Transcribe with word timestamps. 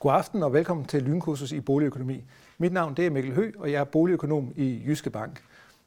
God 0.00 0.12
aften 0.12 0.42
og 0.42 0.52
velkommen 0.52 0.86
til 0.86 1.02
Lynkursus 1.02 1.52
i 1.52 1.60
Boligøkonomi. 1.60 2.24
Mit 2.58 2.72
navn 2.72 2.94
det 2.94 3.06
er 3.06 3.10
Mikkel 3.10 3.34
Hø, 3.34 3.52
og 3.58 3.72
jeg 3.72 3.80
er 3.80 3.84
boligøkonom 3.84 4.52
i 4.56 4.82
Jyske 4.86 5.10
Bank. 5.10 5.42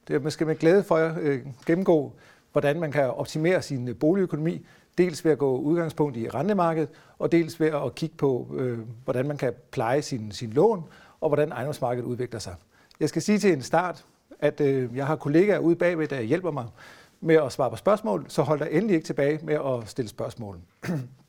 Det 0.07 0.15
er 0.15 0.19
måske 0.19 0.45
med 0.45 0.55
glæde 0.55 0.83
for 0.83 0.95
at 0.95 1.17
øh, 1.17 1.41
gennemgå, 1.65 2.13
hvordan 2.51 2.79
man 2.79 2.91
kan 2.91 3.11
optimere 3.11 3.61
sin 3.61 3.87
øh, 3.87 3.95
boligøkonomi, 3.95 4.65
dels 4.97 5.25
ved 5.25 5.31
at 5.31 5.37
gå 5.37 5.57
udgangspunkt 5.57 6.17
i 6.17 6.29
rentemarkedet, 6.29 6.89
og 7.19 7.31
dels 7.31 7.59
ved 7.59 7.67
at 7.67 7.95
kigge 7.95 8.15
på, 8.15 8.47
øh, 8.55 8.79
hvordan 9.03 9.27
man 9.27 9.37
kan 9.37 9.53
pleje 9.71 10.01
sin, 10.01 10.31
sin 10.31 10.49
lån, 10.49 10.83
og 11.21 11.29
hvordan 11.29 11.51
ejendomsmarkedet 11.51 12.05
udvikler 12.05 12.39
sig. 12.39 12.55
Jeg 12.99 13.09
skal 13.09 13.21
sige 13.21 13.39
til 13.39 13.53
en 13.53 13.61
start, 13.61 14.05
at 14.39 14.61
jeg 14.95 15.07
har 15.07 15.15
kollegaer 15.15 15.59
ude 15.59 15.75
bagved, 15.75 16.07
der 16.07 16.21
hjælper 16.21 16.51
mig 16.51 16.65
med 17.21 17.35
at 17.35 17.51
svare 17.51 17.69
på 17.69 17.75
spørgsmål, 17.75 18.25
så 18.27 18.41
hold 18.41 18.59
dig 18.59 18.67
endelig 18.71 18.95
ikke 18.95 19.05
tilbage 19.05 19.39
med 19.43 19.55
at 19.55 19.89
stille 19.89 20.09
spørgsmål. 20.09 20.59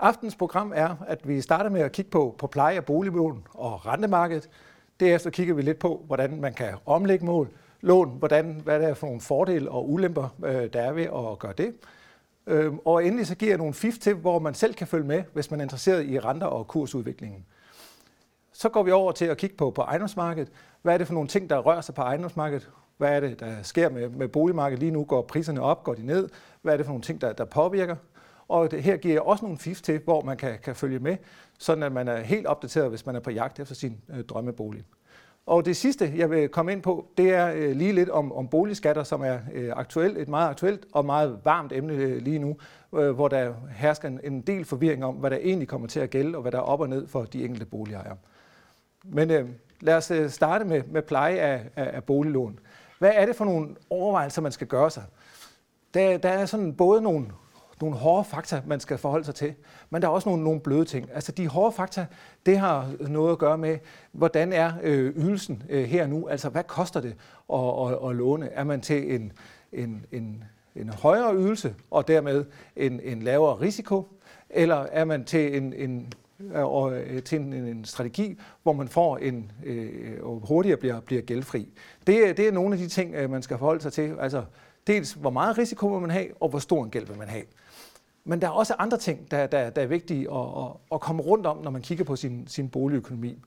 Aftens 0.00 0.36
program 0.36 0.72
er, 0.74 0.96
at 1.06 1.28
vi 1.28 1.40
starter 1.40 1.70
med 1.70 1.80
at 1.80 1.92
kigge 1.92 2.10
på, 2.10 2.34
på 2.38 2.46
pleje 2.46 2.76
af 2.76 2.84
boliglån 2.84 3.46
og 3.54 3.86
rentemarkedet. 3.86 4.48
Derefter 5.00 5.30
kigger 5.30 5.54
vi 5.54 5.62
lidt 5.62 5.78
på, 5.78 6.02
hvordan 6.06 6.40
man 6.40 6.54
kan 6.54 6.74
omlægge 6.86 7.24
mål, 7.24 7.48
lån, 7.80 8.18
hvordan, 8.18 8.60
hvad 8.64 8.80
der 8.80 8.88
er 8.88 8.94
for 8.94 9.06
nogle 9.06 9.20
fordele 9.20 9.70
og 9.70 9.90
ulemper, 9.90 10.28
øh, 10.44 10.72
der 10.72 10.80
er 10.80 10.92
ved 10.92 11.04
at 11.04 11.38
gøre 11.38 11.52
det. 11.58 11.74
Øh, 12.46 12.72
og 12.84 13.04
endelig 13.04 13.26
så 13.26 13.34
giver 13.34 13.50
jeg 13.50 13.58
nogle 13.58 13.74
fif 13.74 13.98
til, 13.98 14.14
hvor 14.14 14.38
man 14.38 14.54
selv 14.54 14.74
kan 14.74 14.86
følge 14.86 15.06
med, 15.06 15.22
hvis 15.32 15.50
man 15.50 15.60
er 15.60 15.64
interesseret 15.64 16.06
i 16.06 16.18
renter 16.20 16.46
og 16.46 16.68
kursudviklingen. 16.68 17.44
Så 18.52 18.68
går 18.68 18.82
vi 18.82 18.90
over 18.90 19.12
til 19.12 19.24
at 19.24 19.36
kigge 19.36 19.56
på, 19.56 19.70
på 19.70 19.82
ejendomsmarkedet. 19.82 20.52
Hvad 20.82 20.94
er 20.94 20.98
det 20.98 21.06
for 21.06 21.14
nogle 21.14 21.28
ting, 21.28 21.50
der 21.50 21.58
rører 21.58 21.80
sig 21.80 21.94
på 21.94 22.02
ejendomsmarkedet? 22.02 22.70
Hvad 22.96 23.16
er 23.16 23.20
det, 23.20 23.40
der 23.40 23.62
sker 23.62 23.88
med, 23.90 24.08
med 24.08 24.28
boligmarkedet 24.28 24.80
lige 24.80 24.90
nu? 24.90 25.04
Går 25.04 25.22
priserne 25.22 25.62
op? 25.62 25.84
Går 25.84 25.94
de 25.94 26.06
ned? 26.06 26.28
Hvad 26.62 26.72
er 26.72 26.76
det 26.76 26.86
for 26.86 26.92
nogle 26.92 27.02
ting, 27.02 27.20
der, 27.20 27.32
der 27.32 27.44
påvirker? 27.44 27.96
Og 28.48 28.70
det, 28.70 28.82
her 28.82 28.96
giver 28.96 29.14
jeg 29.14 29.22
også 29.22 29.44
nogle 29.44 29.58
fif 29.58 29.80
til, 29.80 30.00
hvor 30.04 30.22
man 30.22 30.36
kan, 30.36 30.58
kan 30.62 30.74
følge 30.74 30.98
med, 30.98 31.16
sådan 31.58 31.82
at 31.82 31.92
man 31.92 32.08
er 32.08 32.20
helt 32.20 32.46
opdateret, 32.46 32.88
hvis 32.88 33.06
man 33.06 33.16
er 33.16 33.20
på 33.20 33.30
jagt 33.30 33.60
efter 33.60 33.74
sin 33.74 34.00
øh, 34.08 34.24
drømmebolig. 34.24 34.84
Og 35.46 35.64
det 35.64 35.76
sidste, 35.76 36.12
jeg 36.16 36.30
vil 36.30 36.48
komme 36.48 36.72
ind 36.72 36.82
på, 36.82 37.06
det 37.16 37.34
er 37.34 37.52
øh, 37.54 37.76
lige 37.76 37.92
lidt 37.92 38.10
om, 38.10 38.32
om 38.32 38.48
boligskatter, 38.48 39.02
som 39.02 39.22
er 39.22 39.38
øh, 39.52 39.72
aktuelt, 39.76 40.18
et 40.18 40.28
meget 40.28 40.50
aktuelt 40.50 40.86
og 40.92 41.04
meget 41.04 41.40
varmt 41.44 41.72
emne 41.72 41.92
øh, 41.92 42.22
lige 42.22 42.38
nu, 42.38 42.56
øh, 42.94 43.10
hvor 43.10 43.28
der 43.28 43.54
hersker 43.76 44.08
en, 44.08 44.20
en 44.24 44.40
del 44.40 44.64
forvirring 44.64 45.04
om, 45.04 45.14
hvad 45.14 45.30
der 45.30 45.36
egentlig 45.36 45.68
kommer 45.68 45.88
til 45.88 46.00
at 46.00 46.10
gælde, 46.10 46.38
og 46.38 46.42
hvad 46.42 46.52
der 46.52 46.58
er 46.58 46.62
op 46.62 46.80
og 46.80 46.88
ned 46.88 47.06
for 47.06 47.24
de 47.24 47.44
enkelte 47.44 47.66
boligejere. 47.66 48.16
Men 49.04 49.30
øh, 49.30 49.48
lad 49.80 49.96
os 49.96 50.10
øh, 50.10 50.30
starte 50.30 50.64
med, 50.64 50.82
med 50.86 51.02
pleje 51.02 51.36
af, 51.38 51.62
af, 51.76 51.90
af 51.96 52.04
boliglån. 52.04 52.58
Hvad 52.98 53.12
er 53.14 53.26
det 53.26 53.36
for 53.36 53.44
nogle 53.44 53.76
overvejelser, 53.90 54.42
man 54.42 54.52
skal 54.52 54.66
gøre 54.66 54.90
sig? 54.90 55.02
Der, 55.94 56.18
der 56.18 56.28
er 56.28 56.46
sådan 56.46 56.74
både 56.74 57.02
nogle 57.02 57.26
nogle 57.80 57.96
hårde 57.96 58.24
fakta, 58.24 58.62
man 58.66 58.80
skal 58.80 58.98
forholde 58.98 59.24
sig 59.24 59.34
til. 59.34 59.54
Men 59.90 60.02
der 60.02 60.08
er 60.08 60.12
også 60.12 60.28
nogle, 60.28 60.44
nogle 60.44 60.60
bløde 60.60 60.84
ting. 60.84 61.08
Altså 61.14 61.32
de 61.32 61.48
hårde 61.48 61.72
fakta, 61.72 62.06
det 62.46 62.58
har 62.58 62.90
noget 63.00 63.32
at 63.32 63.38
gøre 63.38 63.58
med, 63.58 63.78
hvordan 64.12 64.52
er 64.52 64.72
øh, 64.82 65.16
ydelsen 65.16 65.62
øh, 65.68 65.84
her 65.84 66.06
nu? 66.06 66.28
Altså 66.28 66.48
hvad 66.48 66.64
koster 66.64 67.00
det 67.00 67.16
at, 67.52 67.60
at, 67.60 68.10
at 68.10 68.16
låne? 68.16 68.48
Er 68.48 68.64
man 68.64 68.80
til 68.80 69.14
en, 69.14 69.32
en, 69.72 70.06
en, 70.12 70.44
en 70.76 70.88
højere 70.88 71.36
ydelse 71.36 71.74
og 71.90 72.08
dermed 72.08 72.44
en, 72.76 73.00
en 73.00 73.22
lavere 73.22 73.60
risiko? 73.60 74.08
Eller 74.50 74.76
er 74.76 75.04
man 75.04 75.24
til 75.24 75.56
en, 75.56 75.72
en 75.72 76.12
øh, 76.40 76.64
og 76.64 76.98
øh, 76.98 77.22
til 77.22 77.40
en, 77.40 77.52
en 77.52 77.84
strategi, 77.84 78.38
hvor 78.62 78.72
man 78.72 78.88
får 78.88 79.16
en 79.16 79.52
øh, 79.64 80.16
og 80.22 80.42
hurtigere 80.48 80.76
bliver, 80.76 81.00
bliver 81.00 81.22
gældfri. 81.22 81.68
Det, 82.06 82.22
øh, 82.22 82.36
det 82.36 82.48
er 82.48 82.52
nogle 82.52 82.74
af 82.74 82.78
de 82.78 82.88
ting, 82.88 83.30
man 83.30 83.42
skal 83.42 83.58
forholde 83.58 83.82
sig 83.82 83.92
til. 83.92 84.16
Altså 84.20 84.44
dels, 84.86 85.12
hvor 85.12 85.30
meget 85.30 85.58
risiko 85.58 85.86
vil 85.86 86.00
man 86.00 86.10
have, 86.10 86.26
og 86.40 86.48
hvor 86.48 86.58
stor 86.58 86.84
en 86.84 86.90
gæld 86.90 87.06
vil 87.06 87.18
man 87.18 87.28
have. 87.28 87.44
Men 88.28 88.40
der 88.40 88.46
er 88.46 88.50
også 88.50 88.74
andre 88.78 88.98
ting, 88.98 89.30
der, 89.30 89.46
der, 89.46 89.70
der 89.70 89.82
er 89.82 89.86
vigtige 89.86 90.32
at, 90.32 90.40
at, 90.40 90.70
at 90.92 91.00
komme 91.00 91.22
rundt 91.22 91.46
om, 91.46 91.56
når 91.62 91.70
man 91.70 91.82
kigger 91.82 92.04
på 92.04 92.16
sin, 92.16 92.44
sin 92.46 92.68
boligøkonomi. 92.68 93.42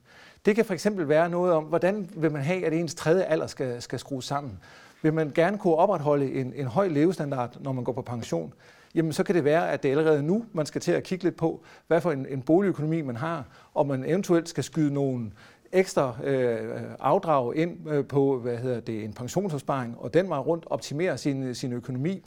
Det 0.45 0.55
kan 0.55 0.66
for 0.66 0.73
eksempel 0.73 1.09
være 1.09 1.30
noget 1.30 1.53
om, 1.53 1.63
hvordan 1.63 2.09
vil 2.16 2.31
man 2.31 2.41
have, 2.41 2.66
at 2.66 2.73
ens 2.73 2.95
tredje 2.95 3.23
alder 3.23 3.47
skal, 3.47 3.81
skal 3.81 4.00
skrues 4.00 4.25
sammen. 4.25 4.59
Vil 5.01 5.13
man 5.13 5.31
gerne 5.35 5.57
kunne 5.57 5.75
opretholde 5.75 6.34
en, 6.34 6.53
en 6.56 6.66
høj 6.66 6.88
levestandard, 6.88 7.57
når 7.59 7.72
man 7.72 7.84
går 7.84 7.94
på 7.94 8.01
pension? 8.01 8.53
Jamen 8.95 9.13
så 9.13 9.23
kan 9.23 9.35
det 9.35 9.44
være, 9.44 9.72
at 9.72 9.84
det 9.84 9.91
er 9.91 9.97
allerede 9.97 10.23
nu, 10.23 10.45
man 10.53 10.66
skal 10.66 10.81
til 10.81 10.91
at 10.91 11.03
kigge 11.03 11.23
lidt 11.23 11.35
på, 11.35 11.63
hvad 11.88 12.01
for 12.01 12.11
en, 12.11 12.25
en 12.29 12.41
boligøkonomi 12.41 13.01
man 13.01 13.16
har, 13.16 13.46
og 13.73 13.88
man 13.88 14.06
eventuelt 14.06 14.50
skal 14.50 14.63
skyde 14.63 14.94
nogle 14.94 15.31
ekstra 15.72 16.16
øh, 16.23 16.81
afdrag 17.00 17.56
ind 17.56 17.90
øh, 17.90 18.06
på 18.06 18.40
hvad 18.40 18.57
hedder 18.57 18.79
det, 18.79 19.03
en 19.03 19.13
pensionsopsparing, 19.13 19.96
og 19.97 20.13
den 20.13 20.29
vej 20.29 20.38
rundt 20.38 20.66
optimere 20.69 21.17
sin, 21.17 21.56
sin 21.56 21.73
økonomi 21.73 22.23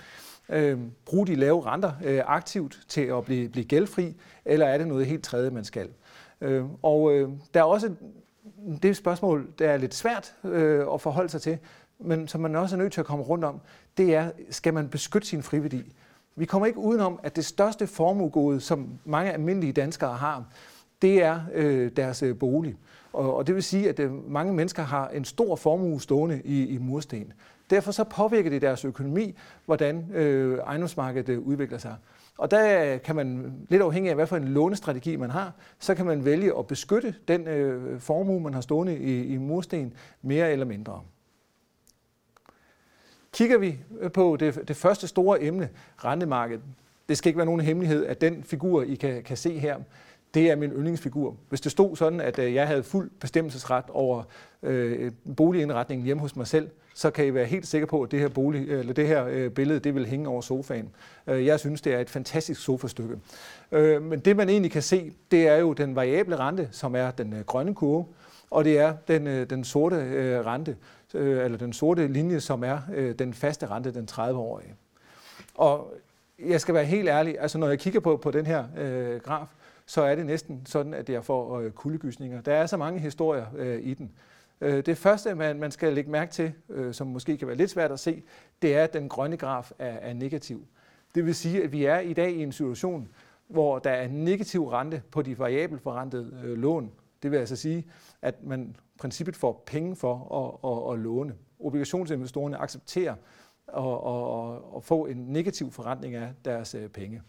øh, 0.53 0.79
bruge 1.05 1.27
de 1.27 1.35
lave 1.35 1.67
renter 1.67 1.93
øh, 2.05 2.21
aktivt 2.27 2.81
til 2.89 3.01
at 3.01 3.25
blive, 3.25 3.49
blive 3.49 3.65
gældfri, 3.65 4.15
eller 4.45 4.67
er 4.67 4.79
det 4.79 4.89
noget 4.89 5.07
helt 5.07 5.25
tredje, 5.25 5.51
man 5.51 5.65
skal? 5.65 5.89
Øh, 6.41 6.65
og 6.83 7.13
øh, 7.13 7.29
der 7.55 7.61
er 7.61 7.65
også 7.65 7.95
det 8.83 8.97
spørgsmål, 8.97 9.49
der 9.59 9.71
er 9.71 9.77
lidt 9.77 9.95
svært 9.95 10.35
øh, 10.45 10.87
at 10.95 11.01
forholde 11.01 11.29
sig 11.29 11.43
til, 11.43 11.59
men 11.99 12.29
som 12.29 12.41
man 12.41 12.57
også 12.57 12.77
er 12.77 12.79
nødt 12.79 12.93
til 12.93 13.01
at 13.01 13.07
komme 13.07 13.25
rundt 13.25 13.45
om, 13.45 13.61
det 13.97 14.15
er, 14.15 14.31
skal 14.51 14.75
man 14.75 14.89
beskytte 14.89 15.29
sin 15.29 15.43
friværdi? 15.43 15.93
Vi 16.37 16.45
kommer 16.45 16.67
ikke 16.67 16.79
udenom, 16.79 17.21
at 17.23 17.37
det 17.37 17.45
største 17.45 17.87
formuegode, 17.87 18.61
som 18.61 18.89
mange 19.05 19.33
almindelige 19.33 19.73
danskere 19.73 20.15
har, 20.15 20.45
det 21.03 21.23
er 21.23 21.41
øh, 21.55 21.91
deres 21.97 22.23
øh, 22.23 22.39
bolig. 22.39 22.77
Og, 23.13 23.37
og 23.37 23.47
det 23.47 23.55
vil 23.55 23.63
sige, 23.63 23.89
at 23.89 23.99
øh, 23.99 24.31
mange 24.31 24.55
mennesker 24.55 24.83
har 24.83 25.09
en 25.09 25.25
stor 25.25 25.57
formue 25.57 26.03
stående 26.03 26.43
i, 26.45 26.67
i 26.67 26.79
mursten. 26.79 27.33
Derfor 27.73 27.93
så 27.93 28.05
påvirker 28.05 28.51
det 28.51 28.63
deres 28.63 28.85
økonomi, 28.85 29.35
hvordan 29.67 30.11
øh, 30.15 30.59
ejendomsmarkedet 30.59 31.29
øh, 31.29 31.39
udvikler 31.39 31.79
sig. 31.79 31.97
Og 32.39 32.51
der 32.51 32.99
kan 32.99 33.17
man, 33.17 33.53
lidt 33.69 33.83
afhængig 33.83 34.11
af 34.11 34.17
hvad 34.17 34.27
for 34.27 34.37
en 34.37 34.49
lånestrategi 34.49 35.17
man 35.17 35.31
har, 35.31 35.53
så 35.79 35.95
kan 35.95 36.07
man 36.07 36.25
vælge 36.25 36.59
at 36.59 36.67
beskytte 36.67 37.15
den 37.29 37.49
øh, 37.49 38.01
formue, 38.01 38.41
man 38.41 38.55
har 38.55 38.61
stående 38.61 38.99
i, 38.99 39.27
i 39.27 39.37
mursten, 39.37 39.95
mere 40.23 40.53
eller 40.53 40.67
mindre. 40.67 41.01
Kigger 43.33 43.59
vi 43.59 43.79
øh, 44.01 44.13
på 44.13 44.37
det, 44.41 44.69
det 44.69 44.77
første 44.77 45.09
store 45.09 45.43
emne, 45.43 45.69
rentemarkedet, 46.05 46.63
det 47.09 47.19
skal 47.19 47.29
ikke 47.29 47.39
være 47.39 47.47
nogen 47.47 47.61
hemmelighed, 47.61 48.07
at 48.07 48.21
den 48.21 48.45
figur, 48.45 48.83
I 48.83 48.95
kan, 48.95 49.23
kan 49.23 49.37
se 49.37 49.59
her, 49.59 49.77
det 50.35 50.51
er 50.51 50.57
min 50.57 50.71
yndlingsfigur. 50.71 51.37
Hvis 51.49 51.61
det 51.61 51.73
stod 51.73 51.97
sådan, 51.97 52.21
at 52.21 52.39
øh, 52.39 52.55
jeg 52.55 52.67
havde 52.67 52.83
fuld 52.83 53.11
bestemmelsesret 53.21 53.85
over 53.91 54.23
øh, 54.63 55.13
boligindretningen 55.37 56.05
hjemme 56.05 56.21
hos 56.21 56.37
mig 56.37 56.47
selv, 56.47 56.71
så 56.95 57.11
kan 57.11 57.27
I 57.27 57.35
være 57.35 57.45
helt 57.45 57.67
sikre 57.67 57.87
på, 57.87 58.03
at 58.03 58.11
det 58.11 58.21
her, 58.21 58.29
bolig, 58.29 58.69
øh, 58.69 58.81
eller 58.81 58.93
det 58.93 59.07
her 59.07 59.27
øh, 59.27 59.51
billede 59.51 59.81
det 59.81 59.95
vil 59.95 60.07
hænge 60.07 60.29
over 60.29 60.41
sofaen. 60.41 60.91
Øh, 61.27 61.47
jeg 61.47 61.61
synes, 61.61 61.81
det 61.81 61.95
er 61.95 61.99
et 61.99 62.11
fantastisk 62.11 62.61
sofastykke. 62.61 63.19
Men 64.01 64.19
det 64.19 64.37
man 64.37 64.49
egentlig 64.49 64.73
kan 64.73 64.83
se, 64.83 65.13
det 65.31 65.49
er 65.49 65.57
jo 65.57 65.73
den 65.73 65.97
variable 65.97 66.37
rente, 66.37 66.69
som 66.73 66.97
er 66.97 67.11
den 67.11 67.35
grønne 67.47 67.75
kurve, 67.75 68.07
og 68.51 68.65
det 68.65 68.79
er 68.79 68.95
den, 69.09 69.47
den 69.51 69.65
sorte 69.65 69.97
rente, 70.43 70.77
eller 71.15 71.59
den 71.59 71.73
sorte 71.73 72.07
linje, 72.07 72.41
som 72.41 72.65
er 72.65 72.79
den 73.19 73.35
faste 73.35 73.67
rente, 73.67 73.95
den 73.95 74.09
30-årige. 74.11 74.75
Og 75.55 75.95
jeg 76.39 76.61
skal 76.61 76.75
være 76.75 76.85
helt 76.85 77.09
ærlig, 77.09 77.37
altså 77.41 77.59
når 77.59 77.69
jeg 77.69 77.79
kigger 77.79 78.01
på, 78.01 78.17
på 78.17 78.31
den 78.31 78.47
her 78.47 78.65
øh, 78.79 79.21
graf, 79.21 79.47
så 79.87 80.03
er 80.03 80.15
det 80.15 80.27
næsten 80.27 80.63
sådan, 80.67 80.95
at 80.95 81.09
jeg 81.09 81.25
får 81.25 81.59
øh, 81.61 81.71
kuldegysninger. 81.71 82.41
Der 82.41 82.55
er 82.55 82.67
så 82.67 82.77
mange 82.77 83.01
historier 83.01 83.47
øh, 83.57 83.81
i 83.83 83.95
den. 83.95 84.13
Øh, 84.63 84.87
det 84.87 84.99
første, 84.99 85.35
man, 85.35 85.59
man 85.59 85.71
skal 85.71 85.93
lægge 85.93 86.11
mærke 86.11 86.33
til, 86.33 86.53
øh, 86.69 86.95
som 86.95 87.07
måske 87.07 87.37
kan 87.37 87.49
være 87.49 87.57
lidt 87.57 87.71
svært 87.71 87.93
at 87.93 88.01
se, 88.01 88.23
det 88.63 88.77
er, 88.77 88.85
at 88.85 88.93
den 88.93 89.09
grønne 89.09 89.37
graf 89.37 89.73
er, 89.79 89.87
er 89.87 90.13
negativ. 90.13 90.67
Det 91.15 91.27
vil 91.27 91.35
sige, 91.35 91.63
at 91.63 91.73
vi 91.73 91.85
er 91.85 91.99
i 91.99 92.13
dag 92.13 92.31
i 92.31 92.43
en 92.43 92.53
situation, 92.53 93.09
hvor 93.49 93.79
der 93.79 93.91
er 93.91 94.09
negativ 94.09 94.69
rente 94.69 95.03
på 95.11 95.23
de 95.23 95.39
variabelforrentede 95.39 96.41
øh, 96.45 96.59
lån. 96.59 96.93
Det 97.23 97.31
vil 97.31 97.37
altså 97.37 97.57
sige, 97.57 97.87
at 98.23 98.45
man 98.45 98.77
princippet 98.99 99.37
får 99.37 99.63
penge 99.67 99.97
for 99.97 100.15
at, 100.35 100.71
at, 100.71 100.93
at 100.93 101.05
låne. 101.05 101.35
Obligationsinvestorerne 101.61 102.57
accepterer 102.57 103.15
at, 103.69 103.85
at, 103.85 104.77
at 104.77 104.85
få 104.85 105.07
en 105.07 105.17
negativ 105.17 105.71
forrentning 105.71 106.15
af 106.15 106.33
deres 106.45 106.75
øh, 106.75 106.89
penge. 106.89 107.23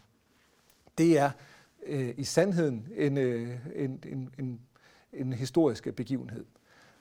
Det 0.98 1.18
er 1.18 1.30
øh, 1.86 2.14
i 2.16 2.24
sandheden 2.24 2.88
en, 2.96 3.18
øh, 3.18 3.56
en, 3.74 4.00
en, 4.06 4.34
en, 4.38 4.60
en 5.12 5.32
historisk 5.32 5.94
begivenhed. 5.94 6.44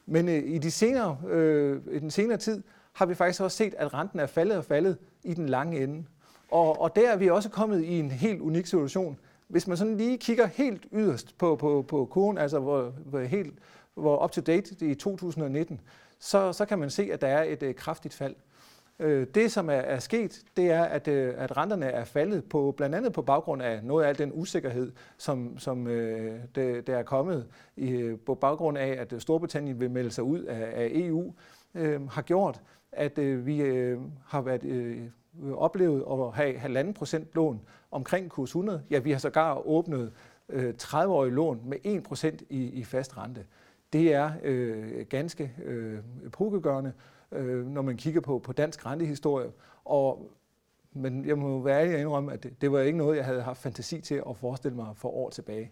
Men 0.06 0.30
øh, 0.30 0.44
i, 0.46 0.58
de 0.58 0.72
senere, 0.72 1.18
øh, 1.30 1.82
i 1.92 2.00
den 2.00 2.12
senere 2.12 2.38
tid 2.38 2.64
har 2.94 3.06
vi 3.06 3.16
faktisk 3.16 3.42
også 3.42 3.58
set, 3.58 3.74
at 3.78 3.94
renten 3.94 4.20
er 4.20 4.26
faldet 4.26 4.58
og 4.58 4.66
faldet 4.66 4.98
i 5.24 5.34
den 5.34 5.50
lange 5.50 5.84
ende. 5.84 6.06
Og, 6.52 6.82
og 6.82 6.96
der 6.96 7.12
er 7.12 7.18
vi 7.18 7.30
også 7.30 7.50
kommet 7.50 7.84
i 7.84 8.00
en 8.00 8.12
helt 8.12 8.42
unik 8.42 8.66
situation. 8.66 9.20
Hvis 9.48 9.68
man 9.68 9.78
sådan 9.78 9.98
lige 9.98 10.18
kigger 10.18 10.48
helt 10.48 10.86
yderst 10.94 11.38
på, 11.38 11.56
på, 11.56 11.86
på 11.88 12.06
kurven, 12.06 12.38
altså 12.38 12.60
hvor, 12.60 12.94
hvor, 13.06 13.20
helt, 13.20 13.54
hvor 13.94 14.24
up 14.24 14.32
to 14.32 14.42
date 14.42 14.86
i 14.92 14.96
2019, 14.96 15.82
så, 16.20 16.54
så 16.54 16.66
kan 16.66 16.80
man 16.80 16.90
se, 16.90 17.10
at 17.14 17.22
der 17.22 17.28
er 17.28 17.44
et 17.44 17.64
øh, 17.64 17.76
kraftigt 17.76 18.14
fald. 18.14 18.36
Øh, 19.00 19.28
det, 19.36 19.52
som 19.52 19.70
er, 19.70 20.00
sket, 20.00 20.44
det 20.58 20.72
er, 20.72 20.84
at, 20.84 21.08
øh, 21.08 21.34
at 21.38 21.58
renterne 21.58 21.86
er 21.86 22.04
faldet 22.04 22.44
på 22.44 22.74
blandt 22.78 22.96
andet 22.96 23.14
på 23.14 23.22
baggrund 23.22 23.62
af 23.62 23.84
noget 23.84 24.06
af 24.06 24.10
al 24.10 24.18
den 24.18 24.32
usikkerhed, 24.34 24.92
som, 25.18 25.58
som 25.60 25.88
øh, 25.88 26.40
det, 26.56 26.88
der 26.88 26.98
er 26.98 27.04
kommet 27.04 27.48
i, 27.76 27.90
øh, 27.92 28.20
på 28.20 28.36
baggrund 28.36 28.78
af, 28.78 28.98
at 29.00 29.22
Storbritannien 29.22 29.80
vil 29.80 29.92
melde 29.92 30.12
sig 30.12 30.24
ud 30.24 30.40
af, 30.40 30.84
af 30.84 30.90
EU, 30.94 31.34
øh, 31.76 32.10
har 32.10 32.22
gjort, 32.22 32.62
at 32.92 33.18
øh, 33.18 33.46
vi 33.46 33.62
øh, 33.62 34.00
har 34.26 34.42
været 34.42 34.64
øh, 34.64 35.02
oplevet 35.54 36.04
at 36.12 36.32
have 36.34 36.58
halvanden 36.58 36.94
procent 36.94 37.28
lån 37.36 37.62
omkring 37.92 38.30
kurs 38.30 38.50
100. 38.50 38.84
Ja, 38.90 39.00
vi 39.00 39.12
har 39.12 39.20
sågar 39.20 39.68
åbnet 39.68 40.12
øh, 40.50 40.74
30-årige 40.82 41.34
lån 41.34 41.62
med 41.66 42.04
1% 42.12 42.46
i, 42.50 42.64
i 42.66 42.84
fast 42.84 43.18
rente. 43.18 43.46
Det 43.94 44.14
er 44.14 44.32
øh, 44.44 45.06
ganske 45.10 45.52
øh, 45.64 46.00
pokegørende, 46.32 46.94
øh, 47.36 47.66
når 47.66 47.82
man 47.82 47.98
kigger 47.98 48.22
på, 48.22 48.40
på 48.40 48.54
dansk 48.54 48.86
rentehistorie. 48.86 49.52
Og, 49.86 50.32
men 50.94 51.26
jeg 51.26 51.38
må 51.38 51.62
være 51.62 51.82
ærlig 51.82 51.96
og 51.96 52.02
indrømme, 52.02 52.34
at 52.34 52.44
det, 52.44 52.62
det 52.62 52.72
var 52.72 52.80
ikke 52.80 52.98
noget, 52.98 53.18
jeg 53.18 53.26
havde 53.26 53.42
haft 53.42 53.62
fantasi 53.62 54.02
til 54.02 54.16
at 54.30 54.38
forestille 54.38 54.76
mig 54.76 54.88
for 54.96 55.10
år 55.10 55.30
tilbage. 55.30 55.72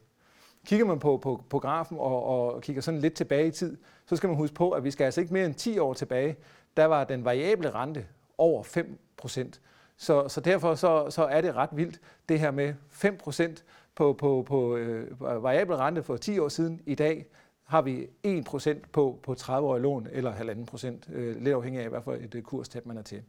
Kigger 0.66 0.86
man 0.86 1.00
på, 1.00 1.18
på, 1.18 1.44
på 1.50 1.60
grafen 1.60 1.98
og, 1.98 2.24
og 2.24 2.62
kigger 2.62 2.82
sådan 2.82 3.00
lidt 3.00 3.14
tilbage 3.14 3.48
i 3.48 3.52
tid, 3.52 3.78
så 4.06 4.16
skal 4.16 4.28
man 4.28 4.38
huske 4.38 4.56
på, 4.56 4.72
at 4.72 4.84
vi 4.84 4.92
skal 4.92 5.06
altså 5.06 5.22
ikke 5.22 5.34
mere 5.34 5.46
end 5.46 5.56
10 5.56 5.80
år 5.80 5.94
tilbage. 5.94 6.36
Der 6.78 6.86
var 6.86 7.04
den 7.04 7.26
variable 7.26 7.72
rente 7.72 8.06
over 8.38 8.64
5 8.64 9.00
procent. 9.18 9.62
Så, 9.98 10.28
så 10.28 10.42
derfor 10.42 10.76
så, 10.76 11.10
så 11.10 11.24
er 11.24 11.42
det 11.42 11.56
ret 11.56 11.70
vildt, 11.74 12.00
det 12.30 12.40
her 12.40 12.52
med 12.52 12.74
5 12.90 13.18
procent 13.18 13.66
på, 13.96 14.14
på, 14.14 14.44
på 14.48 14.76
øh, 14.76 15.22
variabel 15.22 15.76
rente 15.76 16.04
for 16.04 16.18
10 16.18 16.40
år 16.40 16.50
siden. 16.50 16.82
I 16.86 16.96
dag 16.96 17.26
har 17.72 17.82
vi 17.82 18.08
1% 18.28 18.70
på, 18.92 19.20
på 19.24 19.34
30-årige 19.34 19.82
lån, 19.82 20.08
eller 20.12 20.34
1,5 20.34 20.66
procent, 20.66 21.10
øh, 21.14 21.42
lidt 21.42 21.56
afhængig 21.56 21.82
af, 21.82 21.90
hvad 21.90 22.02
for 22.02 22.14
et 22.14 22.36
øh, 22.36 22.42
kurstab 22.44 22.86
man 22.86 22.98
er 22.98 23.02
til. 23.02 23.24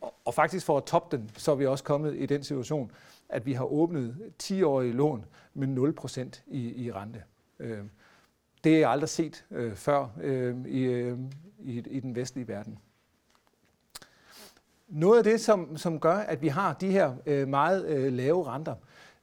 Og, 0.00 0.14
og 0.24 0.34
faktisk 0.34 0.66
for 0.66 0.76
at 0.76 0.84
toppe 0.84 1.16
den, 1.16 1.30
så 1.36 1.50
er 1.50 1.54
vi 1.54 1.66
også 1.66 1.84
kommet 1.84 2.16
i 2.16 2.26
den 2.26 2.42
situation, 2.42 2.92
at 3.28 3.46
vi 3.46 3.52
har 3.52 3.64
åbnet 3.64 4.32
10-årige 4.42 4.92
lån 4.92 5.24
med 5.54 5.94
0% 6.34 6.42
i, 6.46 6.84
i 6.84 6.92
rente. 6.92 7.22
Øh, 7.58 7.78
det 8.64 8.82
er 8.82 8.88
aldrig 8.88 9.08
set 9.08 9.44
øh, 9.50 9.74
før 9.74 10.08
øh, 10.20 10.66
i, 10.66 10.82
øh, 10.82 11.18
i, 11.58 11.78
i 11.78 12.00
den 12.00 12.14
vestlige 12.14 12.48
verden. 12.48 12.78
Noget 14.88 15.18
af 15.18 15.24
det, 15.24 15.40
som, 15.40 15.76
som 15.76 16.00
gør, 16.00 16.16
at 16.16 16.42
vi 16.42 16.48
har 16.48 16.74
de 16.74 16.90
her 16.90 17.14
øh, 17.26 17.48
meget 17.48 17.86
øh, 17.86 18.12
lave 18.12 18.46
renter, 18.46 18.74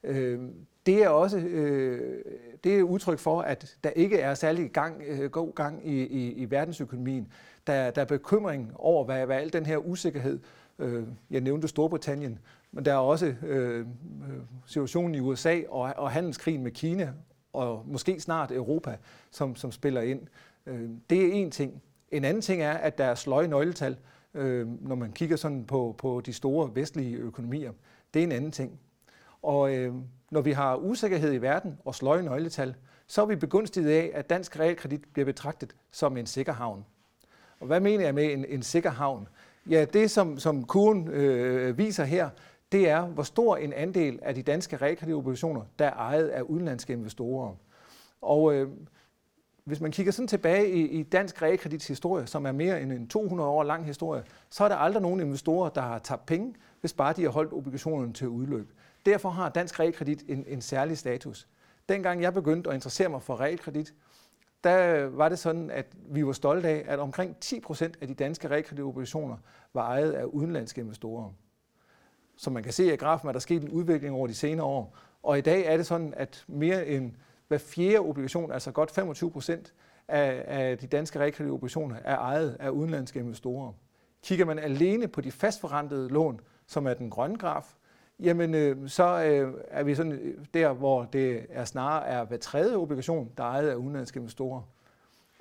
øh, 0.02 0.40
det 0.86 1.02
er 1.02 1.08
også 1.08 1.38
øh, 1.38 2.24
det 2.64 2.78
er 2.78 2.82
udtryk 2.82 3.18
for, 3.18 3.40
at 3.40 3.76
der 3.84 3.90
ikke 3.90 4.18
er 4.18 4.34
særlig 4.34 4.70
gang, 4.70 5.02
øh, 5.06 5.30
god 5.30 5.54
gang 5.54 5.88
i, 5.88 6.02
i, 6.02 6.32
i 6.32 6.50
verdensøkonomien. 6.50 7.32
Der, 7.66 7.90
der 7.90 8.00
er 8.00 8.06
bekymring 8.06 8.72
over, 8.74 9.04
hvad, 9.04 9.26
hvad 9.26 9.36
al 9.36 9.52
den 9.52 9.66
her 9.66 9.76
usikkerhed, 9.76 10.40
øh, 10.78 11.04
jeg 11.30 11.40
nævnte 11.40 11.68
Storbritannien, 11.68 12.38
men 12.72 12.84
der 12.84 12.92
er 12.92 12.96
også 12.96 13.26
øh, 13.42 13.78
øh 13.80 13.86
situationen 14.66 15.14
i 15.14 15.20
USA 15.20 15.60
og, 15.68 15.92
og 15.96 16.10
handelskrigen 16.10 16.62
med 16.62 16.70
Kina, 16.70 17.12
og 17.52 17.84
måske 17.86 18.20
snart 18.20 18.52
Europa, 18.52 18.96
som, 19.30 19.56
som 19.56 19.72
spiller 19.72 20.00
ind. 20.00 20.20
Øh, 20.66 20.90
det 21.10 21.26
er 21.26 21.32
en 21.32 21.50
ting. 21.50 21.82
En 22.10 22.24
anden 22.24 22.42
ting 22.42 22.62
er, 22.62 22.72
at 22.72 22.98
der 22.98 23.04
er 23.04 23.14
sløje 23.14 23.48
nøgletal, 23.48 23.96
øh, 24.34 24.68
når 24.88 24.94
man 24.94 25.12
kigger 25.12 25.36
sådan 25.36 25.64
på, 25.64 25.94
på 25.98 26.20
de 26.26 26.32
store 26.32 26.70
vestlige 26.74 27.16
økonomier. 27.16 27.72
Det 28.14 28.20
er 28.20 28.24
en 28.24 28.32
anden 28.32 28.52
ting. 28.52 28.80
Og 29.42 29.74
øh, 29.74 29.94
når 30.32 30.40
vi 30.40 30.52
har 30.52 30.76
usikkerhed 30.76 31.32
i 31.32 31.38
verden 31.38 31.78
og 31.84 31.94
sløje 31.94 32.22
nøgletal, 32.22 32.74
så 33.06 33.22
er 33.22 33.26
vi 33.26 33.36
begunstiget 33.36 33.90
af, 33.90 34.10
at 34.14 34.30
dansk 34.30 34.58
realkredit 34.58 35.00
bliver 35.12 35.26
betragtet 35.26 35.76
som 35.90 36.16
en 36.16 36.26
sikker 36.26 36.52
havn. 36.52 36.84
Og 37.60 37.66
hvad 37.66 37.80
mener 37.80 38.04
jeg 38.04 38.14
med 38.14 38.32
en, 38.32 38.44
en 38.44 38.62
sikker 38.62 38.90
havn? 38.90 39.28
Ja, 39.70 39.84
det 39.84 40.10
som, 40.10 40.38
som 40.38 40.64
kurven 40.64 41.08
øh, 41.08 41.78
viser 41.78 42.04
her, 42.04 42.30
det 42.72 42.88
er, 42.88 43.06
hvor 43.06 43.22
stor 43.22 43.56
en 43.56 43.72
andel 43.72 44.18
af 44.22 44.34
de 44.34 44.42
danske 44.42 44.76
realkreditobligationer, 44.76 45.62
der 45.78 45.86
er 45.86 45.92
ejet 45.92 46.28
af 46.28 46.42
udenlandske 46.42 46.92
investorer. 46.92 47.54
Og 48.22 48.54
øh, 48.54 48.68
hvis 49.64 49.80
man 49.80 49.90
kigger 49.90 50.12
sådan 50.12 50.28
tilbage 50.28 50.70
i, 50.70 50.86
i 50.86 51.02
dansk 51.02 51.42
realkredits 51.42 51.88
historie, 51.88 52.26
som 52.26 52.46
er 52.46 52.52
mere 52.52 52.82
end 52.82 52.92
en 52.92 53.08
200 53.08 53.50
år 53.50 53.62
lang 53.62 53.86
historie, 53.86 54.22
så 54.50 54.64
er 54.64 54.68
der 54.68 54.76
aldrig 54.76 55.02
nogen 55.02 55.20
investorer, 55.20 55.68
der 55.70 55.80
har 55.80 55.98
tabt 55.98 56.26
penge, 56.26 56.54
hvis 56.80 56.92
bare 56.92 57.12
de 57.12 57.22
har 57.22 57.30
holdt 57.30 57.52
obligationerne 57.52 58.12
til 58.12 58.28
udløb. 58.28 58.72
Derfor 59.06 59.30
har 59.30 59.48
dansk 59.48 59.80
realkredit 59.80 60.22
en, 60.28 60.44
en 60.48 60.60
særlig 60.60 60.98
status. 60.98 61.48
Dengang 61.88 62.22
jeg 62.22 62.34
begyndte 62.34 62.70
at 62.70 62.74
interessere 62.74 63.08
mig 63.08 63.22
for 63.22 63.40
realkredit, 63.40 63.94
der 64.64 65.06
var 65.06 65.28
det 65.28 65.38
sådan, 65.38 65.70
at 65.70 65.86
vi 66.08 66.26
var 66.26 66.32
stolte 66.32 66.68
af, 66.68 66.84
at 66.86 66.98
omkring 66.98 67.36
10 67.40 67.60
procent 67.60 67.98
af 68.00 68.08
de 68.08 68.14
danske 68.14 68.48
realkreditobligationer 68.48 69.36
var 69.74 69.82
ejet 69.82 70.12
af 70.12 70.24
udenlandske 70.24 70.80
investorer. 70.80 71.30
Som 72.36 72.52
man 72.52 72.62
kan 72.62 72.72
se 72.72 72.92
af 72.92 72.98
grafen, 72.98 73.28
er 73.28 73.32
der 73.32 73.40
sket 73.40 73.62
en 73.62 73.70
udvikling 73.70 74.14
over 74.14 74.26
de 74.26 74.34
senere 74.34 74.66
år. 74.66 74.96
Og 75.22 75.38
i 75.38 75.40
dag 75.40 75.66
er 75.66 75.76
det 75.76 75.86
sådan, 75.86 76.14
at 76.16 76.44
mere 76.46 76.86
end 76.86 77.12
hver 77.48 77.58
fjerde 77.58 77.98
obligation, 77.98 78.52
altså 78.52 78.72
godt 78.72 78.90
25 78.90 79.30
procent 79.30 79.74
af, 80.08 80.44
af 80.46 80.78
de 80.78 80.86
danske 80.86 81.18
realkreditobligationer, 81.18 81.96
er 82.04 82.16
ejet 82.16 82.56
af 82.60 82.68
udenlandske 82.68 83.20
investorer. 83.20 83.72
Kigger 84.22 84.44
man 84.44 84.58
alene 84.58 85.08
på 85.08 85.20
de 85.20 85.32
fastforrentede 85.32 86.08
lån, 86.08 86.40
som 86.66 86.86
er 86.86 86.94
den 86.94 87.10
grønne 87.10 87.38
graf, 87.38 87.74
jamen 88.22 88.54
øh, 88.54 88.88
så 88.88 89.24
øh, 89.24 89.54
er 89.68 89.82
vi 89.82 89.94
sådan 89.94 90.12
øh, 90.12 90.34
der, 90.54 90.72
hvor 90.72 91.04
det 91.04 91.46
er 91.50 91.64
snarere 91.64 92.06
er 92.06 92.24
hver 92.24 92.36
tredje 92.36 92.76
obligation, 92.76 93.30
der 93.36 93.44
er 93.44 93.48
ejet 93.48 93.68
af 93.68 93.74
udenlandske 93.74 94.18
investorer. 94.18 94.62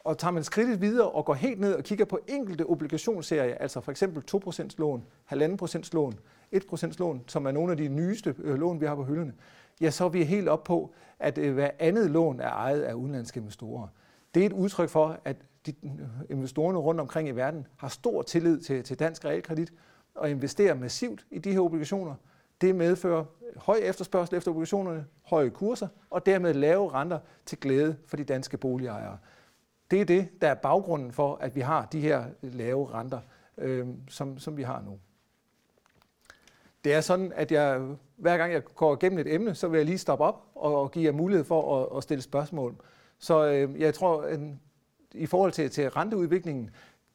Og 0.04 0.18
tager 0.18 0.32
man 0.32 0.44
skridtet 0.44 0.82
videre 0.82 1.10
og 1.10 1.26
går 1.26 1.34
helt 1.34 1.60
ned 1.60 1.74
og 1.74 1.84
kigger 1.84 2.06
på 2.06 2.20
enkelte 2.28 2.66
obligationsserier, 2.66 3.56
altså 3.56 3.82
for 3.82 3.92
eksempel 3.92 4.24
2% 4.46 4.68
lån, 4.78 5.04
1,5% 5.32 5.90
lån, 5.94 6.20
1% 6.56 6.94
lån, 7.00 7.24
som 7.28 7.46
er 7.46 7.52
nogle 7.52 7.72
af 7.72 7.78
de 7.78 7.88
nyeste 7.88 8.36
øh, 8.38 8.56
lån, 8.56 8.82
vi 8.82 8.86
har 8.86 8.96
på 8.96 9.04
hylderne, 9.04 9.34
ja, 9.82 9.90
så 9.90 10.06
er 10.06 10.10
vi 10.10 10.24
helt 10.24 10.50
op 10.50 10.64
på, 10.64 10.94
at 11.20 11.38
øh, 11.38 11.54
hver 11.54 11.70
andet 11.80 12.12
lån 12.12 12.40
er 12.40 12.50
ejet 12.50 12.82
af 12.82 12.94
udenlandske 12.94 13.40
investorer. 13.40 13.88
Det 14.36 14.42
er 14.42 14.46
et 14.46 14.54
udtryk 14.54 14.90
for, 14.90 15.20
at 15.26 15.38
de, 15.66 15.74
øh, 15.84 15.92
investorerne 16.30 16.78
rundt 16.78 17.02
omkring 17.02 17.28
i 17.28 17.32
verden 17.32 17.68
har 17.78 17.88
stor 17.88 18.22
tillid 18.22 18.62
til, 18.62 18.84
til 18.84 19.00
dansk 19.00 19.26
realkredit 19.26 19.74
og 20.16 20.30
investerer 20.30 20.74
massivt 20.74 21.26
i 21.32 21.40
de 21.40 21.52
her 21.52 21.60
obligationer. 21.60 22.16
Det 22.62 22.76
medfører 22.76 23.26
høj 23.56 23.80
efterspørgsel 23.82 24.38
efter 24.38 24.52
obligationerne, 24.52 25.06
høje 25.24 25.50
kurser 25.50 25.88
og 26.10 26.26
dermed 26.26 26.54
lave 26.54 26.94
renter 26.94 27.20
til 27.46 27.60
glæde 27.60 27.98
for 28.06 28.18
de 28.18 28.24
danske 28.24 28.58
boligejere. 28.58 29.18
Det 29.92 30.02
er 30.02 30.06
det, 30.06 30.42
der 30.42 30.48
er 30.48 30.54
baggrunden 30.54 31.12
for, 31.12 31.36
at 31.36 31.56
vi 31.56 31.62
har 31.62 31.86
de 31.86 32.00
her 32.00 32.26
lave 32.42 32.94
renter, 32.94 33.20
øh, 33.58 33.88
som, 34.10 34.40
som 34.40 34.58
vi 34.58 34.64
har 34.64 34.82
nu. 34.82 35.00
Det 36.84 36.94
er 36.94 37.02
sådan, 37.02 37.34
at 37.36 37.52
jeg, 37.52 37.82
hver 38.16 38.38
gang 38.38 38.54
jeg 38.54 38.66
går 38.66 38.94
igennem 38.94 39.20
et 39.20 39.34
emne, 39.34 39.56
så 39.56 39.68
vil 39.68 39.78
jeg 39.78 39.86
lige 39.86 39.98
stoppe 39.98 40.24
op 40.24 40.46
og 40.56 40.92
give 40.92 41.06
jer 41.06 41.12
mulighed 41.12 41.46
for 41.46 41.82
at, 41.82 41.98
at 41.98 42.04
stille 42.04 42.22
spørgsmål. 42.22 42.76
Så 43.20 43.46
øh, 43.46 43.82
jeg 43.82 43.94
tror, 43.94 44.22
at 44.22 44.40
i 45.14 45.26
forhold 45.26 45.52
til, 45.52 45.70
til 45.70 45.90
renteudviklingen, 45.90 46.70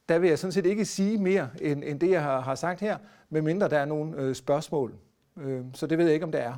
der 0.08 0.18
vil 0.18 0.28
jeg 0.28 0.38
sådan 0.38 0.52
set 0.52 0.66
ikke 0.66 0.84
sige 0.84 1.18
mere 1.18 1.50
end, 1.60 1.84
end 1.84 2.00
det, 2.00 2.10
jeg 2.10 2.22
har, 2.22 2.40
har 2.40 2.54
sagt 2.54 2.80
her, 2.80 2.98
medmindre 3.30 3.68
der 3.68 3.78
er 3.78 3.84
nogle 3.84 4.16
øh, 4.16 4.34
spørgsmål. 4.34 4.94
Øh, 5.36 5.64
så 5.74 5.86
det 5.86 5.98
ved 5.98 6.04
jeg 6.04 6.14
ikke, 6.14 6.24
om 6.24 6.32
der 6.32 6.38
er. 6.38 6.54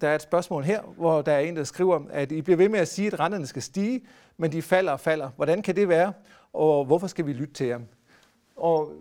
Der 0.00 0.08
er 0.08 0.14
et 0.14 0.22
spørgsmål 0.22 0.64
her, 0.64 0.82
hvor 0.82 1.22
der 1.22 1.32
er 1.32 1.38
en, 1.38 1.56
der 1.56 1.64
skriver, 1.64 2.00
at 2.10 2.32
I 2.32 2.42
bliver 2.42 2.56
ved 2.56 2.68
med 2.68 2.80
at 2.80 2.88
sige, 2.88 3.06
at 3.06 3.20
renterne 3.20 3.46
skal 3.46 3.62
stige, 3.62 4.06
men 4.36 4.52
de 4.52 4.62
falder 4.62 4.92
og 4.92 5.00
falder. 5.00 5.30
Hvordan 5.36 5.62
kan 5.62 5.76
det 5.76 5.88
være, 5.88 6.12
og 6.52 6.84
hvorfor 6.84 7.06
skal 7.06 7.26
vi 7.26 7.32
lytte 7.32 7.54
til 7.54 7.66
jer? 7.66 7.80
Og 8.56 8.92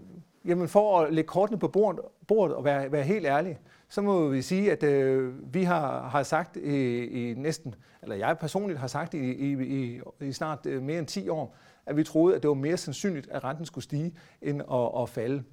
jamen 0.46 0.68
for 0.68 1.00
at 1.00 1.14
lægge 1.14 1.28
kortene 1.28 1.60
på 1.60 1.68
bordet, 1.68 2.02
bordet 2.28 2.56
og 2.56 2.64
være, 2.64 2.92
være 2.92 3.04
helt 3.04 3.26
ærlig, 3.26 3.60
så 3.90 4.02
må 4.02 4.28
vi 4.28 4.42
sige, 4.42 4.72
at 4.72 4.84
øh, 4.84 5.54
vi 5.54 5.64
har, 5.64 6.08
har 6.10 6.24
sagt 6.24 6.56
i, 6.56 7.06
i 7.06 7.34
næsten, 7.34 7.76
eller 8.02 8.16
jeg 8.16 8.38
personligt 8.38 8.80
har 8.80 8.88
sagt 8.88 9.14
i, 9.14 9.18
i, 9.18 9.64
i, 9.64 10.02
i 10.22 10.32
snart 10.32 10.66
øh, 10.66 10.82
mere 10.82 11.00
end 11.00 11.08
10 11.08 11.30
år, 11.30 11.56
at 11.86 11.98
vi 11.98 12.04
troede, 12.04 12.36
at 12.36 12.42
det 12.42 12.48
var 12.48 12.54
mere 12.54 12.78
sandsynligt, 12.78 13.30
at 13.30 13.44
renten 13.44 13.66
skulle 13.66 13.84
stige, 13.84 14.14
end 14.42 14.62
at, 14.62 15.02
at 15.02 15.10
falde. 15.10 15.44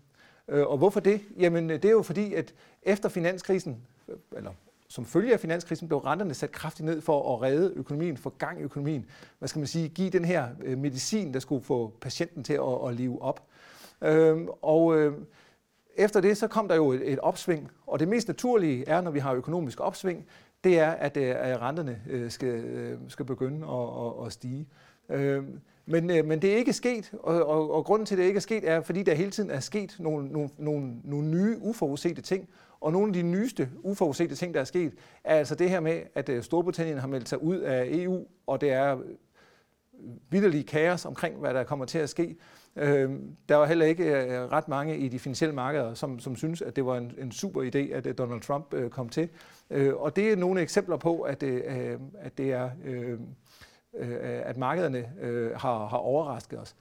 Øh, 0.48 0.66
og 0.66 0.78
hvorfor 0.78 1.00
det? 1.00 1.20
Jamen 1.38 1.68
det 1.68 1.84
er 1.84 1.90
jo 1.90 2.02
fordi, 2.02 2.34
at 2.34 2.54
efter 2.82 3.08
finanskrisen, 3.08 3.82
øh, 4.08 4.16
eller 4.36 4.50
som 4.88 5.04
følge 5.04 5.32
af 5.32 5.40
finanskrisen 5.40 5.88
blev 5.88 5.98
renterne 5.98 6.34
sat 6.34 6.52
kraftigt 6.52 6.86
ned 6.86 7.00
for 7.00 7.34
at 7.34 7.42
redde 7.42 7.72
økonomien, 7.76 8.16
få 8.16 8.30
gang 8.38 8.60
i 8.60 8.62
økonomien. 8.62 9.06
Hvad 9.38 9.48
skal 9.48 9.58
man 9.58 9.66
sige? 9.66 9.88
Give 9.88 10.10
den 10.10 10.24
her 10.24 10.48
øh, 10.62 10.78
medicin, 10.78 11.34
der 11.34 11.40
skulle 11.40 11.64
få 11.64 11.92
patienten 12.00 12.44
til 12.44 12.52
at, 12.52 12.88
at 12.88 12.94
leve 12.94 13.22
op. 13.22 13.46
Øhm, 14.02 14.48
og 14.62 14.98
øh, 14.98 15.12
efter 15.96 16.20
det, 16.20 16.36
så 16.36 16.48
kom 16.48 16.68
der 16.68 16.74
jo 16.74 16.92
et, 16.92 17.12
et 17.12 17.18
opsving, 17.18 17.70
og 17.86 17.98
det 17.98 18.08
mest 18.08 18.28
naturlige 18.28 18.88
er, 18.88 19.00
når 19.00 19.10
vi 19.10 19.18
har 19.18 19.34
økonomisk 19.34 19.80
opsving, 19.80 20.26
det 20.64 20.78
er, 20.78 20.90
at, 20.90 21.16
øh, 21.16 21.34
at 21.38 21.60
renterne 21.60 22.26
skal, 22.28 22.98
skal 23.08 23.24
begynde 23.24 23.66
at, 23.66 24.06
at, 24.06 24.26
at 24.26 24.32
stige. 24.32 24.68
Øhm, 25.08 25.60
men, 25.86 26.10
øh, 26.10 26.24
men 26.24 26.42
det 26.42 26.52
er 26.52 26.56
ikke 26.56 26.72
sket, 26.72 27.12
og, 27.22 27.46
og, 27.46 27.70
og 27.70 27.84
grunden 27.84 28.06
til, 28.06 28.14
at 28.14 28.18
det 28.18 28.24
ikke 28.24 28.36
er 28.36 28.40
sket, 28.40 28.68
er, 28.68 28.80
fordi 28.80 29.02
der 29.02 29.14
hele 29.14 29.30
tiden 29.30 29.50
er 29.50 29.60
sket 29.60 29.96
nogle, 29.98 30.28
nogle, 30.28 30.50
nogle, 30.58 30.96
nogle 31.04 31.28
nye 31.28 31.58
uforudsete 31.60 32.22
ting. 32.22 32.48
Og 32.80 32.92
nogle 32.92 33.06
af 33.08 33.12
de 33.12 33.22
nyeste 33.22 33.70
uforudsete 33.82 34.34
ting, 34.34 34.54
der 34.54 34.60
er 34.60 34.64
sket, 34.64 34.92
er 35.24 35.36
altså 35.36 35.54
det 35.54 35.70
her 35.70 35.80
med, 35.80 36.02
at 36.14 36.28
øh, 36.28 36.42
Storbritannien 36.42 36.98
har 36.98 37.06
meldt 37.06 37.28
sig 37.28 37.42
ud 37.42 37.58
af 37.58 37.88
EU, 37.90 38.26
og 38.46 38.60
det 38.60 38.70
er 38.72 38.96
øh, 38.96 39.04
vidderlig 40.30 40.66
kaos 40.66 41.04
omkring, 41.04 41.36
hvad 41.36 41.54
der 41.54 41.64
kommer 41.64 41.84
til 41.84 41.98
at 41.98 42.08
ske. 42.08 42.36
Øh, 42.76 43.10
der 43.48 43.56
var 43.56 43.66
heller 43.66 43.86
ikke 43.86 44.04
øh, 44.04 44.52
ret 44.52 44.68
mange 44.68 44.98
i 44.98 45.08
de 45.08 45.18
finansielle 45.18 45.54
markeder, 45.54 45.94
som, 45.94 46.18
som 46.18 46.36
synes, 46.36 46.62
at 46.62 46.76
det 46.76 46.86
var 46.86 46.96
en, 46.96 47.12
en 47.18 47.32
super 47.32 47.62
idé, 47.62 47.94
at 47.94 48.06
øh, 48.06 48.18
Donald 48.18 48.40
Trump 48.40 48.74
øh, 48.74 48.90
kom 48.90 49.08
til. 49.08 49.28
Øh, 49.70 49.94
og 49.94 50.16
det 50.16 50.32
er 50.32 50.36
nogle 50.36 50.60
eksempler 50.60 50.96
på, 50.96 51.20
at, 51.20 51.42
øh, 51.42 51.98
at 52.18 52.38
det 52.38 52.52
er... 52.52 52.70
Øh, 52.84 53.18
Øh, 53.96 54.10
øh, 54.10 54.18
at 54.22 54.56
markederne 54.56 55.12
øh, 55.20 55.50
har, 55.56 55.86
har 55.86 55.96
overrasket 55.96 56.60
os. 56.60 56.76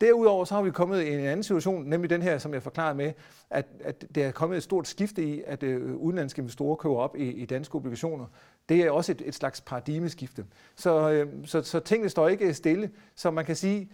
Derudover 0.00 0.44
så 0.44 0.54
har 0.54 0.62
vi 0.62 0.70
kommet 0.70 1.02
i 1.02 1.12
en 1.12 1.20
anden 1.20 1.42
situation, 1.42 1.84
nemlig 1.84 2.10
den 2.10 2.22
her, 2.22 2.38
som 2.38 2.54
jeg 2.54 2.62
forklarede 2.62 2.94
med, 2.94 3.12
at, 3.50 3.66
at 3.80 4.04
der 4.14 4.26
er 4.26 4.30
kommet 4.30 4.56
et 4.56 4.62
stort 4.62 4.88
skifte 4.88 5.24
i, 5.24 5.42
at 5.46 5.62
øh, 5.62 5.96
udenlandske 5.96 6.40
investorer 6.40 6.76
køber 6.76 6.96
op 6.96 7.16
i, 7.16 7.30
i 7.30 7.44
danske 7.44 7.74
obligationer. 7.74 8.26
Det 8.68 8.80
er 8.80 8.90
også 8.90 9.12
et, 9.12 9.22
et 9.24 9.34
slags 9.34 9.60
paradigmeskifte. 9.60 10.44
Så, 10.76 11.10
øh, 11.10 11.28
så, 11.44 11.62
så 11.62 11.80
tingene 11.80 12.08
står 12.08 12.28
ikke 12.28 12.54
stille. 12.54 12.90
Så 13.14 13.30
man 13.30 13.44
kan 13.44 13.56
sige, 13.56 13.90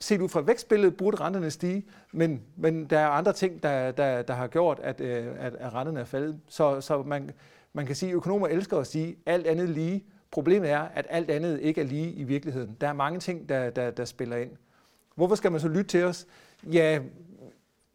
set 0.00 0.20
ud 0.20 0.28
fra 0.28 0.40
vækstbilledet 0.40 0.96
burde 0.96 1.16
renterne 1.20 1.50
stige, 1.50 1.86
men, 2.12 2.42
men 2.56 2.84
der 2.84 2.98
er 2.98 3.08
andre 3.08 3.32
ting, 3.32 3.62
der, 3.62 3.90
der, 3.90 4.22
der 4.22 4.34
har 4.34 4.46
gjort, 4.46 4.80
at, 4.82 5.00
øh, 5.00 5.26
at, 5.38 5.54
at 5.54 5.74
renterne 5.74 6.00
er 6.00 6.04
faldet. 6.04 6.40
Så, 6.48 6.80
så 6.80 7.02
man, 7.02 7.30
man 7.72 7.86
kan 7.86 7.96
sige, 7.96 8.10
at 8.10 8.16
økonomer 8.16 8.46
elsker 8.46 8.78
at 8.78 8.86
sige, 8.86 9.16
alt 9.26 9.46
andet 9.46 9.68
lige. 9.68 10.04
Problemet 10.34 10.70
er, 10.70 10.80
at 10.80 11.06
alt 11.10 11.30
andet 11.30 11.60
ikke 11.60 11.80
er 11.80 11.84
lige 11.84 12.12
i 12.12 12.24
virkeligheden. 12.24 12.76
Der 12.80 12.88
er 12.88 12.92
mange 12.92 13.20
ting, 13.20 13.48
der, 13.48 13.70
der, 13.70 13.90
der 13.90 14.04
spiller 14.04 14.36
ind. 14.36 14.50
Hvorfor 15.14 15.34
skal 15.34 15.52
man 15.52 15.60
så 15.60 15.68
lytte 15.68 15.84
til 15.84 16.04
os? 16.04 16.26
Ja, 16.72 17.00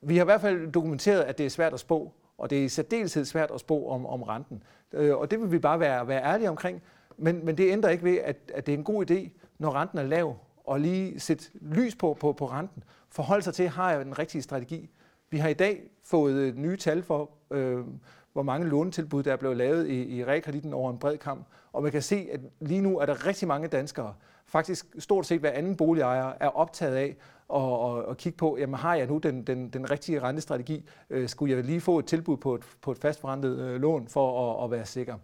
vi 0.02 0.18
har 0.18 0.24
i 0.24 0.26
hvert 0.26 0.42
fald 0.42 0.72
dokumenteret, 0.72 1.22
at 1.22 1.38
det 1.38 1.46
er 1.46 1.50
svært 1.50 1.74
at 1.74 1.80
spå, 1.80 2.12
og 2.38 2.50
det 2.50 2.60
er 2.60 2.64
i 2.64 2.70
særdeleshed 2.70 3.26
svært 3.26 3.52
at 3.52 3.60
spå 3.60 3.88
om, 3.88 4.06
om 4.06 4.24
renten. 4.24 4.64
Øh, 4.94 5.18
og 5.18 5.32
det 5.32 5.42
vil 5.42 5.52
vi 5.52 5.60
bare 5.60 5.80
være, 5.80 6.08
være 6.08 6.24
ærlige 6.24 6.50
omkring. 6.50 6.82
Men, 7.18 7.46
men 7.46 7.58
det 7.58 7.72
ændrer 7.72 7.90
ikke 7.90 8.04
ved, 8.04 8.18
at, 8.18 8.38
at 8.54 8.66
det 8.66 8.74
er 8.74 8.78
en 8.78 8.84
god 8.84 9.12
idé, 9.12 9.30
når 9.58 9.76
renten 9.76 9.98
er 9.98 10.04
lav, 10.04 10.38
og 10.64 10.80
lige 10.80 11.20
sætte 11.20 11.46
lys 11.62 11.96
på, 11.96 12.18
på, 12.20 12.34
på 12.34 12.46
renten. 12.46 12.84
Forhold 13.10 13.42
sig 13.42 13.54
til, 13.54 13.68
har 13.68 13.92
jeg 13.92 14.06
den 14.06 14.20
rigtige 14.20 14.42
strategi? 14.42 14.90
Vi 15.30 15.38
har 15.38 15.50
i 15.50 15.54
dag 15.54 15.82
fået 16.04 16.58
nye 16.58 16.78
tal 16.78 17.04
for, 17.04 17.30
øh, 17.52 17.84
hvor 18.34 18.44
mange 18.44 18.68
lånetilbud, 18.68 19.24
der 19.24 19.32
er 19.32 19.38
blevet 19.38 19.58
lavet 19.58 19.88
i, 19.88 20.18
i 20.18 20.26
realkreditten 20.26 20.74
over 20.74 20.92
en 20.92 21.00
bred 21.00 21.18
kamp. 21.18 21.48
Og 21.74 21.84
man 21.84 21.92
kan 21.92 22.02
se, 22.02 22.28
at 22.32 22.40
lige 22.60 22.82
nu 22.82 23.00
er 23.00 23.06
der 23.06 23.28
rigtig 23.28 23.48
mange 23.48 23.68
danskere, 23.68 24.14
faktisk 24.46 24.86
stort 25.00 25.26
set 25.26 25.40
hver 25.40 25.52
anden 25.52 25.76
boligejer, 25.76 26.34
er 26.40 26.48
optaget 26.48 26.96
af 26.96 27.16
at, 27.56 27.98
at, 27.98 28.10
at 28.10 28.18
kigge 28.18 28.38
på, 28.38 28.58
jamen 28.58 28.76
har 28.76 28.96
jeg 28.96 29.08
nu 29.08 29.18
den, 29.18 29.44
den, 29.44 29.70
den 29.70 29.92
rigtige 29.92 30.20
rentestrategi? 30.20 30.90
Øh, 31.10 31.30
skulle 31.30 31.56
jeg 31.56 31.64
lige 31.64 31.82
få 31.82 32.00
et 32.00 32.06
tilbud 32.06 32.38
på 32.38 32.56
et, 32.56 32.62
på 32.82 32.92
et 32.92 32.98
fastforrentet 32.98 33.60
øh, 33.60 33.82
lån 33.82 34.08
for 34.08 34.52
at, 34.52 34.64
at 34.64 34.72
være 34.72 34.86
sikker? 34.86 35.16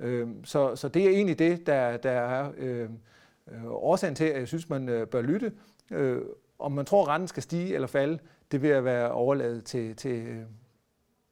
Øh, 0.00 0.28
så, 0.44 0.76
så 0.76 0.88
det 0.88 1.04
er 1.04 1.10
egentlig 1.10 1.38
det, 1.38 1.66
der, 1.66 1.96
der 1.96 2.10
er 2.10 2.52
øh, 2.56 2.88
øh, 3.52 3.64
årsagen 3.66 4.14
til, 4.14 4.24
at 4.24 4.40
jeg 4.40 4.48
synes, 4.48 4.68
man 4.68 4.88
øh, 4.88 5.06
bør 5.06 5.22
lytte. 5.22 5.52
Øh, 5.90 6.22
om 6.58 6.72
man 6.72 6.84
tror, 6.84 7.02
at 7.02 7.08
renten 7.08 7.28
skal 7.28 7.42
stige 7.42 7.74
eller 7.74 7.88
falde, 7.88 8.18
det 8.52 8.62
vil 8.62 8.84
være 8.84 9.10
overladet 9.10 9.64
til, 9.64 9.96
til, 9.96 10.26
øh, 10.26 10.42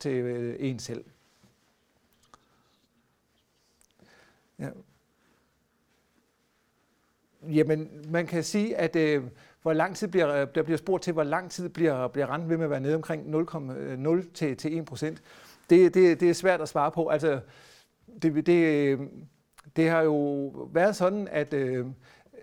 til 0.00 0.12
øh, 0.12 0.56
en 0.58 0.78
selv. 0.78 1.04
Ja. 4.64 4.70
Jamen, 7.52 8.04
man 8.08 8.26
kan 8.26 8.42
sige, 8.42 8.76
at 8.76 8.96
øh, 8.96 9.22
hvor 9.62 9.72
lang 9.72 9.96
tid 9.96 10.08
bliver, 10.08 10.34
øh, 10.34 10.46
der 10.54 10.62
bliver 10.62 10.76
spurgt 10.76 11.02
til, 11.02 11.12
hvor 11.12 11.22
lang 11.22 11.50
tid 11.50 11.68
bliver, 11.68 12.08
bliver 12.08 12.32
renten 12.32 12.50
ved 12.50 12.56
med 12.56 12.64
at 12.64 12.70
være 12.70 12.80
nede 12.80 12.94
omkring 12.94 13.34
0,0 13.34 14.10
øh, 14.10 14.24
til, 14.34 14.56
til 14.56 14.78
1 14.78 14.84
procent. 14.84 15.22
Det, 15.70 15.94
det, 15.94 16.20
det 16.20 16.30
er 16.30 16.34
svært 16.34 16.60
at 16.60 16.68
svare 16.68 16.90
på. 16.90 17.08
Altså, 17.08 17.40
det, 18.22 18.46
det, 18.46 18.98
det 19.76 19.88
har 19.88 20.02
jo 20.02 20.46
været 20.72 20.96
sådan, 20.96 21.28
at, 21.30 21.54
øh, 21.54 21.86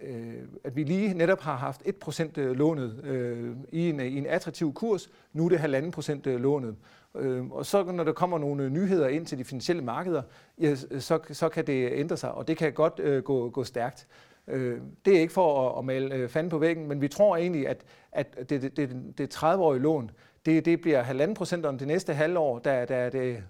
øh, 0.01 0.33
at 0.63 0.75
vi 0.75 0.83
lige 0.83 1.13
netop 1.13 1.41
har 1.41 1.55
haft 1.55 1.81
1% 1.81 2.39
lånet 2.41 3.03
øh, 3.03 3.55
i, 3.71 3.89
en, 3.89 3.99
i 3.99 4.17
en 4.17 4.25
attraktiv 4.25 4.73
kurs. 4.73 5.09
Nu 5.33 5.45
er 5.45 5.49
det 5.49 5.83
1,5 5.83 5.89
procent 5.89 6.25
lånet. 6.25 6.75
Øh, 7.15 7.51
og 7.51 7.65
så 7.65 7.83
når 7.83 8.03
der 8.03 8.13
kommer 8.13 8.37
nogle 8.37 8.63
øh, 8.63 8.69
nyheder 8.69 9.07
ind 9.07 9.25
til 9.25 9.37
de 9.37 9.43
finansielle 9.43 9.83
markeder, 9.83 10.21
ja, 10.61 10.75
øh, 10.91 11.01
så, 11.01 11.19
så 11.31 11.49
kan 11.49 11.67
det 11.67 11.91
øh, 11.91 11.99
ændre 11.99 12.17
sig, 12.17 12.31
og 12.31 12.47
det 12.47 12.57
kan 12.57 12.73
godt 12.73 12.99
øh, 12.99 13.23
gå, 13.23 13.49
gå 13.49 13.63
stærkt. 13.63 14.07
Øh, 14.47 14.81
det 15.05 15.15
er 15.15 15.21
ikke 15.21 15.33
for 15.33 15.69
at, 15.69 15.79
at 15.79 15.85
male 15.85 16.15
øh, 16.15 16.29
fanden 16.29 16.49
på 16.49 16.57
væggen, 16.57 16.87
men 16.87 17.01
vi 17.01 17.07
tror 17.07 17.37
egentlig, 17.37 17.67
at, 17.67 17.83
at 18.11 18.49
det, 18.49 18.61
det, 18.61 18.77
det, 18.77 19.17
det 19.17 19.35
30-årige 19.35 19.81
lån, 19.81 20.11
det, 20.45 20.65
det 20.65 20.81
bliver 20.81 21.03
1,5 21.27 21.33
procent 21.33 21.65
om 21.65 21.77
det 21.77 21.87
næste 21.87 22.13
halvår, 22.13 22.59
der, 22.59 22.85
der 22.85 22.95
er 22.95 23.09
det 23.09 23.43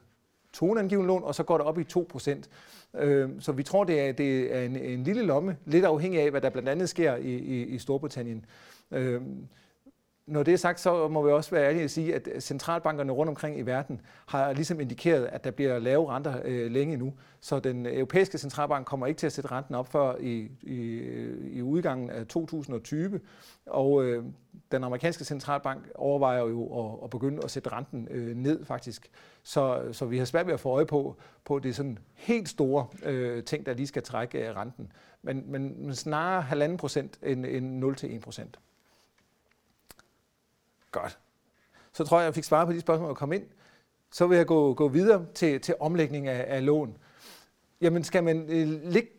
toneangivende 0.53 1.07
lån, 1.07 1.23
og 1.23 1.35
så 1.35 1.43
går 1.43 1.57
det 1.57 1.67
op 1.67 1.79
i 1.79 1.83
2 1.83 2.07
procent. 2.09 2.49
Øh, 2.93 3.29
så 3.39 3.51
vi 3.51 3.63
tror, 3.63 3.83
det 3.83 4.01
er, 4.01 4.11
det 4.11 4.55
er 4.55 4.61
en, 4.61 4.75
en 4.75 5.03
lille 5.03 5.23
lomme, 5.23 5.57
lidt 5.65 5.85
afhængig 5.85 6.21
af, 6.21 6.31
hvad 6.31 6.41
der 6.41 6.49
blandt 6.49 6.69
andet 6.69 6.89
sker 6.89 7.15
i, 7.15 7.35
i, 7.35 7.65
i 7.65 7.77
Storbritannien. 7.77 8.45
Øh, 8.91 9.21
når 10.27 10.43
det 10.43 10.53
er 10.53 10.57
sagt, 10.57 10.79
så 10.79 11.07
må 11.07 11.25
vi 11.25 11.31
også 11.31 11.51
være 11.51 11.67
ærlige 11.67 11.83
at 11.83 11.91
sige, 11.91 12.15
at 12.15 12.29
centralbankerne 12.39 13.11
rundt 13.11 13.29
omkring 13.29 13.59
i 13.59 13.61
verden 13.61 14.01
har 14.25 14.53
ligesom 14.53 14.79
indikeret, 14.79 15.25
at 15.25 15.43
der 15.43 15.51
bliver 15.51 15.79
lave 15.79 16.09
renter 16.09 16.41
øh, 16.45 16.71
længe 16.71 16.97
nu. 16.97 17.13
Så 17.41 17.59
den 17.59 17.85
europæiske 17.85 18.37
centralbank 18.37 18.85
kommer 18.85 19.07
ikke 19.07 19.17
til 19.17 19.25
at 19.25 19.33
sætte 19.33 19.51
renten 19.51 19.75
op 19.75 19.87
før 19.87 20.15
i, 20.19 20.51
i, 20.61 21.01
i 21.51 21.61
udgangen 21.61 22.09
af 22.09 22.27
2020. 22.27 23.19
Og 23.65 24.03
øh, 24.03 24.23
den 24.71 24.83
amerikanske 24.83 25.25
centralbank 25.25 25.89
overvejer 25.95 26.39
jo 26.39 26.85
at, 26.85 26.99
at 27.03 27.09
begynde 27.09 27.43
at 27.43 27.51
sætte 27.51 27.71
renten 27.71 28.07
øh, 28.11 28.35
ned 28.35 28.65
faktisk. 28.65 29.09
Så, 29.43 29.81
så 29.91 30.05
vi 30.05 30.17
har 30.17 30.25
svært 30.25 30.47
ved 30.47 30.53
at 30.53 30.59
få 30.59 30.69
øje 30.69 30.85
på, 30.85 31.15
på 31.45 31.59
det 31.59 31.75
sådan 31.75 31.99
helt 32.13 32.49
store 32.49 32.87
øh, 33.03 33.43
ting, 33.43 33.65
der 33.65 33.73
lige 33.73 33.87
skal 33.87 34.03
trække 34.03 34.49
øh, 34.49 34.55
renten. 34.55 34.91
Men, 35.21 35.51
men 35.51 35.95
snarere 35.95 36.41
halvanden 36.41 36.77
procent 36.77 37.19
end, 37.23 37.45
end 37.45 37.65
0 37.65 37.95
til 37.95 38.15
1 38.15 38.21
procent. 38.21 38.59
Godt. 40.91 41.19
Så 41.93 42.03
tror 42.03 42.19
jeg, 42.19 42.25
jeg 42.25 42.35
fik 42.35 42.43
svaret 42.43 42.67
på 42.67 42.73
de 42.73 42.81
spørgsmål, 42.81 43.09
og 43.09 43.17
kom 43.17 43.33
ind. 43.33 43.43
Så 44.11 44.27
vil 44.27 44.37
jeg 44.37 44.45
gå, 44.45 44.73
gå 44.73 44.87
videre 44.87 45.25
til, 45.35 45.61
til 45.61 45.75
omlægning 45.79 46.27
af, 46.27 46.45
af 46.47 46.65
lån. 46.65 46.97
Jamen, 47.81 48.03
skal 48.03 48.23
man, 48.23 48.45
øh, 48.49 48.91
ligge, 48.91 49.09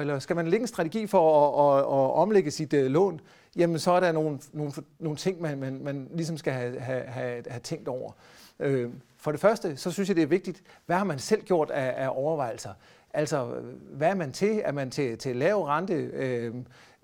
eller 0.00 0.18
skal 0.18 0.36
man 0.36 0.48
lægge 0.48 0.62
en 0.62 0.66
strategi 0.66 1.06
for 1.06 1.46
at, 1.46 1.78
at, 1.78 1.84
at 1.84 2.14
omlægge 2.14 2.50
sit 2.50 2.72
øh, 2.72 2.86
lån? 2.90 3.20
Jamen, 3.56 3.78
så 3.78 3.90
er 3.90 4.00
der 4.00 4.12
nogle, 4.12 4.38
nogle, 4.52 4.72
nogle 4.98 5.16
ting, 5.16 5.40
man, 5.40 5.58
man, 5.58 5.84
man 5.84 6.08
ligesom 6.14 6.38
skal 6.38 6.52
have, 6.52 6.80
have, 6.80 7.02
have, 7.02 7.42
have 7.48 7.60
tænkt 7.60 7.88
over. 7.88 8.12
Øh, 8.60 8.90
for 9.16 9.30
det 9.30 9.40
første, 9.40 9.76
så 9.76 9.90
synes 9.90 10.08
jeg, 10.08 10.16
det 10.16 10.22
er 10.22 10.26
vigtigt, 10.26 10.62
hvad 10.86 10.96
har 10.96 11.04
man 11.04 11.18
selv 11.18 11.42
gjort 11.42 11.70
af, 11.70 12.04
af 12.04 12.08
overvejelser? 12.12 12.70
Altså, 13.14 13.44
hvad 13.92 14.08
er 14.08 14.14
man 14.14 14.32
til? 14.32 14.60
Er 14.64 14.72
man 14.72 14.90
til, 14.90 15.18
til 15.18 15.36
lav 15.36 15.62
rente 15.62 15.94
øh, 15.94 16.54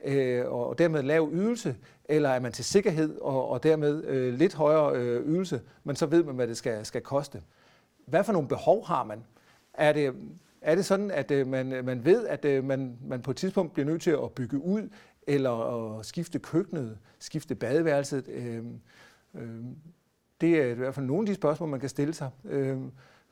øh, 0.05 0.47
og 0.47 0.79
dermed 0.79 1.03
lav 1.03 1.31
ydelse? 1.33 1.77
eller 2.09 2.29
er 2.29 2.41
man 2.41 2.53
til 2.53 2.65
sikkerhed 2.65 3.19
og, 3.19 3.49
og 3.49 3.63
dermed 3.63 4.05
øh, 4.05 4.35
lidt 4.35 4.55
højere 4.55 4.97
øh, 4.97 5.27
ydelse, 5.27 5.61
men 5.85 5.97
så 5.97 6.07
ved 6.07 6.25
man, 6.25 6.35
hvad 6.35 6.47
det 6.47 6.57
skal, 6.57 6.85
skal 6.87 7.01
koste. 7.01 7.43
Hvad 8.07 8.25
for 8.25 8.33
nogle 8.33 8.49
behov 8.49 8.87
har 8.87 9.05
man? 9.05 9.25
Er 9.75 9.93
det, 9.93 10.15
er 10.61 10.75
det 10.75 10.85
sådan, 10.85 11.11
at 11.11 11.31
øh, 11.31 11.47
man, 11.47 11.73
øh, 11.73 11.85
man 11.85 12.05
ved, 12.05 12.27
at 12.27 12.45
øh, 12.45 12.65
man, 12.65 12.99
man 13.07 13.23
på 13.23 13.31
et 13.31 13.37
tidspunkt 13.37 13.73
bliver 13.73 13.87
nødt 13.87 14.03
til 14.03 14.11
at 14.11 14.33
bygge 14.33 14.59
ud, 14.59 14.89
eller 15.27 15.51
at 15.99 16.07
skifte 16.07 16.39
køkkenet, 16.39 16.99
skifte 17.19 17.55
badeværelset? 17.55 18.29
Øh, 18.29 18.65
øh, 19.35 19.65
det 20.41 20.59
er 20.63 20.67
i 20.67 20.75
hvert 20.75 20.95
fald 20.95 21.07
nogle 21.07 21.23
af 21.23 21.27
de 21.27 21.35
spørgsmål, 21.35 21.69
man 21.69 21.81
kan 21.81 21.89
stille 21.89 22.15
sig. 22.15 22.31
Øh, 22.45 22.79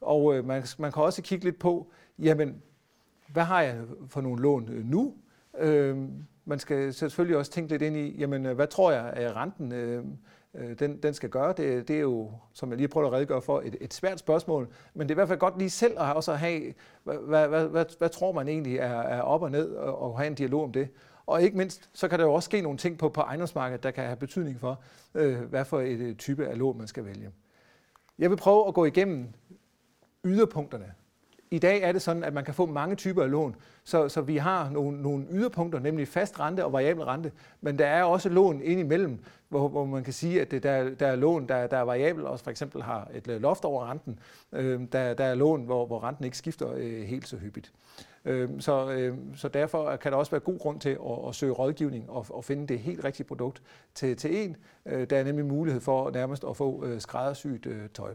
og 0.01 0.37
øh, 0.37 0.45
man, 0.45 0.65
man 0.79 0.93
kan 0.93 1.03
også 1.03 1.23
kigge 1.23 1.45
lidt 1.45 1.59
på, 1.59 1.91
jamen, 2.19 2.63
hvad 3.29 3.45
har 3.45 3.63
jeg 3.63 3.81
for 4.09 4.21
nogle 4.21 4.43
lån 4.43 4.69
øh, 4.69 4.85
nu? 4.85 5.15
Øh, 5.59 6.09
man 6.45 6.59
skal 6.59 6.95
selvfølgelig 6.95 7.37
også 7.37 7.51
tænke 7.51 7.71
lidt 7.71 7.83
ind 7.83 7.97
i, 7.97 8.17
jamen, 8.19 8.47
øh, 8.47 8.55
hvad 8.55 8.67
tror 8.67 8.93
jeg, 8.93 9.11
at 9.13 9.37
renten 9.37 9.73
øh, 9.73 10.05
øh, 10.55 10.79
den, 10.79 11.03
den 11.03 11.15
skal 11.15 11.29
gøre? 11.29 11.55
Det, 11.57 11.89
det 11.89 11.97
er 11.97 12.01
jo, 12.01 12.33
som 12.53 12.71
jeg 12.71 12.77
lige 12.77 12.89
prøver 12.89 13.07
at 13.07 13.13
redegøre 13.13 13.43
for, 13.43 13.61
et, 13.61 13.77
et 13.81 13.95
svært 13.95 14.19
spørgsmål, 14.19 14.69
men 14.95 15.09
det 15.09 15.11
er 15.11 15.15
i 15.15 15.19
hvert 15.19 15.29
fald 15.29 15.39
godt 15.39 15.59
lige 15.59 15.71
selv 15.71 15.93
at 15.99 16.17
også 16.17 16.35
have, 16.35 16.75
hvad, 17.05 17.17
hvad, 17.17 17.49
hvad, 17.49 17.69
hvad, 17.69 17.85
hvad 17.99 18.09
tror 18.09 18.33
man 18.33 18.49
egentlig 18.49 18.77
er, 18.77 19.01
er 19.01 19.21
op 19.21 19.43
og 19.43 19.51
ned, 19.51 19.71
og, 19.71 20.03
og 20.03 20.19
have 20.19 20.27
en 20.27 20.35
dialog 20.35 20.63
om 20.63 20.73
det. 20.73 20.89
Og 21.27 21.43
ikke 21.43 21.57
mindst, 21.57 21.91
så 21.93 22.09
kan 22.09 22.19
der 22.19 22.25
jo 22.25 22.33
også 22.33 22.47
ske 22.47 22.61
nogle 22.61 22.79
ting 22.79 22.99
på, 22.99 23.09
på 23.09 23.21
ejendomsmarkedet, 23.21 23.83
der 23.83 23.91
kan 23.91 24.05
have 24.05 24.17
betydning 24.17 24.61
for, 24.61 24.83
øh, 25.15 25.41
hvad 25.41 25.65
for 25.65 25.81
et 25.81 26.19
type 26.19 26.47
af 26.47 26.59
lån 26.59 26.79
man 26.79 26.87
skal 26.87 27.05
vælge. 27.05 27.31
Jeg 28.19 28.31
vil 28.31 28.37
prøve 28.37 28.69
at 28.69 28.75
gå 28.75 28.85
igennem 28.85 29.29
yderpunkterne 30.25 30.95
i 31.51 31.59
dag 31.59 31.83
er 31.83 31.93
det 31.93 32.03
sådan, 32.03 32.25
at 32.25 32.35
man 32.35 32.45
kan 32.45 32.55
få 32.55 32.67
mange 32.67 32.97
typer 32.97 33.23
af 33.23 33.31
lån, 33.31 33.57
så, 33.85 34.09
så 34.09 34.21
vi 34.21 34.37
har 34.37 34.71
nogle, 34.71 35.03
nogle 35.03 35.27
yderpunkter, 35.31 35.79
nemlig 35.79 36.09
fast 36.09 36.41
rente 36.41 36.65
og 36.65 36.73
variabel 36.73 37.05
rente, 37.05 37.33
men 37.61 37.79
der 37.79 37.87
er 37.87 38.03
også 38.03 38.29
lån 38.29 38.61
indimellem, 38.63 39.19
hvor, 39.49 39.69
hvor 39.69 39.85
man 39.85 40.05
kan 40.05 40.13
sige, 40.13 40.41
at 40.41 40.51
det, 40.51 40.63
der, 40.63 40.91
der 40.91 41.07
er 41.07 41.17
lån, 41.17 41.49
der, 41.49 41.67
der 41.67 41.77
er 41.77 41.83
variabel, 41.83 42.27
og 42.27 42.41
for 42.41 42.51
eksempel 42.51 42.83
har 42.83 43.11
et 43.15 43.29
øh, 43.29 43.41
loft 43.41 43.65
over 43.65 43.91
renten. 43.91 44.19
Øh, 44.53 44.81
der, 44.93 45.15
der 45.15 45.25
er 45.25 45.35
lån, 45.35 45.65
hvor, 45.65 45.87
hvor 45.87 46.05
renten 46.05 46.25
ikke 46.25 46.39
skifter 46.39 46.73
øh, 46.77 47.03
helt 47.03 47.29
så 47.29 47.37
hyppigt. 47.37 47.73
Øh, 48.25 48.49
så, 48.61 48.91
øh, 48.91 49.17
så 49.37 49.49
derfor 49.49 49.97
kan 49.97 50.13
der 50.13 50.19
også 50.19 50.31
være 50.31 50.41
god 50.41 50.59
grund 50.59 50.81
til 50.81 50.91
at, 50.91 51.29
at 51.29 51.35
søge 51.35 51.53
rådgivning 51.53 52.11
og, 52.11 52.27
og 52.29 52.45
finde 52.45 52.67
det 52.67 52.79
helt 52.79 53.05
rigtige 53.05 53.27
produkt 53.27 53.63
til, 53.95 54.17
til 54.17 54.45
en. 54.45 54.57
Øh, 54.87 55.11
der 55.11 55.17
er 55.19 55.25
nemlig 55.25 55.47
mulighed 55.47 55.81
for 55.81 56.11
nærmest 56.11 56.45
at 56.49 56.57
få 56.57 56.85
øh, 56.85 57.01
skræddersyet 57.01 57.67
øh, 57.67 57.89
tøj. 57.95 58.15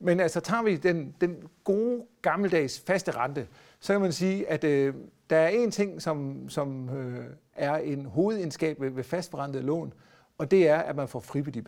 Men 0.00 0.20
altså 0.20 0.40
tager 0.40 0.62
vi 0.62 0.76
den, 0.76 1.14
den 1.20 1.36
gode 1.64 2.02
gammeldags 2.22 2.80
faste 2.86 3.10
rente, 3.10 3.46
så 3.80 3.92
kan 3.92 4.00
man 4.00 4.12
sige, 4.12 4.50
at 4.50 4.64
øh, 4.64 4.94
der 5.30 5.36
er 5.36 5.48
en 5.48 5.70
ting, 5.70 6.02
som, 6.02 6.48
som 6.48 6.88
øh, 6.88 7.24
er 7.54 7.76
en 7.76 8.06
hovedenskab 8.06 8.80
ved, 8.80 8.90
ved 8.90 9.04
fastforrentede 9.04 9.62
lån, 9.62 9.92
og 10.38 10.50
det 10.50 10.68
er, 10.68 10.76
at 10.76 10.96
man 10.96 11.08
får 11.08 11.20
frivillig. 11.20 11.64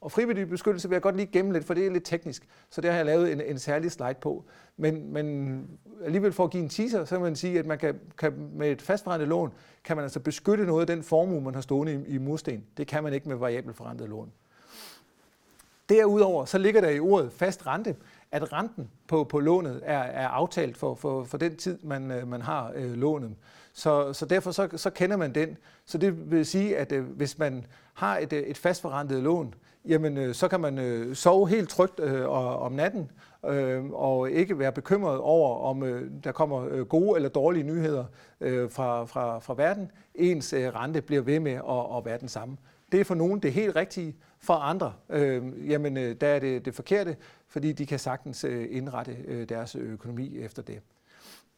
Og 0.00 0.12
frivillig 0.12 0.50
vil 0.50 0.60
jeg 0.90 1.02
godt 1.02 1.16
lige 1.16 1.26
gemme 1.26 1.52
lidt, 1.52 1.64
for 1.64 1.74
det 1.74 1.86
er 1.86 1.90
lidt 1.90 2.04
teknisk, 2.04 2.48
så 2.70 2.80
det 2.80 2.90
har 2.90 2.96
jeg 2.96 3.06
lavet 3.06 3.32
en, 3.32 3.40
en 3.40 3.58
særlig 3.58 3.92
slide 3.92 4.14
på. 4.20 4.44
Men, 4.76 5.12
men 5.12 5.66
alligevel 6.04 6.32
for 6.32 6.44
at 6.44 6.50
give 6.50 6.62
en 6.62 6.68
teaser, 6.68 7.04
så 7.04 7.14
kan 7.14 7.22
man 7.22 7.36
sige, 7.36 7.58
at 7.58 7.66
man 7.66 7.78
kan, 7.78 8.00
kan 8.18 8.50
med 8.54 8.70
et 8.70 8.82
fastforrentet 8.82 9.28
lån, 9.28 9.52
kan 9.84 9.96
man 9.96 10.02
altså 10.02 10.20
beskytte 10.20 10.66
noget 10.66 10.80
af 10.80 10.86
den 10.86 11.02
formue, 11.02 11.40
man 11.40 11.54
har 11.54 11.60
stående 11.60 12.04
i, 12.08 12.14
i 12.14 12.18
mursten. 12.18 12.64
Det 12.76 12.86
kan 12.86 13.02
man 13.02 13.12
ikke 13.12 13.28
med 13.28 13.36
variabelt 13.36 13.76
forrentet 13.76 14.08
lån. 14.08 14.32
Derudover 15.90 16.44
så 16.44 16.58
ligger 16.58 16.80
der 16.80 16.88
i 16.88 17.00
ordet 17.00 17.32
fast 17.32 17.66
rente, 17.66 17.96
at 18.32 18.52
renten 18.52 18.90
på, 19.08 19.24
på 19.24 19.40
lånet 19.40 19.80
er, 19.84 19.98
er 19.98 20.28
aftalt 20.28 20.76
for, 20.76 20.94
for, 20.94 21.24
for 21.24 21.38
den 21.38 21.56
tid, 21.56 21.78
man, 21.82 22.10
øh, 22.10 22.28
man 22.28 22.42
har 22.42 22.72
øh, 22.74 22.92
lånet. 22.92 23.34
Så, 23.72 24.12
så 24.12 24.26
derfor 24.26 24.50
så, 24.50 24.68
så 24.76 24.90
kender 24.90 25.16
man 25.16 25.34
den. 25.34 25.56
Så 25.84 25.98
det 25.98 26.30
vil 26.30 26.46
sige, 26.46 26.76
at 26.76 26.92
øh, 26.92 27.04
hvis 27.04 27.38
man 27.38 27.66
har 27.94 28.18
et, 28.18 28.32
øh, 28.32 28.42
et 28.42 28.58
fastforrentet 28.58 29.22
lån, 29.22 29.54
jamen 29.84 30.18
øh, 30.18 30.34
så 30.34 30.48
kan 30.48 30.60
man 30.60 30.78
øh, 30.78 31.16
sove 31.16 31.48
helt 31.48 31.68
trygt 31.68 32.00
øh, 32.00 32.28
om 32.62 32.72
natten 32.72 33.10
øh, 33.46 33.84
og 33.92 34.30
ikke 34.30 34.58
være 34.58 34.72
bekymret 34.72 35.18
over, 35.18 35.58
om 35.58 35.82
øh, 35.82 36.10
der 36.24 36.32
kommer 36.32 36.66
øh, 36.70 36.86
gode 36.86 37.16
eller 37.16 37.28
dårlige 37.28 37.64
nyheder 37.64 38.04
øh, 38.40 38.70
fra, 38.70 39.04
fra, 39.04 39.38
fra 39.38 39.54
verden. 39.54 39.90
Ens 40.14 40.52
øh, 40.52 40.74
rente 40.74 41.00
bliver 41.02 41.22
ved 41.22 41.40
med 41.40 41.52
at, 41.52 41.96
at 41.96 42.04
være 42.04 42.18
den 42.18 42.28
samme. 42.28 42.56
Det 42.92 43.00
er 43.00 43.04
for 43.04 43.14
nogen 43.14 43.40
det 43.40 43.52
helt 43.52 43.76
rigtige, 43.76 44.16
for 44.40 44.54
andre, 44.54 44.92
øh, 45.08 45.70
jamen 45.70 45.96
øh, 45.96 46.16
der 46.20 46.26
er 46.26 46.38
det 46.38 46.64
det 46.64 46.74
forkerte, 46.74 47.16
fordi 47.48 47.72
de 47.72 47.86
kan 47.86 47.98
sagtens 47.98 48.44
øh, 48.44 48.66
indrette 48.70 49.16
øh, 49.24 49.48
deres 49.48 49.76
økonomi 49.76 50.38
efter 50.38 50.62
det. 50.62 50.80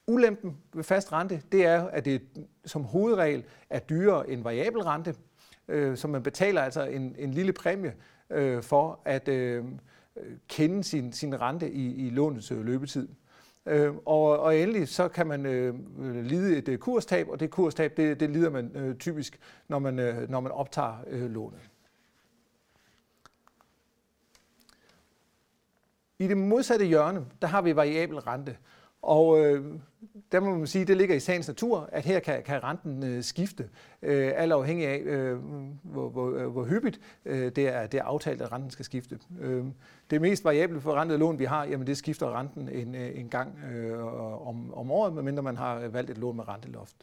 Ulempen 0.07 0.57
ved 0.75 0.85
fast 0.85 1.13
rente, 1.13 1.43
det 1.53 1.67
er, 1.67 1.83
at 1.83 2.05
det 2.05 2.23
som 2.65 2.85
hovedregel 2.85 3.45
er 3.71 3.79
dyrere 3.79 4.31
end 4.31 4.43
variabel 4.43 4.83
rente, 4.83 5.15
øh, 5.69 5.97
så 5.97 6.09
man 6.09 6.23
betaler 6.23 6.63
altså 6.63 6.85
en, 6.85 7.17
en 7.19 7.31
lille 7.31 7.53
præmie 7.53 7.95
øh, 8.31 8.63
for 8.63 9.01
at 9.05 9.29
øh, 9.29 9.65
kende 10.49 10.85
sin, 10.85 11.13
sin 11.13 11.41
rente 11.41 11.71
i, 11.71 12.07
i 12.07 12.11
lånets 12.11 12.51
øh, 12.51 12.65
løbetid. 12.65 13.09
Øh, 13.67 13.95
og, 14.07 14.41
og 14.41 14.57
endelig 14.57 14.89
så 14.89 15.09
kan 15.09 15.27
man 15.27 15.47
øh, 15.47 15.75
lide 16.25 16.57
et 16.57 16.69
øh, 16.69 16.79
kurstab, 16.79 17.29
og 17.29 17.41
det 17.41 17.51
kurstab 17.51 17.97
det, 17.97 18.21
det 18.21 18.31
lider 18.31 18.51
man 18.51 18.77
øh, 18.77 18.97
typisk, 18.97 19.39
når 19.69 19.79
man, 19.79 19.99
øh, 19.99 20.31
når 20.31 20.41
man 20.41 20.53
optager 20.53 21.05
øh, 21.07 21.31
lånet. 21.31 21.72
I 26.23 26.29
det 26.29 26.37
modsatte 26.37 26.87
hjørne, 26.87 27.25
der 27.43 27.49
har 27.49 27.63
vi 27.63 27.77
variabel 27.77 28.19
rente. 28.19 28.57
Og 29.03 29.41
øh, 29.41 29.65
der 30.33 30.41
må 30.41 30.57
man 30.57 30.67
sige, 30.67 30.85
det 30.85 30.97
ligger 30.97 31.15
i 31.15 31.21
sagens 31.21 31.49
natur, 31.49 31.89
at 31.93 32.05
her 32.05 32.21
kan, 32.21 32.43
kan 32.43 32.65
renten 32.65 33.05
øh, 33.05 33.23
skifte, 33.23 33.69
øh, 34.03 34.33
alt 34.37 34.53
afhængig 34.53 34.87
af, 34.87 35.01
øh, 35.01 35.39
hvor, 35.83 36.09
hvor, 36.09 36.31
øh, 36.31 36.47
hvor 36.47 36.65
hyppigt 36.65 37.01
øh, 37.25 37.53
det, 37.57 37.69
er, 37.69 37.87
det 37.87 38.01
er 38.01 38.05
aftalt, 38.05 38.43
at 38.43 38.53
renten 38.53 38.71
skal 38.71 38.85
skifte. 38.85 39.19
Øh, 39.41 39.65
det 40.11 40.21
mest 40.21 40.45
variable 40.45 40.81
forrentede 40.81 41.19
lån, 41.19 41.39
vi 41.39 41.45
har, 41.45 41.65
jamen 41.65 41.87
det 41.87 41.97
skifter 41.97 42.39
renten 42.39 42.69
en, 42.69 42.95
øh, 42.95 43.19
en 43.19 43.29
gang 43.29 43.59
øh, 43.73 44.47
om, 44.49 44.75
om 44.75 44.91
året, 44.91 45.13
medmindre 45.13 45.43
man 45.43 45.57
har 45.57 45.89
valgt 45.89 46.11
et 46.11 46.19
lån 46.19 46.37
med 46.37 46.49
renteloft. 46.49 46.97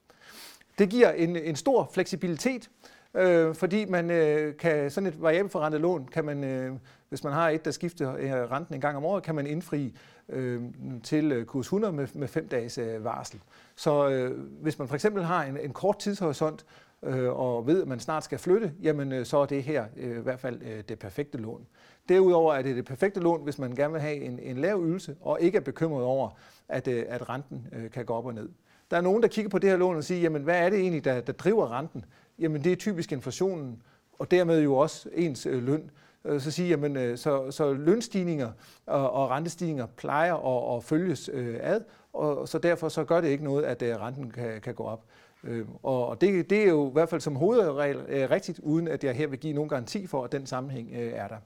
Det 0.78 0.90
giver 0.90 1.12
en, 1.12 1.36
en 1.36 1.56
stor 1.56 1.90
fleksibilitet, 1.94 2.70
øh, 2.70 2.99
øh, 3.14 3.56
fordi 3.56 3.86
man 3.86 4.12
øh, 4.12 4.58
kan 4.58 4.92
sådan 4.92 5.08
et 5.08 5.22
variabelforrentet 5.22 5.82
lån, 5.82 6.08
kan 6.12 6.26
man, 6.26 6.44
øh, 6.44 6.74
hvis 7.10 7.24
man 7.24 7.34
har 7.34 7.50
et, 7.50 7.66
der 7.66 7.72
skifter 7.72 8.16
øh, 8.16 8.52
renten 8.52 8.76
en 8.76 8.82
gang 8.82 8.98
om 8.98 9.06
året, 9.06 9.24
kan 9.24 9.36
man 9.36 9.48
indfri 9.48 9.96
øh, 10.30 10.62
til 11.04 11.32
øh, 11.32 11.46
kurs 11.46 11.66
100 11.66 11.94
med, 11.94 12.08
med 12.14 12.28
fem 12.28 12.48
dages 12.48 12.78
øh, 12.78 13.04
varsel. 13.04 13.40
Så 13.76 14.10
øh, 14.10 14.40
hvis 14.62 14.80
man 14.80 14.88
for 14.88 14.96
eksempel 14.96 15.24
har 15.24 15.44
en, 15.44 15.58
en 15.58 15.74
kort 15.74 16.00
tidshorisont, 16.00 16.66
øh, 17.04 17.40
og 17.40 17.68
ved, 17.68 17.82
at 17.82 17.88
man 17.88 18.00
snart 18.00 18.24
skal 18.24 18.38
flytte, 18.38 18.74
jamen 18.82 19.12
øh, 19.12 19.26
så 19.26 19.38
er 19.38 19.46
det 19.46 19.64
her 19.64 19.86
øh, 19.98 20.18
i 20.18 20.22
hvert 20.22 20.40
fald 20.40 20.62
øh, 20.62 20.84
det 20.90 21.00
perfekte 21.00 21.38
lån. 21.38 21.68
Derudover 22.10 22.54
er 22.54 22.62
det 22.62 22.76
det 22.76 22.86
perfekte 22.86 23.20
lån, 23.20 23.44
hvis 23.44 23.60
man 23.60 23.76
gerne 23.76 23.94
vil 23.94 24.02
have 24.02 24.16
en, 24.16 24.40
en 24.40 24.58
lav 24.58 24.84
ydelse, 24.86 25.16
og 25.22 25.42
ikke 25.42 25.56
er 25.56 25.62
bekymret 25.62 26.04
over, 26.04 26.30
at, 26.70 26.88
øh, 26.88 27.06
at 27.08 27.30
renten 27.30 27.68
øh, 27.72 27.92
kan 27.92 28.06
gå 28.06 28.14
op 28.14 28.26
og 28.26 28.34
ned. 28.34 28.50
Der 28.92 28.98
er 28.98 29.02
nogen, 29.02 29.22
der 29.22 29.28
kigger 29.28 29.50
på 29.50 29.60
det 29.60 29.70
her 29.70 29.78
lån 29.78 29.96
og 29.96 30.04
siger, 30.04 30.22
jamen 30.22 30.42
hvad 30.42 30.60
er 30.60 30.70
det 30.70 30.80
egentlig, 30.80 31.06
der, 31.06 31.22
der 31.22 31.34
driver 31.34 31.78
renten? 31.78 32.06
Jamen 32.40 32.64
det 32.64 32.72
er 32.72 32.76
typisk 32.76 33.12
inflationen, 33.12 33.82
og 34.20 34.32
dermed 34.32 34.62
jo 34.62 34.76
også 34.76 35.10
ens 35.14 35.46
øh, 35.46 35.64
løn. 35.64 35.92
Øh, 36.26 36.42
så 36.42 36.52
sige, 36.52 36.70
jamen, 36.70 36.98
øh, 36.98 37.18
så, 37.18 37.52
så 37.52 37.74
lønstigninger 37.74 38.52
og, 38.86 39.12
og 39.12 39.30
rentestigninger 39.30 39.86
plejer 39.86 40.36
at, 40.36 40.78
at 40.78 40.84
følges 40.84 41.30
ad, 41.62 41.82
og 42.14 42.48
så 42.48 42.58
derfor 42.58 42.90
så 42.90 43.04
gør 43.04 43.22
det 43.22 43.28
ikke 43.28 43.44
noget, 43.44 43.64
at 43.64 44.02
renten 44.02 44.32
kan, 44.32 44.62
kan 44.62 44.74
gå 44.74 44.84
op. 44.84 45.06
Øh, 45.44 45.66
og 45.84 46.22
det, 46.22 46.50
det 46.50 46.64
er 46.64 46.70
jo 46.70 46.90
i 46.90 46.94
hvert 46.94 47.10
fald 47.10 47.22
som 47.22 47.36
hovedregel 47.36 47.98
rigtigt, 48.28 48.60
uden 48.60 48.88
at 48.88 49.04
jeg 49.04 49.16
her 49.16 49.28
vil 49.28 49.40
give 49.40 49.54
nogen 49.54 49.70
garanti 49.70 50.08
for, 50.08 50.24
at 50.24 50.32
den 50.32 50.46
sammenhæng 50.46 50.90
er 50.94 51.28
der. 51.28 51.38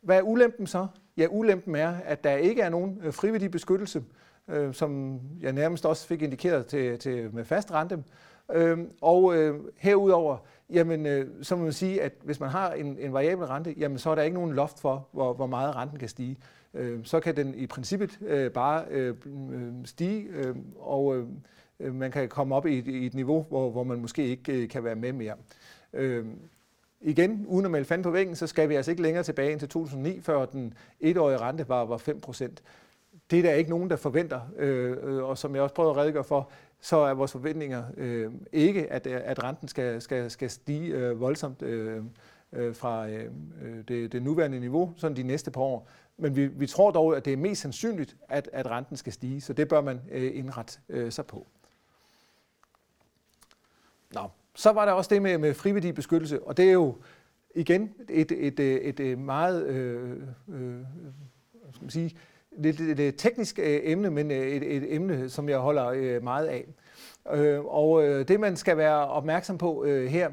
Hvad 0.00 0.18
er 0.18 0.22
ulempen 0.22 0.66
så? 0.66 0.86
Ja, 1.16 1.26
ulempen 1.30 1.76
er, 1.76 1.94
at 2.04 2.24
der 2.24 2.36
ikke 2.36 2.62
er 2.62 2.68
nogen 2.68 3.12
frivillig 3.12 3.50
beskyttelse, 3.50 4.04
som 4.72 5.20
jeg 5.40 5.52
nærmest 5.52 5.86
også 5.86 6.06
fik 6.06 6.22
indikeret 6.22 6.66
til, 6.66 6.98
til 6.98 7.34
med 7.34 7.44
fast 7.44 7.72
rente. 7.72 8.02
Øh, 8.52 8.78
og 9.00 9.36
øh, 9.36 9.60
herudover, 9.76 10.36
jamen, 10.70 11.06
øh, 11.06 11.26
så 11.42 11.56
må 11.56 11.62
man 11.62 11.72
sige, 11.72 12.02
at 12.02 12.12
hvis 12.22 12.40
man 12.40 12.48
har 12.48 12.72
en, 12.72 12.98
en 12.98 13.12
variabel 13.12 13.46
rente, 13.46 13.74
jamen, 13.78 13.98
så 13.98 14.10
er 14.10 14.14
der 14.14 14.22
ikke 14.22 14.34
nogen 14.34 14.52
loft 14.52 14.80
for, 14.80 15.08
hvor, 15.12 15.32
hvor 15.32 15.46
meget 15.46 15.76
renten 15.76 15.98
kan 15.98 16.08
stige. 16.08 16.36
Øh, 16.74 17.00
så 17.04 17.20
kan 17.20 17.36
den 17.36 17.54
i 17.54 17.66
princippet 17.66 18.18
øh, 18.26 18.50
bare 18.50 18.84
øh, 18.90 19.14
øh 19.52 19.72
stige, 19.84 20.28
øh, 20.28 20.56
og 20.78 21.16
øh, 21.16 21.26
øh, 21.80 21.94
man 21.94 22.10
kan 22.10 22.28
komme 22.28 22.54
op 22.54 22.66
i 22.66 22.78
et, 22.78 22.86
i 22.86 23.06
et 23.06 23.14
niveau, 23.14 23.46
hvor, 23.48 23.70
hvor 23.70 23.84
man 23.84 24.00
måske 24.00 24.26
ikke 24.26 24.52
øh, 24.52 24.68
kan 24.68 24.84
være 24.84 24.96
med 24.96 25.12
mere. 25.12 25.34
Øh, 25.92 26.26
igen, 27.00 27.44
uden 27.48 27.64
at 27.64 27.70
melde 27.70 27.84
fanden 27.84 28.02
på 28.02 28.10
væggen, 28.10 28.36
så 28.36 28.46
skal 28.46 28.68
vi 28.68 28.74
altså 28.74 28.90
ikke 28.90 29.02
længere 29.02 29.24
tilbage 29.24 29.52
end 29.52 29.60
til 29.60 29.68
2009, 29.68 30.20
før 30.20 30.46
den 30.46 30.74
etårige 31.00 31.38
rente 31.38 31.68
var, 31.68 31.84
var 31.84 31.96
5 31.96 32.20
procent. 32.20 32.62
Det 33.30 33.38
er 33.38 33.42
der 33.42 33.52
ikke 33.52 33.70
nogen, 33.70 33.90
der 33.90 33.96
forventer, 33.96 34.40
øh, 34.56 34.96
øh 35.02 35.24
og 35.24 35.38
som 35.38 35.54
jeg 35.54 35.62
også 35.62 35.74
prøver 35.74 35.90
at 35.90 35.96
redegøre 35.96 36.24
for, 36.24 36.50
så 36.80 36.96
er 36.96 37.14
vores 37.14 37.32
forventninger 37.32 37.84
øh, 37.96 38.32
ikke, 38.52 38.92
at, 38.92 39.06
at 39.06 39.44
renten 39.44 39.68
skal, 39.68 40.02
skal, 40.02 40.30
skal 40.30 40.50
stige 40.50 40.94
øh, 40.94 41.20
voldsomt 41.20 41.62
øh, 41.62 42.02
øh, 42.52 42.74
fra 42.74 43.08
øh, 43.08 43.30
øh, 43.62 43.84
det, 43.88 44.12
det 44.12 44.22
nuværende 44.22 44.60
niveau, 44.60 44.92
sådan 44.96 45.16
de 45.16 45.22
næste 45.22 45.50
par 45.50 45.60
år. 45.60 45.88
Men 46.16 46.36
vi, 46.36 46.46
vi 46.46 46.66
tror 46.66 46.90
dog, 46.90 47.16
at 47.16 47.24
det 47.24 47.32
er 47.32 47.36
mest 47.36 47.60
sandsynligt, 47.60 48.16
at, 48.28 48.50
at 48.52 48.70
renten 48.70 48.96
skal 48.96 49.12
stige, 49.12 49.40
så 49.40 49.52
det 49.52 49.68
bør 49.68 49.80
man 49.80 50.00
øh, 50.10 50.30
indrette 50.34 50.80
øh, 50.88 51.12
sig 51.12 51.26
på. 51.26 51.46
Nå, 54.14 54.30
så 54.54 54.72
var 54.72 54.84
der 54.84 54.92
også 54.92 55.14
det 55.14 55.22
med, 55.22 55.38
med 55.38 55.54
frivillig 55.54 55.94
beskyttelse, 55.94 56.42
og 56.42 56.56
det 56.56 56.68
er 56.68 56.72
jo 56.72 56.96
igen 57.54 57.94
et, 58.08 58.32
et, 58.32 58.60
et, 58.60 59.00
et 59.00 59.18
meget 59.18 59.66
øh, 59.66 60.22
øh, 60.48 60.80
skal 61.72 61.82
man 61.82 61.90
sige, 61.90 62.16
lidt, 62.58 62.96
lidt 62.96 63.14
teknisk 63.18 63.58
øh, 63.58 63.80
emne, 63.82 64.10
men 64.10 64.30
øh, 64.30 64.46
et, 64.46 64.76
et 64.76 64.94
emne, 64.94 65.28
som 65.28 65.48
jeg 65.48 65.58
holder 65.58 65.86
øh, 65.86 66.22
meget 66.22 66.46
af. 66.46 66.66
Øh, 67.34 67.64
Og 67.64 68.04
øh, 68.04 68.28
det, 68.28 68.40
man 68.40 68.56
skal 68.56 68.76
være 68.76 69.08
opmærksom 69.08 69.58
på 69.58 69.84
øh, 69.84 70.06
her, 70.06 70.30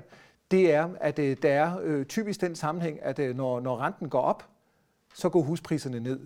det 0.51 0.73
er, 0.73 0.89
at 0.99 1.19
øh, 1.19 1.38
der 1.41 1.49
er 1.49 2.03
typisk 2.03 2.41
den 2.41 2.55
sammenhæng, 2.55 2.99
at 3.01 3.35
når, 3.35 3.59
når 3.59 3.77
renten 3.77 4.09
går 4.09 4.21
op, 4.21 4.45
så 5.13 5.29
går 5.29 5.41
huspriserne 5.41 5.99
ned. 5.99 6.19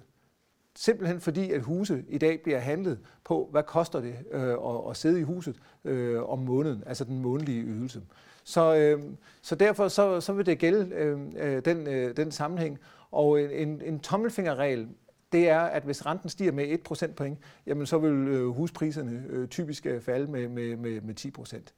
Simpelthen 0.76 1.20
fordi, 1.20 1.52
at 1.52 1.62
huse 1.62 2.04
i 2.08 2.18
dag 2.18 2.42
bliver 2.44 2.60
handlet 2.60 3.00
på, 3.24 3.48
hvad 3.52 3.64
koster 3.64 4.00
det 4.00 4.16
øh, 4.32 4.50
at, 4.50 4.90
at 4.90 4.98
sidde 4.98 5.20
i 5.20 5.24
huset 5.24 5.56
øh, 5.86 6.30
om 6.30 6.40
måneden, 6.40 6.84
altså 6.86 7.04
den 7.04 7.22
månedlige 7.22 7.64
ydelse. 7.64 8.02
Så, 8.44 8.76
øh, 8.76 9.04
så 9.42 9.56
derfor 9.56 9.88
så, 9.88 10.22
så 10.22 10.34
vil 10.34 10.46
det 10.46 10.60
gælde 10.60 10.96
øh, 10.96 11.66
den, 11.66 11.88
øh, 11.88 12.18
den 12.18 12.32
sammenhæng. 12.32 12.80
Og 13.12 13.42
en, 13.42 13.82
en 13.82 14.00
tommelfingerregel 14.00 14.88
det 15.32 15.50
er, 15.50 15.60
at 15.60 15.84
hvis 15.84 16.06
renten 16.06 16.30
stiger 16.30 16.52
med 16.52 16.66
1 16.68 16.82
procentpoint, 16.82 17.40
jamen 17.66 17.86
så 17.86 17.98
vil 17.98 18.12
øh, 18.12 18.48
huspriserne 18.48 19.24
øh, 19.30 19.48
typisk 19.48 19.86
øh, 19.86 20.02
falde 20.02 20.32
med, 20.32 20.48
med, 20.48 20.76
med, 20.76 21.02
med 21.02 21.14
10 21.14 21.32
procent. 21.32 21.74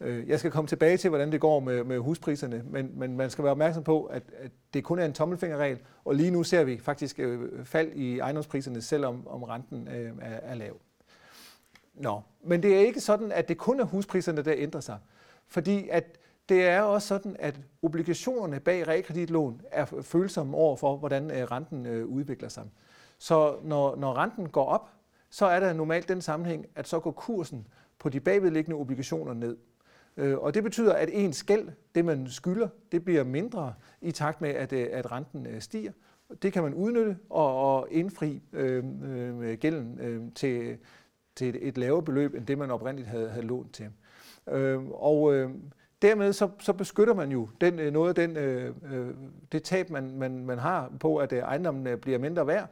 Jeg 0.00 0.38
skal 0.38 0.50
komme 0.50 0.68
tilbage 0.68 0.96
til, 0.96 1.08
hvordan 1.08 1.32
det 1.32 1.40
går 1.40 1.60
med, 1.60 1.84
med 1.84 1.98
huspriserne, 1.98 2.62
men, 2.70 2.90
men 2.94 3.16
man 3.16 3.30
skal 3.30 3.44
være 3.44 3.50
opmærksom 3.50 3.84
på, 3.84 4.04
at, 4.04 4.22
at 4.38 4.50
det 4.74 4.84
kun 4.84 4.98
er 4.98 5.04
en 5.04 5.12
tommelfingerregel, 5.12 5.78
og 6.04 6.14
lige 6.14 6.30
nu 6.30 6.42
ser 6.42 6.64
vi 6.64 6.78
faktisk 6.78 7.20
fald 7.64 7.92
i 7.92 8.18
ejendomspriserne, 8.18 8.82
selvom 8.82 9.26
om 9.26 9.42
renten 9.42 9.88
er, 9.88 10.12
er 10.20 10.54
lav. 10.54 10.76
Nå, 11.94 12.20
men 12.44 12.62
det 12.62 12.74
er 12.74 12.80
ikke 12.80 13.00
sådan, 13.00 13.32
at 13.32 13.48
det 13.48 13.58
kun 13.58 13.80
er 13.80 13.84
huspriserne, 13.84 14.42
der 14.42 14.54
ændrer 14.56 14.80
sig, 14.80 14.98
fordi 15.46 15.88
at 15.88 16.18
det 16.48 16.66
er 16.66 16.80
også 16.80 17.08
sådan, 17.08 17.36
at 17.38 17.60
obligationerne 17.82 18.60
bag 18.60 18.88
realkreditlån 18.88 19.60
er 19.70 19.84
følsomme 20.02 20.56
over 20.56 20.76
for, 20.76 20.96
hvordan 20.96 21.50
renten 21.50 22.04
udvikler 22.04 22.48
sig. 22.48 22.64
Så 23.18 23.56
når, 23.62 23.96
når 23.96 24.14
renten 24.16 24.48
går 24.48 24.64
op, 24.64 24.88
så 25.30 25.46
er 25.46 25.60
der 25.60 25.72
normalt 25.72 26.08
den 26.08 26.20
sammenhæng, 26.20 26.66
at 26.74 26.88
så 26.88 27.00
går 27.00 27.10
kursen 27.10 27.66
på 27.98 28.08
de 28.08 28.20
bagvedliggende 28.20 28.76
obligationer 28.76 29.34
ned. 29.34 29.56
Øh, 30.16 30.38
og 30.38 30.54
det 30.54 30.62
betyder, 30.62 30.94
at 30.94 31.08
ens 31.12 31.42
gæld, 31.42 31.68
det 31.94 32.04
man 32.04 32.26
skylder, 32.28 32.68
det 32.92 33.04
bliver 33.04 33.24
mindre 33.24 33.74
i 34.00 34.10
takt 34.10 34.40
med, 34.40 34.50
at, 34.50 34.72
øh, 34.72 34.88
at 34.92 35.12
renten 35.12 35.46
øh, 35.46 35.60
stiger. 35.60 35.92
Det 36.42 36.52
kan 36.52 36.62
man 36.62 36.74
udnytte 36.74 37.18
og, 37.30 37.76
og 37.76 37.88
indfri 37.90 38.42
øh, 38.52 38.84
øh, 39.04 39.58
gælden 39.58 39.98
øh, 40.00 40.22
til, 40.34 40.78
til 41.36 41.58
et 41.60 41.78
lavere 41.78 42.02
beløb, 42.02 42.34
end 42.34 42.46
det 42.46 42.58
man 42.58 42.70
oprindeligt 42.70 43.08
havde, 43.08 43.28
havde 43.28 43.46
lånt 43.46 43.72
til. 43.72 43.88
Øh, 44.48 44.84
og 44.88 45.34
øh, 45.34 45.50
dermed 46.02 46.32
så, 46.32 46.48
så 46.60 46.72
beskytter 46.72 47.14
man 47.14 47.32
jo 47.32 47.48
den, 47.60 47.92
noget 47.92 48.08
af 48.08 48.14
den, 48.14 48.36
øh, 48.36 49.14
det 49.52 49.62
tab, 49.62 49.90
man, 49.90 50.18
man, 50.18 50.44
man 50.44 50.58
har 50.58 50.92
på, 51.00 51.16
at 51.16 51.32
ejendommen 51.32 51.98
bliver 51.98 52.18
mindre 52.18 52.46
værd, 52.46 52.70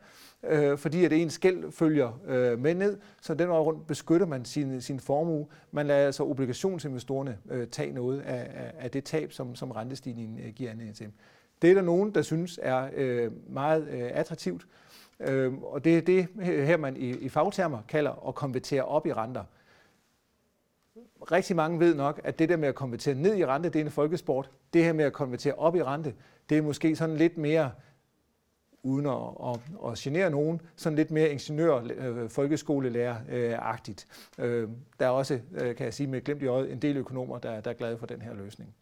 øh, 0.48 0.78
fordi 0.78 1.04
at 1.04 1.12
ens 1.12 1.38
gæld 1.38 1.72
følger 1.72 2.20
øh, 2.26 2.58
med 2.58 2.74
ned, 2.74 2.98
så 3.20 3.34
den 3.34 3.48
vej 3.48 3.58
rundt 3.58 3.86
beskytter 3.86 4.26
man 4.26 4.44
sin, 4.44 4.80
sin 4.80 5.00
formue. 5.00 5.46
Man 5.70 5.86
lader 5.86 6.06
altså 6.06 6.24
obligationsinvestorerne 6.24 7.38
øh, 7.50 7.66
tage 7.68 7.92
noget 7.92 8.20
af, 8.20 8.50
af, 8.54 8.72
af 8.78 8.90
det 8.90 9.04
tab, 9.04 9.32
som, 9.32 9.54
som 9.54 9.70
rentestigningen 9.70 10.38
øh, 10.38 10.52
giver 10.52 10.70
anledning 10.70 10.96
til. 10.96 11.10
Det 11.62 11.70
er 11.70 11.74
der 11.74 11.82
nogen, 11.82 12.14
der 12.14 12.22
synes 12.22 12.60
er 12.62 12.88
øh, 12.94 13.32
meget 13.48 13.88
øh, 13.88 14.10
attraktivt, 14.12 14.66
øh, 15.20 15.54
og 15.54 15.84
det 15.84 15.96
er 15.96 16.00
det 16.00 16.28
her, 16.42 16.76
man 16.76 16.96
i, 16.96 17.10
i 17.10 17.28
fagtermer 17.28 17.78
kalder 17.88 18.28
at 18.28 18.34
konvertere 18.34 18.82
op 18.82 19.06
i 19.06 19.12
renter 19.12 19.44
rigtig 21.32 21.56
mange 21.56 21.80
ved 21.80 21.94
nok, 21.94 22.20
at 22.24 22.38
det 22.38 22.48
der 22.48 22.56
med 22.56 22.68
at 22.68 22.74
konvertere 22.74 23.14
ned 23.14 23.36
i 23.36 23.46
rente, 23.46 23.68
det 23.68 23.80
er 23.80 23.84
en 23.84 23.90
folkesport. 23.90 24.50
Det 24.72 24.84
her 24.84 24.92
med 24.92 25.04
at 25.04 25.12
konvertere 25.12 25.54
op 25.54 25.76
i 25.76 25.82
rente, 25.82 26.14
det 26.48 26.58
er 26.58 26.62
måske 26.62 26.96
sådan 26.96 27.16
lidt 27.16 27.38
mere, 27.38 27.70
uden 28.84 29.06
at, 29.06 29.52
at, 29.52 29.90
at 29.92 29.98
genere 29.98 30.30
nogen, 30.30 30.60
sådan 30.76 30.96
lidt 30.96 31.10
mere 31.10 31.28
ingeniør, 31.28 31.82
øh, 31.96 32.30
folkeskolelærer-agtigt. 32.30 34.06
Øh, 34.38 34.68
der 35.00 35.06
er 35.06 35.10
også, 35.10 35.40
øh, 35.54 35.76
kan 35.76 35.84
jeg 35.86 35.94
sige 35.94 36.06
med 36.06 36.24
glemt 36.24 36.42
i 36.42 36.46
øjet, 36.46 36.72
en 36.72 36.78
del 36.78 36.96
økonomer, 36.96 37.38
der, 37.38 37.60
der 37.60 37.70
er 37.70 37.74
glade 37.74 37.98
for 37.98 38.06
den 38.06 38.22
her 38.22 38.34
løsning. 38.34 38.74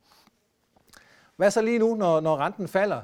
Hvad 1.36 1.50
så 1.50 1.62
lige 1.62 1.78
nu, 1.78 1.94
når, 1.94 2.20
når 2.20 2.36
renten 2.36 2.68
falder? 2.68 3.00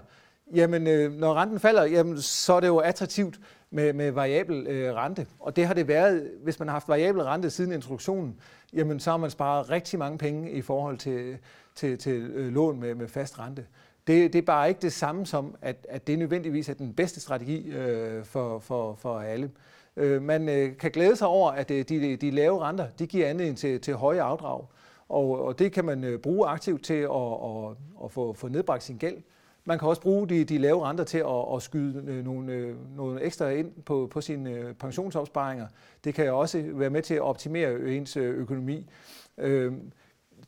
Jamen, 0.54 0.86
øh, 0.86 1.12
når 1.12 1.34
renten 1.34 1.60
falder, 1.60 1.84
jamen, 1.84 2.20
så 2.20 2.52
er 2.52 2.60
det 2.60 2.66
jo 2.66 2.78
attraktivt 2.78 3.40
med, 3.70 3.92
med 3.92 4.10
variabel 4.10 4.66
øh, 4.66 4.94
rente. 4.94 5.26
Og 5.40 5.56
det 5.56 5.66
har 5.66 5.74
det 5.74 5.88
været, 5.88 6.30
hvis 6.42 6.58
man 6.58 6.68
har 6.68 6.72
haft 6.72 6.88
variabel 6.88 7.22
rente 7.22 7.50
siden 7.50 7.72
introduktionen, 7.72 8.40
jamen 8.72 9.00
så 9.00 9.10
har 9.10 9.16
man 9.16 9.30
sparet 9.30 9.70
rigtig 9.70 9.98
mange 9.98 10.18
penge 10.18 10.50
i 10.50 10.62
forhold 10.62 10.98
til, 10.98 11.38
til, 11.74 11.98
til 11.98 12.30
øh, 12.34 12.52
lån 12.52 12.80
med, 12.80 12.94
med 12.94 13.08
fast 13.08 13.38
rente. 13.38 13.66
Det, 14.08 14.32
det 14.32 14.38
er 14.38 14.42
bare 14.42 14.68
ikke 14.68 14.80
det 14.80 14.92
samme 14.92 15.26
som, 15.26 15.54
at, 15.62 15.86
at 15.88 16.06
det 16.06 16.18
nødvendigvis 16.18 16.68
er 16.68 16.74
den 16.74 16.94
bedste 16.94 17.20
strategi 17.20 17.68
øh, 17.68 18.24
for, 18.24 18.58
for, 18.58 18.94
for 18.94 19.18
alle. 19.20 19.50
Øh, 19.96 20.22
man 20.22 20.48
øh, 20.48 20.76
kan 20.76 20.90
glæde 20.90 21.16
sig 21.16 21.26
over, 21.26 21.50
at 21.50 21.70
øh, 21.70 21.84
de, 21.88 22.16
de 22.16 22.30
lave 22.30 22.60
renter 22.60 22.86
de 22.98 23.06
giver 23.06 23.28
anledning 23.28 23.58
til, 23.58 23.80
til 23.80 23.94
høje 23.94 24.22
afdrag, 24.22 24.64
og, 25.08 25.44
og 25.44 25.58
det 25.58 25.72
kan 25.72 25.84
man 25.84 26.04
øh, 26.04 26.18
bruge 26.18 26.48
aktivt 26.48 26.84
til 26.84 26.94
at, 26.94 27.32
at, 27.44 27.76
at 28.04 28.10
få, 28.10 28.32
få 28.32 28.48
nedbragt 28.48 28.82
sin 28.82 28.96
gæld. 28.96 29.16
Man 29.64 29.78
kan 29.78 29.88
også 29.88 30.02
bruge 30.02 30.28
de, 30.28 30.44
de 30.44 30.58
lave 30.58 30.86
renter 30.86 31.04
til 31.04 31.18
at, 31.18 31.54
at 31.54 31.62
skyde 31.62 32.04
øh, 32.06 32.24
nogle, 32.24 32.52
øh, 32.52 32.96
nogle 32.96 33.20
ekstra 33.22 33.48
ind 33.48 33.72
på, 33.86 34.08
på 34.10 34.20
sine 34.20 34.50
øh, 34.50 34.74
pensionsopsparinger. 34.74 35.66
Det 36.04 36.14
kan 36.14 36.32
også 36.32 36.64
være 36.66 36.90
med 36.90 37.02
til 37.02 37.14
at 37.14 37.20
optimere 37.20 37.80
ens 37.80 38.16
økonomi. 38.16 38.86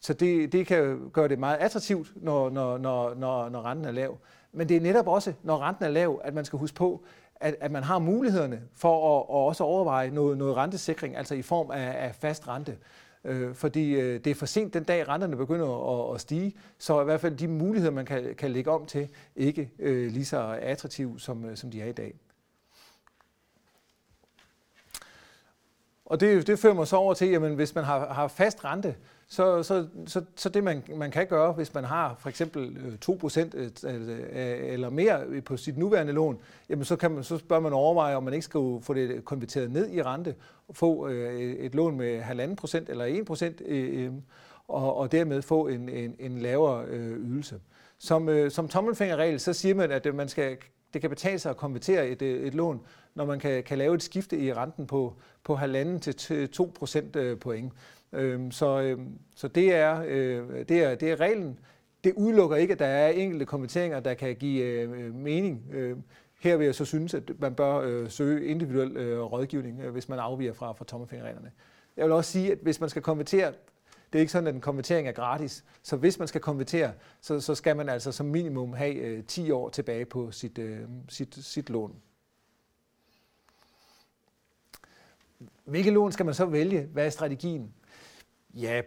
Så 0.00 0.12
det, 0.12 0.52
det 0.52 0.66
kan 0.66 1.10
gøre 1.12 1.28
det 1.28 1.38
meget 1.38 1.56
attraktivt, 1.56 2.12
når, 2.16 2.50
når, 2.50 2.78
når, 2.78 3.14
når, 3.14 3.48
når 3.48 3.62
renten 3.62 3.86
er 3.86 3.90
lav. 3.90 4.18
Men 4.52 4.68
det 4.68 4.76
er 4.76 4.80
netop 4.80 5.08
også, 5.08 5.32
når 5.42 5.58
renten 5.58 5.84
er 5.84 5.88
lav, 5.88 6.20
at 6.24 6.34
man 6.34 6.44
skal 6.44 6.58
huske 6.58 6.76
på, 6.76 7.04
at, 7.36 7.56
at 7.60 7.70
man 7.70 7.82
har 7.82 7.98
mulighederne 7.98 8.62
for 8.74 9.18
at, 9.18 9.22
at 9.22 9.46
også 9.46 9.64
overveje 9.64 10.10
noget, 10.10 10.38
noget 10.38 10.56
rentesikring, 10.56 11.16
altså 11.16 11.34
i 11.34 11.42
form 11.42 11.70
af, 11.70 12.06
af 12.06 12.14
fast 12.14 12.48
rente 12.48 12.76
øh, 13.24 13.54
fordi 13.54 13.92
øh, 13.92 14.24
det 14.24 14.30
er 14.30 14.34
for 14.34 14.46
sent 14.46 14.74
den 14.74 14.84
dag, 14.84 15.08
renterne 15.08 15.36
begynder 15.36 16.08
at, 16.08 16.14
at 16.14 16.20
stige, 16.20 16.54
så 16.78 17.00
i 17.00 17.04
hvert 17.04 17.20
fald 17.20 17.36
de 17.36 17.48
muligheder, 17.48 17.92
man 17.92 18.06
kan, 18.06 18.34
kan 18.34 18.50
lægge 18.50 18.70
om 18.70 18.86
til, 18.86 19.08
ikke 19.36 19.70
øh, 19.78 20.12
lige 20.12 20.24
så 20.24 20.58
attraktive, 20.62 21.20
som, 21.20 21.44
øh, 21.44 21.56
som 21.56 21.70
de 21.70 21.82
er 21.82 21.86
i 21.86 21.92
dag. 21.92 22.14
Og 26.10 26.20
det, 26.20 26.46
det 26.46 26.58
fører 26.58 26.74
mig 26.74 26.86
så 26.86 26.96
over 26.96 27.14
til, 27.14 27.26
at 27.26 27.40
hvis 27.40 27.74
man 27.74 27.84
har, 27.84 28.12
har 28.12 28.28
fast 28.28 28.64
rente, 28.64 28.94
så, 29.28 29.62
så, 29.62 29.86
så, 30.06 30.24
så 30.36 30.48
det 30.48 30.64
man, 30.64 30.82
man 30.96 31.10
kan 31.10 31.26
gøre, 31.26 31.52
hvis 31.52 31.74
man 31.74 31.84
har 31.84 32.16
for 32.18 32.28
eksempel 32.28 32.76
øh, 32.76 33.16
2% 33.16 33.56
øh, 33.56 33.70
øh, 33.84 34.72
eller 34.72 34.90
mere 34.90 35.40
på 35.40 35.56
sit 35.56 35.78
nuværende 35.78 36.12
lån, 36.12 36.38
jamen 36.68 36.84
så, 36.84 36.96
kan 36.96 37.10
man, 37.10 37.24
så 37.24 37.44
bør 37.48 37.60
man 37.60 37.72
overveje, 37.72 38.16
om 38.16 38.22
man 38.22 38.34
ikke 38.34 38.44
skal 38.44 38.60
få 38.82 38.94
det 38.94 39.24
konverteret 39.24 39.70
ned 39.70 39.90
i 39.90 40.02
rente 40.02 40.34
og 40.68 40.76
få 40.76 41.06
et 41.06 41.74
lån 41.74 41.96
med 41.96 42.20
1,5% 42.20 42.84
eller 42.88 44.20
1%, 44.20 44.22
og, 44.68 44.96
og 44.96 45.12
dermed 45.12 45.42
få 45.42 45.66
en, 45.66 45.88
en, 45.88 46.16
en 46.18 46.38
lavere 46.38 46.84
ydelse. 47.16 47.60
Som, 47.98 48.50
som 48.50 48.68
tommelfingerregel, 48.68 49.40
så 49.40 49.52
siger 49.52 49.74
man, 49.74 49.90
at 49.90 50.14
man 50.14 50.28
skal, 50.28 50.56
det 50.94 51.00
kan 51.00 51.10
betale 51.10 51.38
sig 51.38 51.50
at 51.50 51.56
konvertere 51.56 52.08
et, 52.08 52.22
øh, 52.22 52.46
et 52.46 52.54
lån, 52.54 52.80
når 53.14 53.24
man 53.24 53.38
kan, 53.38 53.62
kan 53.62 53.78
lave 53.78 53.94
et 53.94 54.02
skifte 54.02 54.38
i 54.38 54.52
renten 54.52 54.86
på, 54.86 55.14
på 55.44 55.56
1,5 55.56 55.98
til 55.98 56.48
2% 56.60 56.98
øh, 57.18 57.30
øh, 57.30 57.38
point. 57.38 57.72
Øhm, 58.12 58.50
så, 58.50 58.80
øhm, 58.80 59.18
så 59.34 59.48
det, 59.48 59.74
er, 59.74 60.04
øh, 60.06 60.68
det, 60.68 60.84
er, 60.84 60.94
det 60.94 61.10
er 61.10 61.20
reglen. 61.20 61.58
Det 62.04 62.12
udelukker 62.16 62.56
ikke, 62.56 62.72
at 62.72 62.78
der 62.78 62.86
er 62.86 63.08
enkelte 63.08 63.46
konverteringer, 63.46 64.00
der 64.00 64.14
kan 64.14 64.36
give 64.36 64.64
øh, 64.64 65.14
mening. 65.14 65.64
Øh, 65.72 65.96
her 66.40 66.56
vil 66.56 66.64
jeg 66.64 66.74
så 66.74 66.84
synes, 66.84 67.14
at 67.14 67.30
man 67.38 67.54
bør 67.54 67.76
øh, 67.76 68.10
søge 68.10 68.46
individuel 68.46 68.96
øh, 68.96 69.20
rådgivning, 69.20 69.80
øh, 69.80 69.92
hvis 69.92 70.08
man 70.08 70.18
afviger 70.18 70.52
fra, 70.52 70.72
fra 70.72 70.84
tommelfingerreglerne. 70.84 71.50
Jeg 71.96 72.04
vil 72.04 72.12
også 72.12 72.32
sige, 72.32 72.52
at 72.52 72.58
hvis 72.58 72.80
man 72.80 72.90
skal 72.90 73.02
konvertere, 73.02 73.52
det 74.12 74.18
er 74.18 74.20
ikke 74.20 74.32
sådan, 74.32 74.46
at 74.46 74.54
en 74.54 74.60
konvertering 74.60 75.08
er 75.08 75.12
gratis. 75.12 75.64
Så 75.82 75.96
hvis 75.96 76.18
man 76.18 76.28
skal 76.28 76.40
konvertere, 76.40 76.92
så, 77.20 77.40
så 77.40 77.54
skal 77.54 77.76
man 77.76 77.88
altså 77.88 78.12
som 78.12 78.26
minimum 78.26 78.72
have 78.72 78.94
øh, 78.94 79.24
10 79.24 79.50
år 79.50 79.68
tilbage 79.68 80.04
på 80.04 80.30
sit, 80.30 80.58
øh, 80.58 80.80
sit, 81.08 81.38
sit 81.42 81.70
lån. 81.70 81.94
Hvilke 85.64 85.90
lån 85.90 86.12
skal 86.12 86.26
man 86.26 86.34
så 86.34 86.46
vælge? 86.46 86.80
Hvad 86.92 87.06
er 87.06 87.10
strategien? 87.10 87.72
Ja, 88.54 88.82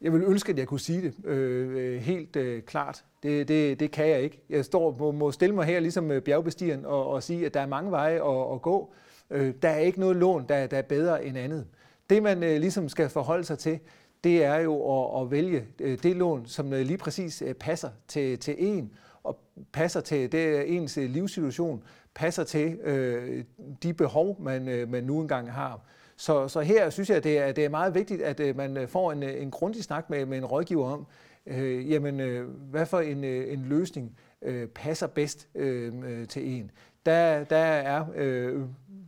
jeg 0.00 0.12
vil 0.12 0.22
ønske, 0.22 0.52
at 0.52 0.58
jeg 0.58 0.66
kunne 0.66 0.80
sige 0.80 1.02
det 1.02 1.24
øh, 1.24 1.76
øh 1.76 2.00
helt 2.00 2.36
øh, 2.36 2.62
klart. 2.62 3.04
Det, 3.22 3.48
det, 3.48 3.80
det 3.80 3.90
kan 3.90 4.08
jeg 4.08 4.22
ikke. 4.22 4.42
Jeg 4.48 4.64
står 4.64 4.96
må, 4.98 5.10
må 5.10 5.32
stille 5.32 5.54
mig 5.54 5.66
her 5.66 5.80
ligesom 5.80 6.10
øh, 6.10 6.22
bjergbestigeren 6.22 6.84
og, 6.84 7.08
og 7.08 7.22
sige, 7.22 7.46
at 7.46 7.54
der 7.54 7.60
er 7.60 7.66
mange 7.66 7.90
veje 7.90 8.14
at, 8.14 8.54
at 8.54 8.62
gå. 8.62 8.94
Øh, 9.30 9.54
der 9.62 9.68
er 9.68 9.78
ikke 9.78 10.00
noget 10.00 10.16
lån, 10.16 10.46
der, 10.48 10.66
der 10.66 10.78
er 10.78 10.82
bedre 10.82 11.24
end 11.24 11.38
andet. 11.38 11.66
Det 12.10 12.22
man 12.22 12.42
øh, 12.42 12.60
ligesom 12.60 12.88
skal 12.88 13.08
forholde 13.08 13.44
sig 13.44 13.58
til, 13.58 13.80
det 14.24 14.44
er 14.44 14.56
jo 14.56 15.00
at, 15.00 15.22
at 15.22 15.30
vælge 15.30 15.64
øh, 15.80 15.98
det 16.02 16.16
lån, 16.16 16.46
som 16.46 16.72
øh, 16.72 16.80
lige 16.80 16.98
præcis 16.98 17.42
øh, 17.42 17.54
passer 17.54 17.88
til, 18.08 18.38
til 18.38 18.54
en, 18.58 18.92
og 19.22 19.38
passer 19.72 20.00
til 20.00 20.32
det, 20.32 20.76
ens 20.76 20.96
livssituation, 20.96 21.82
passer 22.14 22.44
til 22.44 22.74
øh, 22.74 23.44
de 23.82 23.94
behov, 23.94 24.36
man, 24.40 24.88
man 24.88 25.04
nu 25.04 25.20
engang 25.20 25.52
har. 25.52 25.80
Så, 26.16 26.48
så 26.48 26.60
her 26.60 26.90
synes 26.90 27.08
jeg, 27.08 27.16
at 27.16 27.24
det 27.24 27.38
er, 27.38 27.52
det 27.52 27.64
er 27.64 27.68
meget 27.68 27.94
vigtigt, 27.94 28.22
at 28.22 28.56
man 28.56 28.88
får 28.88 29.12
en, 29.12 29.22
en 29.22 29.50
grundig 29.50 29.84
snak 29.84 30.10
med, 30.10 30.26
med 30.26 30.38
en 30.38 30.44
rådgiver 30.44 30.90
om, 30.90 31.06
øh, 31.46 31.90
jamen, 31.90 32.20
øh, 32.20 32.48
hvad 32.48 32.86
for 32.86 33.00
en, 33.00 33.24
en 33.24 33.64
løsning 33.64 34.16
øh, 34.42 34.68
passer 34.68 35.06
bedst 35.06 35.48
øh, 35.54 36.28
til 36.28 36.48
en. 36.56 36.70
Der, 37.06 37.44
der 37.44 37.56
er 37.56 38.04
øh, 38.14 38.62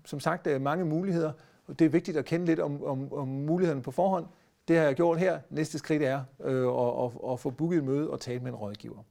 som 0.04 0.20
sagt 0.20 0.60
mange 0.60 0.84
muligheder, 0.84 1.32
og 1.66 1.78
det 1.78 1.84
er 1.84 1.88
vigtigt 1.88 2.16
at 2.16 2.24
kende 2.24 2.46
lidt 2.46 2.60
om, 2.60 2.84
om, 2.84 3.12
om 3.12 3.28
mulighederne 3.28 3.82
på 3.82 3.90
forhånd. 3.90 4.26
Det 4.68 4.76
har 4.76 4.84
jeg 4.84 4.94
gjort 4.94 5.18
her. 5.18 5.38
Næste 5.50 5.78
skridt 5.78 6.02
er 6.02 6.20
øh, 6.44 6.66
at, 6.66 7.04
at, 7.04 7.32
at 7.32 7.40
få 7.40 7.50
booket 7.50 7.78
et 7.78 7.84
møde 7.84 8.10
og 8.10 8.20
tale 8.20 8.40
med 8.40 8.48
en 8.50 8.56
rådgiver. 8.56 9.02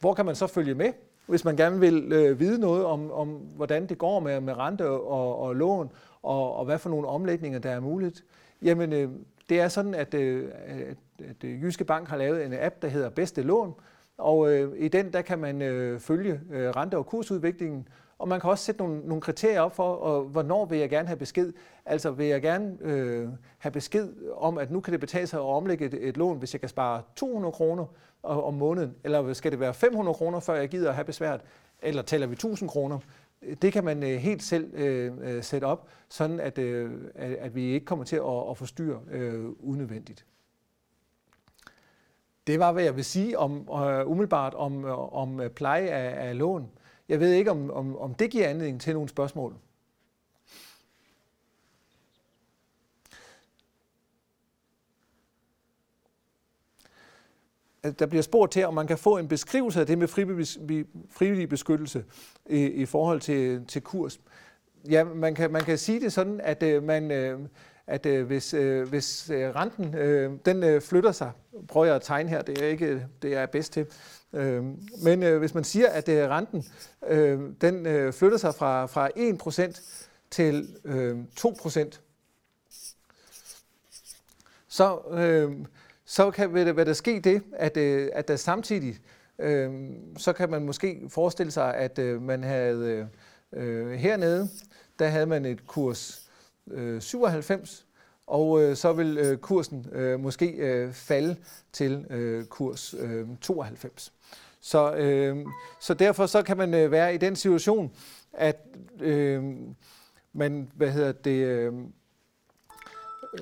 Hvor 0.00 0.14
kan 0.14 0.26
man 0.26 0.34
så 0.34 0.46
følge 0.46 0.74
med? 0.74 0.92
Hvis 1.26 1.44
man 1.44 1.56
gerne 1.56 1.80
vil 1.80 2.12
øh, 2.12 2.40
vide 2.40 2.60
noget 2.60 2.84
om, 2.84 3.10
om, 3.10 3.28
hvordan 3.28 3.86
det 3.86 3.98
går 3.98 4.20
med, 4.20 4.40
med 4.40 4.56
rente 4.56 4.88
og, 4.88 5.38
og 5.38 5.56
lån, 5.56 5.90
og, 6.22 6.54
og 6.56 6.64
hvad 6.64 6.78
for 6.78 6.90
nogle 6.90 7.08
omlægninger, 7.08 7.58
der 7.58 7.70
er 7.70 7.80
muligt, 7.80 8.24
jamen 8.62 8.92
øh, 8.92 9.10
det 9.48 9.60
er 9.60 9.68
sådan, 9.68 9.94
at, 9.94 10.14
øh, 10.14 10.50
at, 10.66 10.96
at 11.18 11.44
øh, 11.44 11.62
Jyske 11.62 11.84
Bank 11.84 12.08
har 12.08 12.16
lavet 12.16 12.44
en 12.44 12.54
app, 12.58 12.82
der 12.82 12.88
hedder 12.88 13.10
Bedste 13.10 13.42
Lån, 13.42 13.74
og 14.18 14.52
øh, 14.52 14.72
i 14.76 14.88
den 14.88 15.12
der 15.12 15.22
kan 15.22 15.38
man 15.38 15.62
øh, 15.62 16.00
følge 16.00 16.40
øh, 16.50 16.70
rente- 16.70 16.96
og 16.96 17.06
kursudviklingen, 17.06 17.88
og 18.18 18.28
man 18.28 18.40
kan 18.40 18.50
også 18.50 18.64
sætte 18.64 18.80
nogle, 18.80 19.00
nogle 19.00 19.20
kriterier 19.20 19.60
op 19.60 19.76
for, 19.76 19.94
og 19.94 20.24
hvornår 20.24 20.64
vil 20.64 20.78
jeg 20.78 20.90
gerne 20.90 21.08
have 21.08 21.16
besked. 21.16 21.52
Altså 21.84 22.10
vil 22.10 22.26
jeg 22.26 22.42
gerne 22.42 22.76
øh, 22.80 23.28
have 23.58 23.72
besked 23.72 24.12
om, 24.36 24.58
at 24.58 24.70
nu 24.70 24.80
kan 24.80 24.92
det 24.92 25.00
betale 25.00 25.26
sig 25.26 25.38
at 25.38 25.44
omlægge 25.44 25.84
et, 25.84 26.08
et 26.08 26.16
lån, 26.16 26.38
hvis 26.38 26.54
jeg 26.54 26.60
kan 26.60 26.68
spare 26.68 27.02
200 27.16 27.52
kroner 27.52 27.86
om 28.22 28.54
måneden, 28.54 28.94
eller 29.04 29.32
skal 29.32 29.52
det 29.52 29.60
være 29.60 29.74
500 29.74 30.14
kroner, 30.14 30.40
før 30.40 30.54
jeg 30.54 30.68
gider 30.68 30.88
at 30.88 30.94
have 30.94 31.04
besvært, 31.04 31.40
eller 31.82 32.02
tæller 32.02 32.26
vi 32.26 32.32
1000 32.32 32.70
kroner. 32.70 32.98
Det 33.62 33.72
kan 33.72 33.84
man 33.84 34.02
øh, 34.02 34.18
helt 34.18 34.42
selv 34.42 34.74
øh, 34.74 35.12
øh 35.22 35.42
sætte 35.42 35.64
op, 35.64 35.88
sådan 36.08 36.40
at, 36.40 36.58
øh, 36.58 36.90
at 37.14 37.54
vi 37.54 37.62
ikke 37.64 37.86
kommer 37.86 38.04
til 38.04 38.16
at, 38.16 38.50
at 38.50 38.56
forstyrre 38.56 39.00
øh, 39.10 39.44
unødvendigt. 39.60 40.26
Det 42.46 42.58
var, 42.58 42.72
hvad 42.72 42.82
jeg 42.82 42.96
vil 42.96 43.04
sige 43.04 43.38
om, 43.38 43.68
øh, 43.68 44.10
umiddelbart 44.10 44.54
om, 44.54 44.84
øh, 44.84 45.14
om 45.14 45.40
pleje 45.56 45.88
af, 45.88 46.28
af 46.28 46.38
lån. 46.38 46.70
Jeg 47.08 47.20
ved 47.20 47.32
ikke, 47.32 47.50
om, 47.50 47.70
om, 47.70 47.98
om 47.98 48.14
det 48.14 48.30
giver 48.30 48.48
anledning 48.48 48.80
til 48.80 48.94
nogle 48.94 49.08
spørgsmål. 49.08 49.54
der 57.98 58.06
bliver 58.06 58.22
spurgt 58.22 58.52
til, 58.52 58.66
om 58.66 58.74
man 58.74 58.86
kan 58.86 58.98
få 58.98 59.18
en 59.18 59.28
beskrivelse 59.28 59.80
af 59.80 59.86
det 59.86 59.98
med 59.98 60.08
frivillig 61.10 61.48
beskyttelse 61.48 62.04
i, 62.46 62.64
i 62.64 62.86
forhold 62.86 63.20
til, 63.20 63.66
til 63.66 63.82
kurs. 63.82 64.20
Ja, 64.90 65.04
man 65.04 65.34
kan, 65.34 65.52
man 65.52 65.62
kan 65.62 65.78
sige 65.78 66.00
det 66.00 66.12
sådan, 66.12 66.40
at 66.40 66.62
øh, 66.62 66.82
man, 66.82 67.10
øh, 67.10 67.40
at 67.86 68.06
øh, 68.06 68.26
hvis, 68.26 68.54
øh, 68.54 68.88
hvis 68.88 69.30
øh, 69.30 69.54
renten 69.54 69.94
øh, 69.94 70.32
den 70.44 70.62
øh, 70.62 70.80
flytter 70.80 71.12
sig, 71.12 71.32
prøver 71.68 71.86
jeg 71.86 71.94
at 71.94 72.02
tegne 72.02 72.30
her, 72.30 72.42
det 72.42 72.62
er 72.62 72.66
ikke 72.66 73.06
det 73.22 73.30
jeg 73.30 73.42
er 73.42 73.46
bedst 73.46 73.72
til, 73.72 73.86
øh, 74.34 74.64
men 75.02 75.22
øh, 75.22 75.38
hvis 75.38 75.54
man 75.54 75.64
siger, 75.64 75.88
at 75.88 76.08
øh, 76.08 76.28
renten 76.28 76.64
øh, 77.08 77.40
den 77.60 77.86
øh, 77.86 78.12
flytter 78.12 78.38
sig 78.38 78.54
fra, 78.54 78.86
fra 78.86 79.08
1% 79.08 79.80
til 80.30 80.76
øh, 80.84 81.18
2%, 81.40 81.98
så, 84.68 84.98
øh, 85.10 85.52
så 86.04 86.30
kan 86.30 86.54
vil 86.54 86.66
der, 86.66 86.72
vil 86.72 86.86
der 86.86 86.92
ske 86.92 87.20
det, 87.20 87.42
at, 87.52 87.76
øh, 87.76 88.10
at 88.12 88.28
der 88.28 88.36
samtidig, 88.36 88.98
øh, 89.38 89.70
så 90.16 90.32
kan 90.32 90.50
man 90.50 90.62
måske 90.62 91.00
forestille 91.08 91.52
sig, 91.52 91.74
at 91.74 91.98
øh, 91.98 92.22
man 92.22 92.42
havde 92.42 93.08
øh, 93.52 93.64
øh 93.66 93.92
hernede, 93.92 94.48
der 94.98 95.06
havde 95.06 95.26
man 95.26 95.44
et 95.44 95.66
kurs 95.66 96.30
øh, 96.70 97.02
97, 97.02 97.86
og 98.26 98.62
øh, 98.62 98.76
så 98.76 98.92
vil 98.92 99.18
øh, 99.18 99.38
kursen 99.38 99.86
øh, 99.92 100.20
måske 100.20 100.46
øh, 100.46 100.92
falde 100.92 101.36
til 101.72 102.06
øh, 102.10 102.44
kurs 102.44 102.94
øh, 102.98 103.26
92. 103.40 104.12
Så, 104.64 104.94
øh, 104.94 105.46
så 105.80 105.94
derfor 105.94 106.26
så 106.26 106.42
kan 106.42 106.56
man 106.56 106.74
øh, 106.74 106.90
være 106.90 107.14
i 107.14 107.18
den 107.18 107.36
situation, 107.36 107.92
at 108.32 108.66
øh, 109.00 109.44
man, 110.32 110.70
hvad 110.74 110.90
hedder 110.90 111.12
det, 111.12 111.30
øh, 111.30 111.72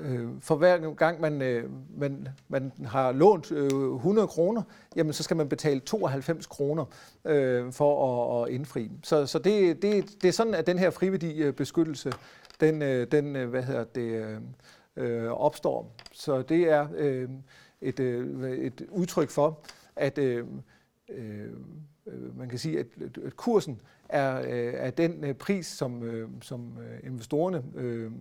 øh, 0.01 0.27
for 0.41 0.55
hver 0.55 0.93
gang 0.93 1.21
man, 1.21 1.41
øh, 1.41 1.69
man, 1.97 2.27
man 2.47 2.71
har 2.85 3.11
lånt 3.11 3.51
øh, 3.51 3.95
100 3.95 4.27
kroner, 4.27 4.61
jamen 4.95 5.13
så 5.13 5.23
skal 5.23 5.37
man 5.37 5.49
betale 5.49 5.79
92 5.79 6.45
kroner 6.45 6.85
øh, 7.25 7.71
for 7.71 8.41
at, 8.41 8.43
at 8.43 8.53
indfri. 8.53 8.91
Så, 9.03 9.25
så 9.25 9.39
det, 9.39 9.81
det, 9.81 10.21
det 10.21 10.27
er 10.27 10.33
sådan, 10.33 10.53
at 10.53 10.67
den 10.67 10.79
her 10.79 10.89
friværdibeskyttelse, 10.89 12.09
øh, 12.09 12.13
den, 12.59 12.81
øh, 12.81 13.07
den 13.11 13.35
øh, 13.35 13.49
hvad 13.49 13.63
hedder 13.63 13.83
det, 13.83 14.01
øh, 14.01 14.37
øh, 14.97 15.31
opstår. 15.31 15.95
Så 16.11 16.41
det 16.41 16.69
er 16.69 16.87
øh, 16.95 17.29
et, 17.81 17.99
øh, 17.99 18.51
et 18.51 18.85
udtryk 18.89 19.29
for, 19.29 19.59
at 19.95 20.17
øh, 20.17 20.45
Øh, 21.09 21.49
øh, 22.07 22.37
man 22.37 22.49
kan 22.49 22.59
sige, 22.59 22.79
at, 22.79 22.87
at 23.25 23.35
kursen 23.35 23.81
er, 24.09 24.41
øh, 24.41 24.73
er 24.73 24.89
den 24.89 25.23
øh, 25.23 25.33
pris, 25.33 25.65
som, 25.65 26.03
som 26.41 26.77
investorerne 27.03 27.63
øh, 27.75 28.11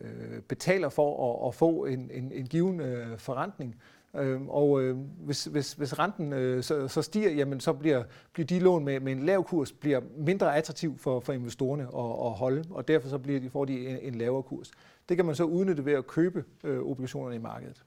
øh, 0.00 0.40
betaler 0.48 0.88
for 0.88 1.42
at, 1.42 1.48
at 1.48 1.54
få 1.54 1.84
en, 1.84 2.10
en, 2.14 2.32
en 2.32 2.46
given 2.46 2.80
øh, 2.80 3.18
forrentning. 3.18 3.76
Øh, 4.16 4.42
og 4.48 4.82
øh, 4.82 4.96
hvis, 4.96 5.44
hvis, 5.44 5.72
hvis 5.72 5.98
renten 5.98 6.32
øh, 6.32 6.62
så, 6.62 6.88
så 6.88 7.02
stiger, 7.02 7.30
jamen 7.30 7.60
så 7.60 7.72
bliver, 7.72 8.02
bliver 8.32 8.46
de 8.46 8.58
lån 8.58 8.84
med, 8.84 9.00
med 9.00 9.12
en 9.12 9.26
lav 9.26 9.44
kurs 9.44 9.72
bliver 9.72 10.00
mindre 10.16 10.56
attraktiv 10.56 10.98
for, 10.98 11.20
for 11.20 11.32
investorerne 11.32 11.82
at, 11.82 12.26
at 12.26 12.32
holde, 12.32 12.64
og 12.70 12.88
derfor 12.88 13.08
så 13.08 13.18
bliver 13.18 13.40
de, 13.40 13.50
får 13.50 13.64
de 13.64 13.88
en, 13.88 13.98
en 14.02 14.14
lavere 14.14 14.42
kurs. 14.42 14.70
Det 15.08 15.16
kan 15.16 15.26
man 15.26 15.34
så 15.34 15.44
udnytte 15.44 15.84
ved 15.84 15.92
at 15.92 16.06
købe 16.06 16.44
øh, 16.64 16.80
obligationerne 16.80 17.36
i 17.36 17.38
markedet. 17.38 17.84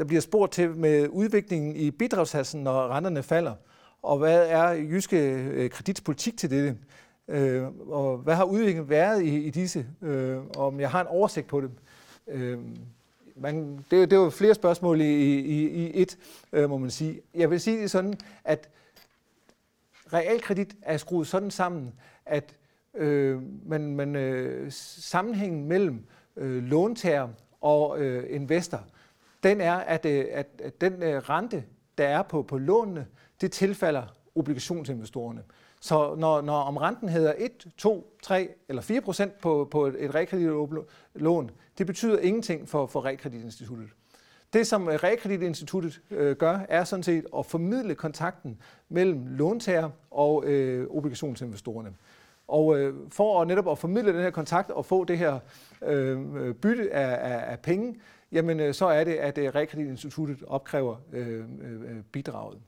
Der 0.00 0.06
bliver 0.06 0.20
spurgt 0.20 0.52
til 0.52 0.70
med 0.70 1.08
udviklingen 1.08 1.76
i 1.76 1.90
bidragshassen, 1.90 2.62
når 2.62 2.88
renterne 2.88 3.22
falder, 3.22 3.54
og 4.02 4.18
hvad 4.18 4.46
er 4.48 4.72
jyske 4.72 5.16
øh, 5.32 5.70
kreditspolitik 5.70 6.36
til 6.36 6.50
det? 6.50 6.76
Øh, 7.28 7.64
og 7.88 8.18
hvad 8.18 8.34
har 8.34 8.44
udviklingen 8.44 8.88
været 8.88 9.22
i, 9.22 9.44
i 9.44 9.50
disse? 9.50 9.86
Øh, 10.02 10.38
om 10.56 10.80
jeg 10.80 10.90
har 10.90 11.00
en 11.00 11.06
oversigt 11.06 11.46
på 11.46 11.60
det. 11.60 11.70
Øh, 12.28 12.58
man, 13.36 13.84
det, 13.90 14.10
det 14.10 14.18
var 14.18 14.30
flere 14.30 14.54
spørgsmål 14.54 15.00
i, 15.00 15.38
i, 15.38 15.68
i 15.68 16.02
et, 16.02 16.18
øh, 16.52 16.70
må 16.70 16.78
man 16.78 16.90
sige. 16.90 17.20
Jeg 17.34 17.50
vil 17.50 17.60
sige 17.60 17.82
det 17.82 17.90
sådan, 17.90 18.14
at 18.44 18.68
realkredit 20.12 20.76
er 20.82 20.96
skruet 20.96 21.26
sådan 21.26 21.50
sammen, 21.50 21.92
at 22.26 22.56
øh, 22.94 23.42
man, 23.66 23.96
man, 23.96 24.16
øh, 24.16 24.72
sammenhængen 24.72 25.68
mellem 25.68 26.04
øh, 26.36 26.62
låntager 26.62 27.28
og 27.60 28.00
øh, 28.00 28.24
investor, 28.34 28.84
den 29.42 29.60
er, 29.60 29.74
at, 29.74 30.06
øh, 30.06 30.24
at, 30.30 30.46
at 30.64 30.80
den 30.80 31.02
øh, 31.02 31.18
rente, 31.18 31.64
der 31.98 32.08
er 32.08 32.22
på, 32.22 32.42
på 32.42 32.58
lånene, 32.58 33.06
det 33.40 33.52
tilfalder 33.52 34.02
obligationsinvestorerne. 34.34 35.42
Så 35.80 36.14
når, 36.14 36.40
når 36.40 36.60
om 36.60 36.76
renten 36.76 37.08
hedder 37.08 37.34
1, 37.38 37.66
2, 37.78 38.16
3 38.22 38.48
eller 38.68 38.82
4 38.82 39.00
procent 39.00 39.40
på, 39.40 39.68
på 39.70 39.86
et 39.86 40.14
realkreditlån, 40.14 41.50
det 41.78 41.86
betyder 41.86 42.18
ingenting 42.18 42.68
for, 42.68 42.86
for 42.86 43.04
realkreditinstituttet. 43.04 43.88
Det, 44.52 44.66
som 44.66 44.88
øh, 44.88 44.94
realkreditinstituttet 44.94 46.00
øh, 46.10 46.36
gør, 46.36 46.58
er 46.68 46.84
sådan 46.84 47.02
set 47.02 47.24
at 47.38 47.46
formidle 47.46 47.94
kontakten 47.94 48.60
mellem 48.88 49.26
låntager 49.26 49.90
og 50.10 50.44
øh, 50.44 50.86
obligationsinvestorerne. 50.90 51.94
Og 52.48 52.78
øh, 52.78 52.94
for 53.08 53.40
at 53.40 53.48
netop 53.48 53.70
at 53.70 53.78
formidle 53.78 54.12
den 54.12 54.22
her 54.22 54.30
kontakt 54.30 54.70
og 54.70 54.86
få 54.86 55.04
det 55.04 55.18
her 55.18 55.38
øh, 55.82 56.54
bytte 56.54 56.92
af, 56.92 57.32
af, 57.32 57.52
af 57.52 57.58
penge, 57.60 57.96
jamen 58.32 58.60
øh, 58.60 58.74
så 58.74 58.86
er 58.86 59.04
det, 59.04 59.14
at 59.14 59.38
øh, 59.38 59.54
realkreditinstituttet 59.54 60.42
opkræver 60.46 60.96
øh, 61.12 61.44
bidraget. 62.12 62.58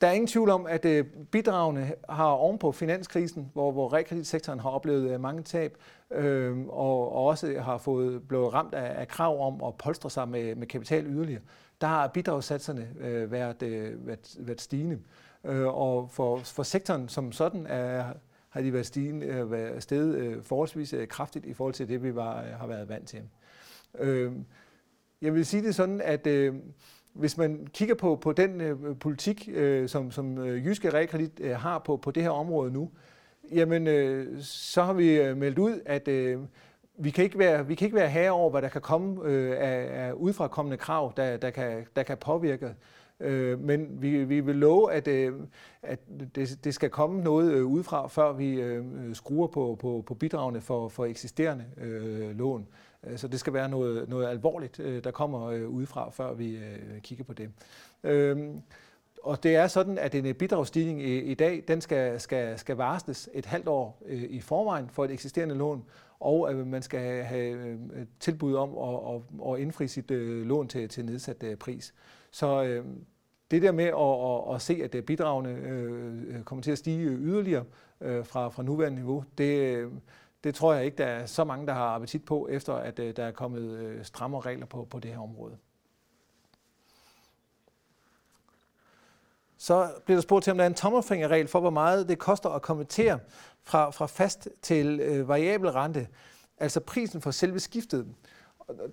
Der 0.00 0.06
er 0.06 0.12
ingen 0.12 0.26
tvivl 0.26 0.50
om, 0.50 0.66
at 0.66 1.06
bidragene 1.30 1.92
har 2.08 2.30
ovenpå 2.30 2.72
finanskrisen, 2.72 3.50
hvor, 3.52 3.72
hvor 3.72 3.92
realkreditsektoren 3.92 4.60
har 4.60 4.70
oplevet 4.70 5.20
mange 5.20 5.42
tab, 5.42 5.76
øh, 6.10 6.58
og, 6.58 7.12
og 7.12 7.24
også 7.24 7.60
har 7.60 7.78
fået 7.78 8.28
blevet 8.28 8.54
ramt 8.54 8.74
af, 8.74 9.00
af 9.00 9.08
krav 9.08 9.46
om 9.46 9.64
at 9.64 9.74
polstre 9.74 10.10
sig 10.10 10.28
med, 10.28 10.54
med 10.54 10.66
kapital 10.66 11.06
yderligere, 11.06 11.42
der 11.80 11.86
har 11.86 12.08
bidragssatserne 12.08 12.88
øh, 13.00 13.32
været, 13.32 13.62
øh, 13.62 14.06
været, 14.06 14.36
været 14.38 14.60
stigende. 14.60 14.98
Øh, 15.44 15.66
og 15.66 16.10
for, 16.10 16.36
for 16.36 16.62
sektoren 16.62 17.08
som 17.08 17.32
sådan 17.32 17.66
er, 17.66 18.04
har 18.48 18.60
de 18.60 18.72
været 18.72 18.86
stigende, 18.86 19.26
øh, 19.26 19.50
været 19.50 19.82
steget 19.82 20.14
øh, 20.14 20.42
forholdsvis 20.42 20.92
øh, 20.92 21.08
kraftigt 21.08 21.46
i 21.46 21.54
forhold 21.54 21.74
til 21.74 21.88
det, 21.88 22.02
vi 22.02 22.14
var, 22.14 22.42
øh, 22.42 22.48
har 22.48 22.66
været 22.66 22.88
vant 22.88 23.08
til. 23.08 23.22
Øh, 23.98 24.32
jeg 25.22 25.34
vil 25.34 25.46
sige 25.46 25.62
det 25.62 25.74
sådan, 25.74 26.00
at 26.00 26.26
øh, 26.26 26.54
hvis 27.12 27.36
man 27.36 27.66
kigger 27.72 27.94
på, 27.94 28.16
på 28.16 28.32
den 28.32 28.60
øh, 28.60 28.76
politik, 29.00 29.48
øh, 29.52 29.88
som, 29.88 30.10
som 30.10 30.38
øh, 30.38 30.66
Jyske 30.66 30.90
Realkredit 30.90 31.40
øh, 31.40 31.56
har 31.56 31.78
på, 31.78 31.96
på 31.96 32.10
det 32.10 32.22
her 32.22 32.30
område 32.30 32.72
nu, 32.72 32.90
jamen 33.52 33.86
øh, 33.86 34.42
så 34.42 34.82
har 34.82 34.92
vi 34.92 35.20
øh, 35.20 35.36
meldt 35.36 35.58
ud, 35.58 35.80
at 35.86 36.08
øh, 36.08 36.38
vi 36.98 37.10
kan 37.10 37.24
ikke 37.24 37.38
være, 37.38 37.66
vi 37.66 37.74
kan 37.74 37.86
ikke 37.86 37.96
være 37.96 38.08
herre 38.08 38.30
over, 38.30 38.50
hvad 38.50 38.62
der 38.62 38.68
kan 38.68 38.80
komme 38.80 39.24
øh, 39.24 39.56
af, 39.58 40.06
af 40.06 40.12
udfrakommende 40.12 40.76
krav, 40.76 41.12
der, 41.16 41.36
der, 41.36 41.50
kan, 41.50 41.86
der 41.96 42.02
kan 42.02 42.16
påvirke. 42.16 42.74
Øh, 43.20 43.60
men 43.60 44.02
vi, 44.02 44.24
vi 44.24 44.40
vil 44.40 44.56
love, 44.56 44.92
at, 44.92 45.08
øh, 45.08 45.34
at 45.82 45.98
det, 46.34 46.64
det 46.64 46.74
skal 46.74 46.90
komme 46.90 47.22
noget 47.22 47.52
øh, 47.52 47.66
udefra, 47.66 48.08
før 48.08 48.32
vi 48.32 48.60
øh, 48.60 48.84
skruer 49.14 49.46
på, 49.46 49.76
på, 49.80 50.04
på 50.06 50.14
bidragene 50.14 50.60
for, 50.60 50.88
for 50.88 51.04
eksisterende 51.04 51.64
øh, 51.76 52.38
lån. 52.38 52.60
Øh, 52.60 52.66
Øh, 53.06 53.18
så 53.18 53.28
det 53.28 53.40
skal 53.40 53.52
være 53.52 53.68
noget, 53.68 54.08
noget 54.08 54.26
alvorligt, 54.26 54.80
øh, 54.80 55.04
der 55.04 55.10
kommer 55.10 55.46
øh, 55.46 55.68
udefra, 55.68 56.10
før 56.10 56.34
vi 56.34 56.58
kigger 57.02 57.24
på 57.24 57.32
det. 57.32 57.50
Øhm, 58.04 58.62
og 59.22 59.42
det 59.42 59.56
er 59.56 59.66
sådan, 59.66 59.98
at 59.98 60.14
en 60.14 60.34
bidragsstigning 60.34 61.02
i, 61.02 61.18
i 61.18 61.34
dag, 61.34 61.64
den 61.68 61.80
skal, 61.80 62.20
skal, 62.20 62.58
skal 62.58 62.76
varsles 62.76 63.28
et 63.32 63.46
halvt 63.46 63.68
år 63.68 64.02
i 64.08 64.40
forvejen 64.40 64.88
for 64.88 65.04
et 65.04 65.10
eksisterende 65.10 65.54
lån, 65.54 65.84
og 66.20 66.50
at 66.50 66.56
man 66.56 66.82
skal 66.82 67.24
have 67.24 67.78
tilbud 68.20 68.54
om 68.54 68.78
at, 68.78 69.14
at, 69.14 69.52
at 69.52 69.60
indfri 69.60 69.88
sit 69.88 70.10
lån 70.10 70.68
til, 70.68 70.88
til 70.88 71.04
nedsat 71.04 71.44
pris. 71.60 71.94
Så 72.30 72.82
det 73.50 73.62
der 73.62 73.72
med 73.72 73.84
at, 73.84 74.50
at, 74.50 74.54
at 74.54 74.62
se, 74.62 74.98
at 74.98 75.04
bidragene 75.04 76.42
kommer 76.44 76.62
til 76.62 76.70
at 76.70 76.78
stige 76.78 77.08
yderligere 77.08 77.64
fra, 78.00 78.48
fra 78.48 78.62
nuværende 78.62 78.98
niveau, 78.98 79.24
det, 79.38 79.88
det 80.46 80.54
tror 80.54 80.74
jeg 80.74 80.84
ikke, 80.84 80.98
der 80.98 81.06
er 81.06 81.26
så 81.26 81.44
mange, 81.44 81.66
der 81.66 81.72
har 81.72 81.94
appetit 81.94 82.24
på, 82.24 82.48
efter 82.50 82.74
at 82.74 82.98
øh, 82.98 83.16
der 83.16 83.24
er 83.24 83.30
kommet 83.30 83.62
øh, 83.62 84.04
strammere 84.04 84.40
regler 84.40 84.66
på, 84.66 84.84
på 84.90 84.98
det 84.98 85.10
her 85.10 85.18
område. 85.18 85.56
Så 89.56 89.92
bliver 90.04 90.16
der 90.16 90.22
spurgt 90.22 90.44
til, 90.44 90.50
om 90.50 90.56
der 90.56 90.64
er 90.64 90.68
en 90.68 90.74
tommelfingerregel 90.74 91.48
for, 91.48 91.60
hvor 91.60 91.70
meget 91.70 92.08
det 92.08 92.18
koster 92.18 92.50
at 92.50 92.62
konvertere 92.62 93.18
fra, 93.62 93.90
fra 93.90 94.06
fast 94.06 94.48
til 94.62 95.00
øh, 95.00 95.28
variabel 95.28 95.70
rente, 95.70 96.08
altså 96.58 96.80
prisen 96.80 97.20
for 97.20 97.30
selve 97.30 97.60
skiftet. 97.60 98.14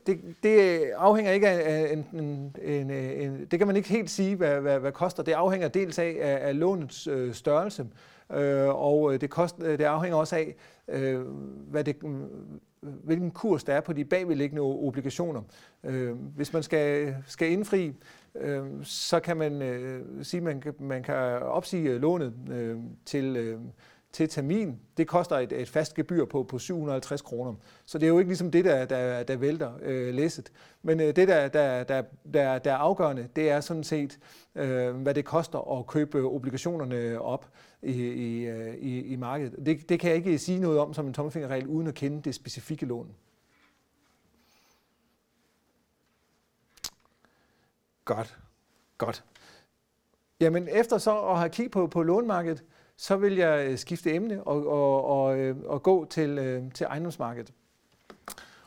Det, 0.07 0.35
det 0.43 0.81
afhænger 0.95 1.31
ikke 1.31 1.49
af 1.49 1.93
en, 1.93 2.05
en, 2.13 2.55
en, 2.61 2.91
en, 2.91 3.47
det 3.51 3.59
kan 3.59 3.67
man 3.67 3.75
ikke 3.75 3.89
helt 3.89 4.09
sige, 4.09 4.35
hvad, 4.35 4.61
hvad, 4.61 4.79
hvad 4.79 4.91
koster. 4.91 5.23
Det 5.23 5.31
afhænger 5.31 5.67
dels 5.67 5.99
af, 5.99 6.17
af, 6.21 6.47
af 6.47 6.59
lånets 6.59 7.07
øh, 7.07 7.33
størrelse, 7.33 7.87
øh, 8.33 8.69
og 8.69 9.13
øh, 9.13 9.21
det, 9.21 9.29
kost, 9.29 9.55
øh, 9.59 9.77
det 9.77 9.83
afhænger 9.83 10.17
også 10.17 10.35
af, 10.35 10.55
øh, 10.87 11.21
hvad 11.69 11.83
det, 11.83 11.95
hvilken 12.81 13.31
kurs 13.31 13.63
der 13.63 13.73
er 13.73 13.81
på 13.81 13.93
de 13.93 14.05
bagvedliggende 14.05 14.61
obligationer. 14.61 15.41
Øh, 15.83 16.11
hvis 16.35 16.53
man 16.53 16.63
skal, 16.63 17.15
skal 17.27 17.51
indfri, 17.51 17.93
øh, 18.35 18.65
så 18.83 19.19
kan 19.19 19.37
man 19.37 19.61
øh, 19.61 20.01
sige, 20.23 20.39
at 20.39 20.43
man, 20.43 20.63
man 20.79 21.03
kan 21.03 21.15
opsige 21.41 21.97
lånet 21.97 22.33
øh, 22.51 22.77
til, 23.05 23.37
øh, 23.37 23.59
til 24.13 24.29
termin, 24.29 24.79
det 24.97 25.07
koster 25.07 25.37
et, 25.37 25.51
et 25.51 25.69
fast 25.69 25.93
gebyr 25.93 26.25
på, 26.25 26.43
på 26.43 26.59
750 26.59 27.21
kroner. 27.21 27.53
Så 27.85 27.97
det 27.97 28.05
er 28.05 28.09
jo 28.09 28.19
ikke 28.19 28.29
ligesom 28.29 28.51
det, 28.51 28.65
der, 28.65 28.85
der, 28.85 29.23
der 29.23 29.35
vælter 29.35 29.73
øh, 29.81 30.13
læsset. 30.13 30.51
Men 30.81 30.99
øh, 30.99 31.15
det, 31.15 31.27
der, 31.27 31.47
der, 31.47 31.83
der, 31.83 32.03
der, 32.33 32.59
der 32.59 32.71
er 32.71 32.77
afgørende, 32.77 33.27
det 33.35 33.49
er 33.49 33.61
sådan 33.61 33.83
set, 33.83 34.19
øh, 34.55 34.95
hvad 34.95 35.13
det 35.13 35.25
koster 35.25 35.79
at 35.79 35.87
købe 35.87 36.21
obligationerne 36.21 37.21
op 37.21 37.49
i, 37.81 37.91
i, 37.91 38.45
øh, 38.45 38.75
i, 38.75 39.01
i 39.01 39.15
markedet. 39.15 39.65
Det, 39.65 39.89
det 39.89 39.99
kan 39.99 40.09
jeg 40.09 40.17
ikke 40.17 40.37
sige 40.37 40.59
noget 40.59 40.79
om 40.79 40.93
som 40.93 41.07
en 41.07 41.13
tommelfingerregel, 41.13 41.67
uden 41.67 41.87
at 41.87 41.93
kende 41.93 42.21
det 42.21 42.35
specifikke 42.35 42.85
lån. 42.85 43.15
Godt, 48.05 48.37
godt. 48.97 49.23
Jamen 50.39 50.67
efter 50.67 50.97
så 50.97 51.19
at 51.19 51.37
have 51.37 51.49
kigget 51.49 51.71
på, 51.71 51.87
på 51.87 52.03
lånmarkedet, 52.03 52.63
så 52.97 53.15
vil 53.15 53.35
jeg 53.35 53.67
øh, 53.67 53.77
skifte 53.77 54.13
emne 54.13 54.43
og, 54.43 54.67
og, 54.67 55.05
og, 55.05 55.39
øh, 55.39 55.55
og 55.65 55.83
gå 55.83 56.05
til, 56.05 56.37
øh, 56.37 56.71
til 56.71 56.85
ejendomsmarkedet. 56.85 57.53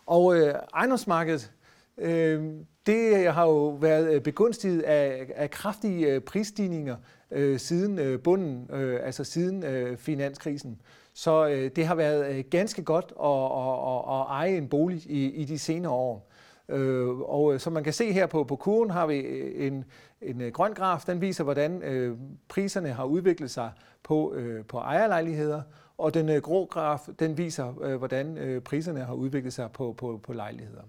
Og 0.07 0.37
øh, 0.37 0.55
ejendomsmarkedet, 0.75 1.53
øh, 1.99 2.45
det 2.87 3.33
har 3.33 3.47
jo 3.47 3.69
været 3.69 4.23
begunstiget 4.23 4.83
af, 4.83 5.33
af 5.35 5.51
kraftige 5.51 6.21
prisstigninger 6.21 6.97
øh, 7.31 7.59
siden 7.59 7.99
øh, 7.99 8.21
bunden, 8.21 8.71
øh, 8.73 9.01
altså 9.03 9.25
siden 9.25 9.65
øh, 9.65 9.97
finanskrisen. 9.97 10.81
Så 11.15 11.49
øh, 11.49 11.71
det 11.77 11.87
har 11.87 11.95
været 11.95 12.51
ganske 12.51 12.83
godt 12.83 13.13
at, 13.23 13.27
at, 13.27 13.89
at, 13.93 14.21
at 14.21 14.27
eje 14.29 14.57
en 14.57 14.69
bolig 14.69 15.07
i, 15.07 15.31
i 15.31 15.45
de 15.45 15.59
senere 15.59 15.93
år. 15.93 16.31
Øh, 16.69 17.09
og 17.09 17.61
som 17.61 17.73
man 17.73 17.85
kan 17.85 17.93
se 17.93 18.13
her 18.13 18.27
på, 18.27 18.45
på 18.45 18.57
kurven, 18.57 18.91
har 18.91 19.07
vi 19.07 19.25
en, 19.67 19.85
en 20.23 20.53
grøn 20.53 20.75
graf, 20.75 21.03
den 21.07 21.21
viser, 21.21 21.45
hvordan 21.45 21.83
øh, 21.83 22.17
priserne 22.49 22.93
har 22.93 23.05
udviklet 23.05 23.51
sig 23.51 23.71
på, 24.07 24.35
øh, 24.35 24.65
på 24.65 24.79
ejerlejligheder, 24.79 25.63
og 25.99 26.15
den 26.15 26.29
øh, 26.29 26.43
grå 26.43 26.67
graf, 26.67 27.09
den 27.19 27.39
viser, 27.39 27.83
øh, 27.83 27.97
hvordan 27.97 28.39
øh, 28.39 28.61
priserne 28.63 29.01
har 29.01 29.15
udviklet 29.15 29.53
sig 29.53 29.71
på, 29.73 29.95
på, 29.99 30.21
på 30.23 30.33
lejligheder. 30.33 30.83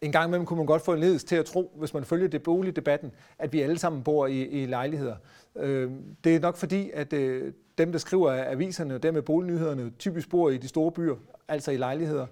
En 0.00 0.12
gang 0.12 0.28
imellem 0.28 0.46
kunne 0.46 0.56
man 0.56 0.66
godt 0.66 0.82
få 0.82 0.92
en 0.92 1.00
ledelse 1.00 1.26
til 1.26 1.36
at 1.36 1.44
tro, 1.44 1.72
hvis 1.78 1.94
man 1.94 2.04
følger 2.04 2.28
det 2.28 2.42
boligdebatten, 2.42 3.12
at 3.38 3.52
vi 3.52 3.60
alle 3.60 3.78
sammen 3.78 4.02
bor 4.02 4.26
i, 4.26 4.42
i 4.42 4.66
lejligheder. 4.66 5.16
Øh, 5.56 5.90
det 6.24 6.36
er 6.36 6.40
nok 6.40 6.56
fordi, 6.56 6.90
at 6.94 7.12
øh, 7.12 7.52
dem, 7.78 7.92
der 7.92 7.98
skriver 7.98 8.50
aviserne 8.50 8.94
og 8.94 9.02
dem 9.02 9.14
med 9.14 9.22
bolignyhederne, 9.22 9.90
typisk 9.98 10.30
bor 10.30 10.50
i 10.50 10.56
de 10.56 10.68
store 10.68 10.92
byer, 10.92 11.16
altså 11.48 11.70
i 11.70 11.76
lejligheder. 11.76 12.26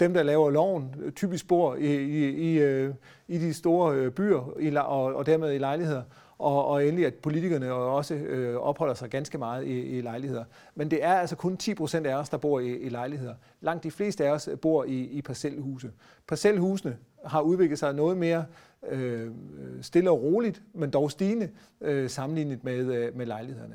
Dem, 0.00 0.14
der 0.14 0.22
laver 0.22 0.50
loven, 0.50 0.94
typisk 1.16 1.48
bor 1.48 1.74
i, 1.74 1.96
i, 1.96 2.28
i, 2.28 2.58
øh, 2.58 2.94
i 3.28 3.38
de 3.38 3.54
store 3.54 3.96
øh, 3.96 4.10
byer 4.10 4.80
og, 4.80 5.14
og 5.14 5.26
dermed 5.26 5.52
i 5.52 5.58
lejligheder 5.58 6.02
og, 6.40 6.66
og 6.66 6.86
endelig 6.86 7.06
at 7.06 7.14
politikerne 7.14 7.72
også 7.72 8.14
øh, 8.14 8.56
opholder 8.56 8.94
sig 8.94 9.10
ganske 9.10 9.38
meget 9.38 9.66
i, 9.66 9.80
i 9.80 10.00
lejligheder. 10.00 10.44
Men 10.74 10.90
det 10.90 11.04
er 11.04 11.12
altså 11.12 11.36
kun 11.36 11.56
10 11.56 11.74
procent 11.74 12.06
af 12.06 12.14
os, 12.14 12.28
der 12.28 12.36
bor 12.36 12.60
i, 12.60 12.76
i 12.76 12.88
lejligheder. 12.88 13.34
Langt 13.60 13.84
de 13.84 13.90
fleste 13.90 14.26
af 14.26 14.30
os 14.30 14.48
bor 14.62 14.84
i, 14.84 15.00
i 15.00 15.22
parcelhuse. 15.22 15.90
Parcelhusene 16.28 16.96
har 17.24 17.40
udviklet 17.40 17.78
sig 17.78 17.94
noget 17.94 18.16
mere 18.16 18.44
øh, 18.88 19.30
stille 19.82 20.10
og 20.10 20.22
roligt, 20.22 20.62
men 20.74 20.90
dog 20.90 21.10
stigende 21.10 21.50
øh, 21.80 22.10
sammenlignet 22.10 22.64
med, 22.64 22.94
øh, 22.94 23.16
med 23.16 23.26
lejlighederne. 23.26 23.74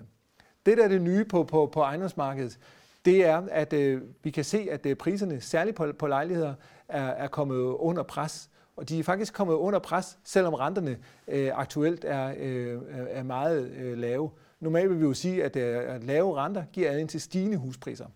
Det, 0.65 0.77
der 0.77 0.83
er 0.83 0.87
det 0.87 1.01
nye 1.01 1.25
på, 1.25 1.43
på, 1.43 1.65
på 1.65 1.81
ejendomsmarkedet, 1.81 2.59
det 3.05 3.25
er, 3.25 3.41
at 3.51 3.73
øh, 3.73 4.01
vi 4.23 4.29
kan 4.29 4.43
se, 4.43 4.67
at 4.71 4.85
øh, 4.85 4.95
priserne, 4.95 5.41
særligt 5.41 5.75
på, 5.75 5.91
på 5.99 6.07
lejligheder, 6.07 6.53
er, 6.87 7.07
er 7.07 7.27
kommet 7.27 7.57
under 7.57 8.03
pres 8.03 8.49
og 8.75 8.89
de 8.89 8.99
er 8.99 9.03
faktisk 9.03 9.33
kommet 9.33 9.53
under 9.53 9.79
pres, 9.79 10.17
selvom 10.23 10.53
renterne 10.53 10.97
øh, 11.27 11.51
aktuelt 11.53 12.05
er, 12.05 12.33
øh, 12.37 12.81
er 12.89 13.23
meget 13.23 13.71
øh, 13.71 13.97
lave. 13.97 14.29
Normalt 14.59 14.89
vil 14.89 14.99
vi 14.99 15.05
jo 15.05 15.13
sige, 15.13 15.43
at, 15.43 15.55
øh, 15.55 15.95
at 15.95 16.03
lave 16.03 16.35
renter 16.35 16.63
giver 16.73 16.91
adgang 16.91 17.09
til 17.09 17.21
stigende 17.21 17.57
huspriser. 17.57 18.07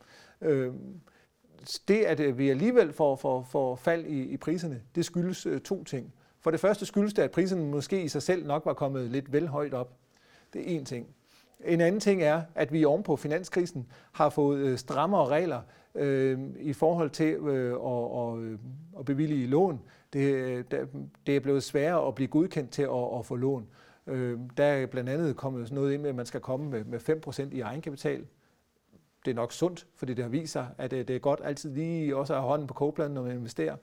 Øh, 0.42 0.74
det, 1.88 2.06
at 2.06 2.20
øh, 2.20 2.38
vi 2.38 2.50
alligevel 2.50 2.94
får, 2.94 3.16
får, 3.16 3.44
får 3.44 3.76
fald 3.76 4.06
i, 4.06 4.22
i 4.22 4.38
priserne, 4.38 4.82
det 4.96 5.06
skyldes 5.06 5.46
øh, 5.46 5.62
to 5.62 5.84
ting. 5.84 6.14
For 6.42 6.52
det 6.52 6.60
første 6.60 6.86
skyldes 6.86 7.14
det, 7.14 7.22
at 7.22 7.32
priserne 7.32 7.66
måske 7.66 8.04
i 8.04 8.08
sig 8.08 8.24
selv 8.24 8.48
nok 8.48 8.66
var 8.66 8.74
kommet 8.74 9.12
lidt 9.12 9.34
vel 9.34 9.48
højt 9.48 9.74
op. 9.74 9.94
Det 10.54 10.76
er 10.76 10.80
én 10.80 10.84
ting. 10.84 11.08
En 11.66 11.82
anden 11.82 12.02
ting 12.02 12.24
er, 12.24 12.42
at 12.56 12.74
vi 12.74 12.86
ovenpå 12.86 13.16
finanskrisen 13.16 13.88
har 14.12 14.30
fået 14.30 14.60
øh, 14.60 14.78
strammere 14.78 15.28
regler 15.28 15.62
øh, 15.96 16.40
i 16.60 16.74
forhold 16.74 17.10
til 17.10 17.34
øh, 17.34 17.74
at, 17.74 18.22
at, 18.22 18.38
øh, 18.38 18.60
at 19.00 19.06
bevilge 19.06 19.48
lån 19.48 19.82
det, 20.14 20.34
øh, 20.34 20.64
det 21.28 21.36
er 21.36 21.40
blevet 21.40 21.64
sværere 21.64 22.08
at 22.08 22.16
blive 22.16 22.28
godkendt 22.28 22.72
til 22.72 22.82
at, 22.82 23.18
at 23.20 23.26
få 23.26 23.36
lån. 23.36 23.68
Øh, 24.08 24.40
der 24.58 24.64
er 24.64 24.86
blandt 24.86 25.10
andet 25.10 25.36
kommet 25.36 25.68
sådan 25.68 25.76
noget 25.76 25.94
ind 25.94 26.02
med, 26.02 26.10
at 26.10 26.16
man 26.16 26.26
skal 26.26 26.42
komme 26.42 26.70
med, 26.70 26.84
med 26.84 27.00
5% 27.28 27.56
i 27.56 27.60
egenkapital. 27.62 28.26
Det 29.26 29.32
er 29.32 29.36
nok 29.36 29.52
sundt, 29.52 29.88
fordi 29.96 30.14
det 30.14 30.24
har 30.24 30.30
vist 30.30 30.54
sig, 30.54 30.68
at 30.78 30.92
det, 30.92 31.08
det 31.08 31.16
er 31.16 31.20
godt 31.20 31.42
altid 31.44 31.72
lige 31.74 32.16
også 32.16 32.34
at 32.34 32.40
have 32.40 32.50
hånden 32.50 32.68
på 32.68 32.74
kogepladen, 32.74 33.14
når 33.14 33.22
man 33.22 33.32
investerer. 33.32 33.76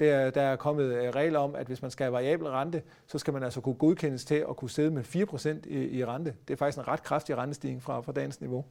Der, 0.00 0.30
der 0.30 0.42
er 0.42 0.56
kommet 0.56 1.14
regler 1.14 1.38
om, 1.38 1.54
at 1.54 1.66
hvis 1.66 1.82
man 1.82 1.90
skal 1.90 2.04
have 2.04 2.12
variabel 2.12 2.48
rente, 2.48 2.82
så 3.06 3.18
skal 3.18 3.32
man 3.32 3.42
altså 3.42 3.60
kunne 3.60 3.74
godkendes 3.74 4.24
til 4.24 4.44
at 4.48 4.56
kunne 4.56 4.70
sidde 4.70 4.90
med 4.90 5.04
4% 5.64 5.68
i, 5.68 5.98
i 5.98 6.04
rente. 6.04 6.34
Det 6.48 6.54
er 6.54 6.58
faktisk 6.58 6.78
en 6.78 6.88
ret 6.88 7.02
kraftig 7.02 7.36
rentestigning 7.36 7.82
fra, 7.82 8.00
fra 8.00 8.12
dagens 8.12 8.40
niveau. 8.40 8.64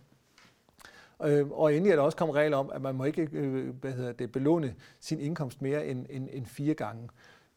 Øh, 1.24 1.52
og 1.52 1.74
endelig 1.74 1.92
er 1.92 1.96
der 1.96 2.04
også 2.04 2.18
kommet 2.18 2.36
regler 2.36 2.58
om, 2.58 2.72
at 2.74 2.82
man 2.82 2.96
må 2.96 3.04
ikke 3.04 3.30
øh, 3.32 3.70
hvad 3.82 3.92
hedder 3.92 4.12
det, 4.12 4.32
belåne 4.32 4.76
sin 5.00 5.20
indkomst 5.20 5.62
mere 5.62 5.88
end, 5.88 6.06
end, 6.10 6.28
end 6.32 6.46
fire 6.46 6.74
gange. 6.74 7.10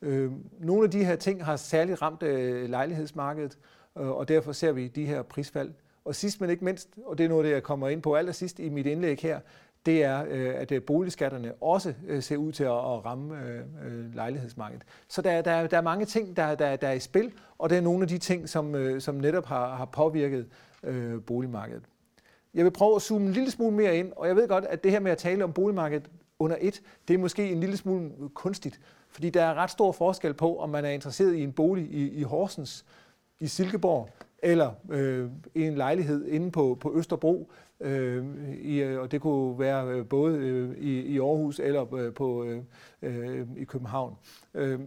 Øh, 0.02 0.32
nogle 0.60 0.84
af 0.84 0.90
de 0.90 1.04
her 1.04 1.16
ting 1.16 1.44
har 1.44 1.56
særligt 1.56 2.02
ramt 2.02 2.22
øh, 2.22 2.70
lejlighedsmarkedet, 2.70 3.58
øh, 3.98 4.08
og 4.08 4.28
derfor 4.28 4.52
ser 4.52 4.72
vi 4.72 4.88
de 4.88 5.06
her 5.06 5.22
prisfald. 5.22 5.72
Og 6.04 6.14
sidst 6.14 6.40
men 6.40 6.50
ikke 6.50 6.64
mindst, 6.64 6.88
og 7.06 7.18
det 7.18 7.24
er 7.24 7.28
noget, 7.28 7.44
det 7.44 7.52
jeg 7.52 7.62
kommer 7.62 7.88
ind 7.88 8.02
på 8.02 8.16
allersidst 8.16 8.58
i 8.58 8.68
mit 8.68 8.86
indlæg 8.86 9.18
her, 9.18 9.40
det 9.86 10.04
er, 10.04 10.24
øh, 10.28 10.54
at 10.54 10.72
øh, 10.72 10.82
boligskatterne 10.82 11.52
også 11.54 11.94
ser 12.20 12.36
ud 12.36 12.52
til 12.52 12.64
at 12.64 13.04
ramme 13.04 13.34
lejlighedsmarkedet. 14.14 14.82
Så 15.08 15.22
der, 15.22 15.42
der, 15.42 15.66
der 15.66 15.76
er 15.76 15.82
mange 15.82 16.04
ting, 16.04 16.36
der, 16.36 16.54
der, 16.54 16.76
der 16.76 16.88
er 16.88 16.92
i 16.92 17.00
spil, 17.00 17.32
og 17.58 17.70
det 17.70 17.78
er 17.78 17.82
nogle 17.82 18.02
af 18.02 18.08
de 18.08 18.18
ting, 18.18 18.48
som, 18.48 19.00
som 19.00 19.14
netop 19.14 19.46
har, 19.46 19.74
har 19.76 19.84
påvirket 19.84 20.46
boligmarkedet. 21.26 21.82
Jeg 22.54 22.64
vil 22.64 22.70
prøve 22.70 22.96
at 22.96 23.02
zoome 23.02 23.26
en 23.26 23.32
lille 23.32 23.50
smule 23.50 23.76
mere 23.76 23.96
ind, 23.96 24.12
og 24.16 24.28
jeg 24.28 24.36
ved 24.36 24.48
godt, 24.48 24.64
at 24.64 24.84
det 24.84 24.90
her 24.90 25.00
med 25.00 25.12
at 25.12 25.18
tale 25.18 25.44
om 25.44 25.52
boligmarkedet 25.52 26.10
under 26.38 26.56
et, 26.60 26.82
det 27.08 27.14
er 27.14 27.18
måske 27.18 27.50
en 27.50 27.60
lille 27.60 27.76
smule 27.76 28.10
kunstigt, 28.34 28.80
fordi 29.08 29.30
der 29.30 29.42
er 29.42 29.54
ret 29.54 29.70
stor 29.70 29.92
forskel 29.92 30.34
på, 30.34 30.58
om 30.58 30.70
man 30.70 30.84
er 30.84 30.90
interesseret 30.90 31.34
i 31.34 31.42
en 31.42 31.52
bolig 31.52 31.84
i, 31.84 32.10
i 32.10 32.22
Horsens, 32.22 32.84
i 33.40 33.46
Silkeborg, 33.46 34.08
eller 34.38 34.70
øh, 34.90 35.30
i 35.54 35.62
en 35.62 35.74
lejlighed 35.74 36.26
inde 36.26 36.50
på, 36.50 36.78
på 36.80 36.92
Østerbro, 36.96 37.50
øh, 37.80 38.24
i, 38.60 38.82
øh, 38.82 39.00
og 39.00 39.12
det 39.12 39.20
kunne 39.20 39.58
være 39.58 39.86
øh, 39.86 40.06
både 40.06 40.38
øh, 40.38 40.78
i, 40.78 41.00
i 41.00 41.18
Aarhus 41.18 41.60
eller 41.60 41.94
øh, 41.94 42.14
på, 42.14 42.44
øh, 42.44 42.62
øh, 43.02 43.46
i 43.56 43.64
København. 43.64 44.16
Øh, 44.54 44.80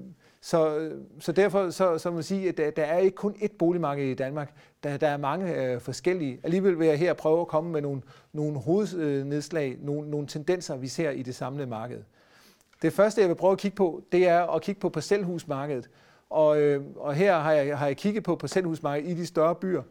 så, 0.46 0.78
øh, 0.78 1.02
så 1.20 1.32
derfor 1.32 1.70
så, 1.70 1.98
så 1.98 2.10
må 2.10 2.14
man 2.14 2.24
sige, 2.24 2.50
at 2.50 2.58
der, 2.58 2.72
der 2.72 2.84
er 2.84 2.98
ikke 2.98 3.16
kun 3.16 3.36
ét 3.42 3.58
boligmarked 3.60 4.06
i 4.06 4.14
Danmark. 4.14 4.54
Der, 4.84 4.98
der 4.98 5.08
er 5.08 5.18
mange 5.18 5.56
øh, 5.56 5.82
forskellige. 5.82 6.40
Alligevel 6.44 6.80
vil 6.80 6.88
jeg 6.88 7.00
her 7.00 7.14
prøve 7.14 7.42
at 7.42 7.48
komme 7.48 7.72
med 7.72 7.82
nogle, 7.82 8.02
nogle 8.34 8.60
hovednedslag, 8.60 9.78
nogle, 9.80 10.10
nogle 10.10 10.28
tendenser, 10.28 10.76
vi 10.78 10.88
ser 10.88 11.10
i 11.10 11.22
det 11.22 11.36
samlede 11.36 11.68
marked. 11.68 12.02
Det 12.82 12.94
første, 12.94 13.22
jeg 13.22 13.30
vil 13.30 13.36
prøve 13.36 13.52
at 13.52 13.58
kigge 13.58 13.76
på, 13.76 14.04
det 14.12 14.28
er 14.28 14.56
at 14.56 14.62
kigge 14.62 14.82
på 14.82 14.90
parcelhusmarkedet. 14.90 15.90
Og, 16.30 16.62
øh, 16.62 16.84
og 16.96 17.14
her 17.14 17.40
har 17.40 17.52
jeg, 17.52 17.78
har 17.78 17.86
jeg 17.86 17.98
kigget 17.98 18.24
på 18.24 18.36
parcelhusmarkedet 18.36 19.12
i 19.12 19.14
de 19.14 19.26
større 19.26 19.56
byer. 19.56 19.82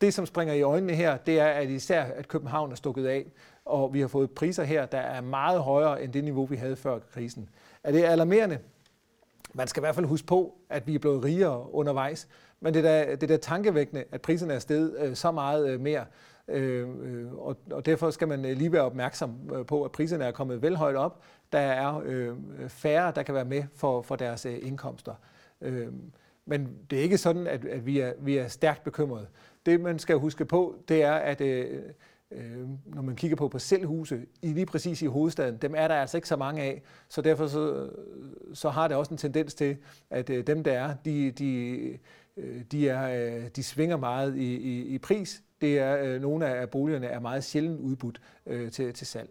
Det, 0.00 0.14
som 0.14 0.26
springer 0.26 0.54
i 0.54 0.62
øjnene 0.62 0.92
her, 0.92 1.16
det 1.16 1.40
er 1.40 1.46
at 1.46 1.68
især, 1.68 2.02
at 2.02 2.28
København 2.28 2.72
er 2.72 2.76
stukket 2.76 3.06
af, 3.06 3.26
og 3.64 3.94
vi 3.94 4.00
har 4.00 4.08
fået 4.08 4.30
priser 4.30 4.64
her, 4.64 4.86
der 4.86 4.98
er 4.98 5.20
meget 5.20 5.60
højere 5.60 6.02
end 6.02 6.12
det 6.12 6.24
niveau, 6.24 6.44
vi 6.44 6.56
havde 6.56 6.76
før 6.76 6.98
krisen. 6.98 7.48
Er 7.84 7.92
det 7.92 8.04
alarmerende? 8.04 8.58
Man 9.54 9.68
skal 9.68 9.80
i 9.80 9.82
hvert 9.82 9.94
fald 9.94 10.06
huske 10.06 10.26
på, 10.26 10.54
at 10.70 10.86
vi 10.86 10.94
er 10.94 10.98
blevet 10.98 11.24
rigere 11.24 11.74
undervejs, 11.74 12.28
men 12.60 12.74
det 12.74 12.86
er 12.86 13.04
da, 13.04 13.10
det 13.10 13.22
er 13.22 13.26
da 13.26 13.36
tankevækkende, 13.36 14.04
at 14.12 14.22
priserne 14.22 14.54
er 14.54 14.58
steget 14.58 14.96
øh, 14.98 15.16
så 15.16 15.30
meget 15.30 15.70
øh, 15.70 15.80
mere. 15.80 16.04
Øh, 16.48 16.88
øh 17.02 17.32
og, 17.32 17.56
og 17.70 17.86
derfor 17.86 18.10
skal 18.10 18.28
man 18.28 18.44
øh, 18.44 18.56
lige 18.56 18.72
være 18.72 18.82
opmærksom 18.82 19.50
øh, 19.54 19.66
på, 19.66 19.84
at 19.84 19.92
priserne 19.92 20.24
er 20.24 20.30
kommet 20.30 20.62
vel 20.62 20.76
højt 20.76 20.96
op. 20.96 21.22
Der 21.52 21.58
er 21.58 22.02
øh, 22.04 22.36
færre, 22.68 23.12
der 23.14 23.22
kan 23.22 23.34
være 23.34 23.44
med 23.44 23.64
for, 23.74 24.02
for 24.02 24.16
deres 24.16 24.46
øh, 24.46 24.58
indkomster. 24.62 25.14
Øh, 25.60 25.88
men 26.46 26.78
det 26.90 26.98
er 26.98 27.02
ikke 27.02 27.18
sådan, 27.18 27.46
at, 27.46 27.64
at 27.64 27.86
vi, 27.86 28.00
er, 28.00 28.12
vi 28.18 28.36
er 28.36 28.48
stærkt 28.48 28.84
bekymrede. 28.84 29.26
Det, 29.66 29.80
man 29.80 29.98
skal 29.98 30.16
huske 30.16 30.44
på, 30.44 30.76
det 30.88 31.02
er, 31.02 31.12
at 31.12 31.40
øh, 31.40 31.80
øh, 32.34 32.68
når 32.84 33.02
man 33.02 33.16
kigger 33.16 33.36
på 33.36 33.48
parcelhuse, 33.48 34.20
i 34.42 34.46
lige 34.52 34.66
præcis 34.66 35.02
i 35.02 35.06
hovedstaden, 35.06 35.56
dem 35.56 35.74
er 35.76 35.88
der 35.88 35.94
altså 35.94 36.16
ikke 36.16 36.28
så 36.28 36.36
mange 36.36 36.62
af, 36.62 36.82
så 37.08 37.22
derfor 37.22 37.46
så, 37.46 37.90
så 38.54 38.70
har 38.70 38.88
det 38.88 38.96
også 38.96 39.14
en 39.14 39.18
tendens 39.18 39.54
til, 39.54 39.76
at 40.10 40.30
øh, 40.30 40.46
dem 40.46 40.64
der 40.64 40.72
er, 40.72 40.94
de, 41.04 41.30
de, 41.30 41.68
øh, 42.36 42.60
de, 42.72 42.88
er, 42.88 43.36
øh, 43.36 43.48
de 43.56 43.62
svinger 43.62 43.96
meget 43.96 44.36
i, 44.36 44.56
i, 44.56 44.86
i 44.86 44.98
pris. 44.98 45.42
Det 45.60 45.78
er, 45.78 45.98
øh, 46.02 46.22
nogle 46.22 46.46
af 46.46 46.70
boligerne 46.70 47.06
er 47.06 47.20
meget 47.20 47.44
sjældent 47.44 47.80
udbudt 47.80 48.20
øh, 48.46 48.70
til, 48.70 48.92
til 48.92 49.06
salg. 49.06 49.30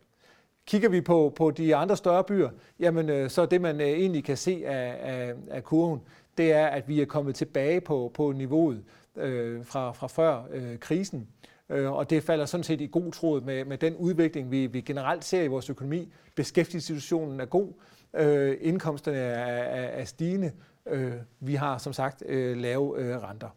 Kigger 0.65 0.89
vi 0.89 1.01
på, 1.01 1.33
på 1.35 1.51
de 1.51 1.75
andre 1.75 1.97
større 1.97 2.23
byer, 2.23 2.49
jamen 2.79 3.09
øh, 3.09 3.29
så 3.29 3.45
det 3.45 3.61
man 3.61 3.81
øh, 3.81 3.87
egentlig 3.87 4.23
kan 4.23 4.37
se 4.37 4.63
af, 4.65 4.97
af, 5.01 5.33
af 5.49 5.63
kurven, 5.63 6.01
det 6.37 6.51
er, 6.51 6.67
at 6.67 6.87
vi 6.87 7.01
er 7.01 7.05
kommet 7.05 7.35
tilbage 7.35 7.81
på, 7.81 8.11
på 8.13 8.31
niveauet 8.31 8.83
øh, 9.15 9.65
fra, 9.65 9.91
fra 9.91 10.07
før 10.07 10.43
øh, 10.51 10.79
krisen. 10.79 11.19
Øh, 11.19 11.50
Øh, 11.71 11.91
og 11.91 12.09
det 12.09 12.23
falder 12.23 12.45
sådan 12.45 12.63
set 12.63 12.81
i 12.81 12.87
god 12.91 13.11
tråd 13.11 13.41
med, 13.41 13.65
med 13.65 13.77
den 13.77 13.95
udvikling, 13.95 14.51
vi, 14.51 14.67
vi 14.67 14.81
generelt 14.81 15.25
ser 15.25 15.41
i 15.41 15.47
vores 15.47 15.69
økonomi. 15.69 16.13
Beskæftigelsessituationen 16.35 17.39
er 17.39 17.45
god, 17.45 17.73
øh, 18.13 18.57
indkomsterne 18.61 19.17
er, 19.17 19.63
er, 19.63 20.01
er 20.01 20.05
stigende, 20.05 20.51
øh, 20.85 21.13
vi 21.39 21.55
har 21.55 21.77
som 21.77 21.93
sagt 21.93 22.23
øh, 22.25 22.57
lave 22.57 22.99
øh, 22.99 23.23
renter. 23.23 23.49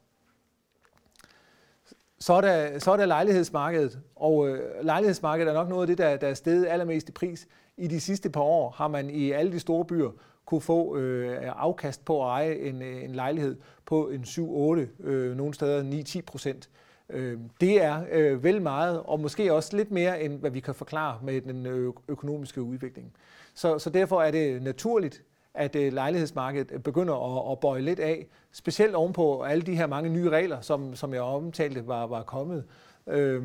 Så 2.19 2.33
er, 2.33 2.41
der, 2.41 2.79
så 2.79 2.93
er 2.93 2.97
der 2.97 3.07
lejlighedsmarkedet, 3.07 3.99
og 4.17 4.49
øh, 4.49 4.85
lejlighedsmarkedet 4.85 5.51
er 5.51 5.55
nok 5.55 5.69
noget 5.69 5.83
af 5.83 5.87
det, 5.87 5.99
der, 5.99 6.17
der 6.17 6.29
er 6.29 6.35
steget 6.35 6.67
allermest 6.67 7.09
i 7.09 7.13
pris. 7.13 7.49
I 7.77 7.87
de 7.87 8.01
sidste 8.01 8.31
par 8.31 8.41
år 8.41 8.71
har 8.71 8.89
man 8.89 9.11
i 9.11 9.31
alle 9.31 9.53
de 9.53 9.61
store 9.61 9.85
byer 9.85 10.11
kunne 10.45 10.61
få 10.61 10.97
øh, 10.97 11.39
afkast 11.57 12.05
på 12.05 12.23
at 12.23 12.31
eje 12.31 12.55
en, 12.55 12.83
øh, 12.83 13.05
en 13.05 13.11
lejlighed 13.11 13.57
på 13.87 14.09
en 14.09 14.23
7-8, 14.23 14.41
øh, 15.03 15.37
nogle 15.37 15.55
steder 15.55 16.05
9-10 16.19 16.21
procent. 16.27 16.69
Øh, 16.69 16.84
Øhm, 17.11 17.51
det 17.61 17.83
er 17.83 18.05
øh, 18.11 18.45
vel 18.45 18.63
meget, 18.63 19.03
og 19.03 19.21
måske 19.21 19.53
også 19.53 19.77
lidt 19.77 19.91
mere, 19.91 20.23
end 20.23 20.41
hvad 20.41 20.51
vi 20.51 20.61
kan 20.61 20.75
forklare 20.75 21.19
med 21.23 21.41
den 21.41 21.67
øh, 21.67 21.93
økonomiske 22.09 22.63
udvikling. 22.63 23.13
Så, 23.55 23.79
så 23.79 23.91
derfor 23.91 24.23
er 24.23 24.31
det 24.31 24.63
naturligt, 24.63 25.23
at 25.55 25.77
øh, 25.77 25.93
lejlighedsmarkedet 25.93 26.83
begynder 26.83 27.39
at, 27.39 27.53
at 27.53 27.61
bøje 27.61 27.81
lidt 27.81 28.01
af, 28.01 28.27
specielt 28.53 28.95
ovenpå 28.95 29.43
alle 29.43 29.63
de 29.63 29.77
her 29.77 29.87
mange 29.87 30.11
nye 30.11 30.31
regler, 30.31 30.61
som, 30.61 30.97
som 30.97 31.15
jeg 31.15 31.23
omtalte 31.23 31.87
var, 31.87 32.07
var 32.07 32.23
kommet, 32.23 32.65
øh, 33.07 33.45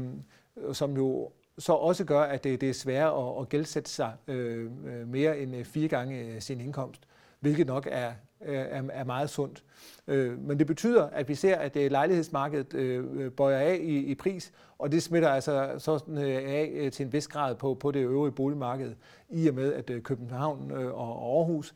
som 0.74 0.96
jo 0.96 1.32
så 1.58 1.74
også 1.74 2.06
gør, 2.06 2.22
at 2.22 2.44
det, 2.44 2.62
det 2.62 2.70
er 2.70 2.74
sværere 2.74 3.30
at, 3.30 3.42
at 3.42 3.50
gældsætte 3.50 3.90
sig 3.90 4.14
øh, 4.28 4.72
øh 4.86 5.08
mere 5.08 5.40
end 5.40 5.56
øh, 5.56 5.66
fire 5.66 5.88
gange 5.88 6.42
sin 6.42 6.62
indkomst, 6.62 7.02
hvilket 7.40 7.68
nok 7.68 7.88
er, 7.92 8.12
er, 8.42 8.84
er 8.92 9.04
meget 9.04 9.30
sundt. 9.30 9.64
Øh, 10.08 10.40
men 10.40 10.60
det 10.60 10.68
betyder, 10.68 11.04
at 11.04 11.30
vi 11.30 11.36
ser, 11.36 11.56
at 11.56 11.76
øh, 11.76 11.92
lejlighedsmarkedet 11.92 12.74
øh, 12.74 13.06
øh, 13.14 13.32
bøjer 13.32 13.58
af 13.58 13.78
i, 13.82 13.98
i 13.98 14.16
pris, 14.16 14.52
og 14.78 14.92
det 14.92 15.04
smitter 15.04 15.30
altså 15.30 15.76
sådan 15.78 16.18
øh, 16.18 16.44
af 16.46 16.90
til 16.94 17.06
en 17.06 17.14
vis 17.14 17.28
grad 17.28 17.56
på, 17.56 17.74
på 17.74 17.92
det 17.92 18.00
øvrige 18.00 18.32
boligmarked, 18.32 18.94
i 19.30 19.48
og 19.48 19.56
med, 19.56 19.74
at 19.74 20.04
København 20.04 20.72
og 20.72 21.38
Aarhus 21.38 21.74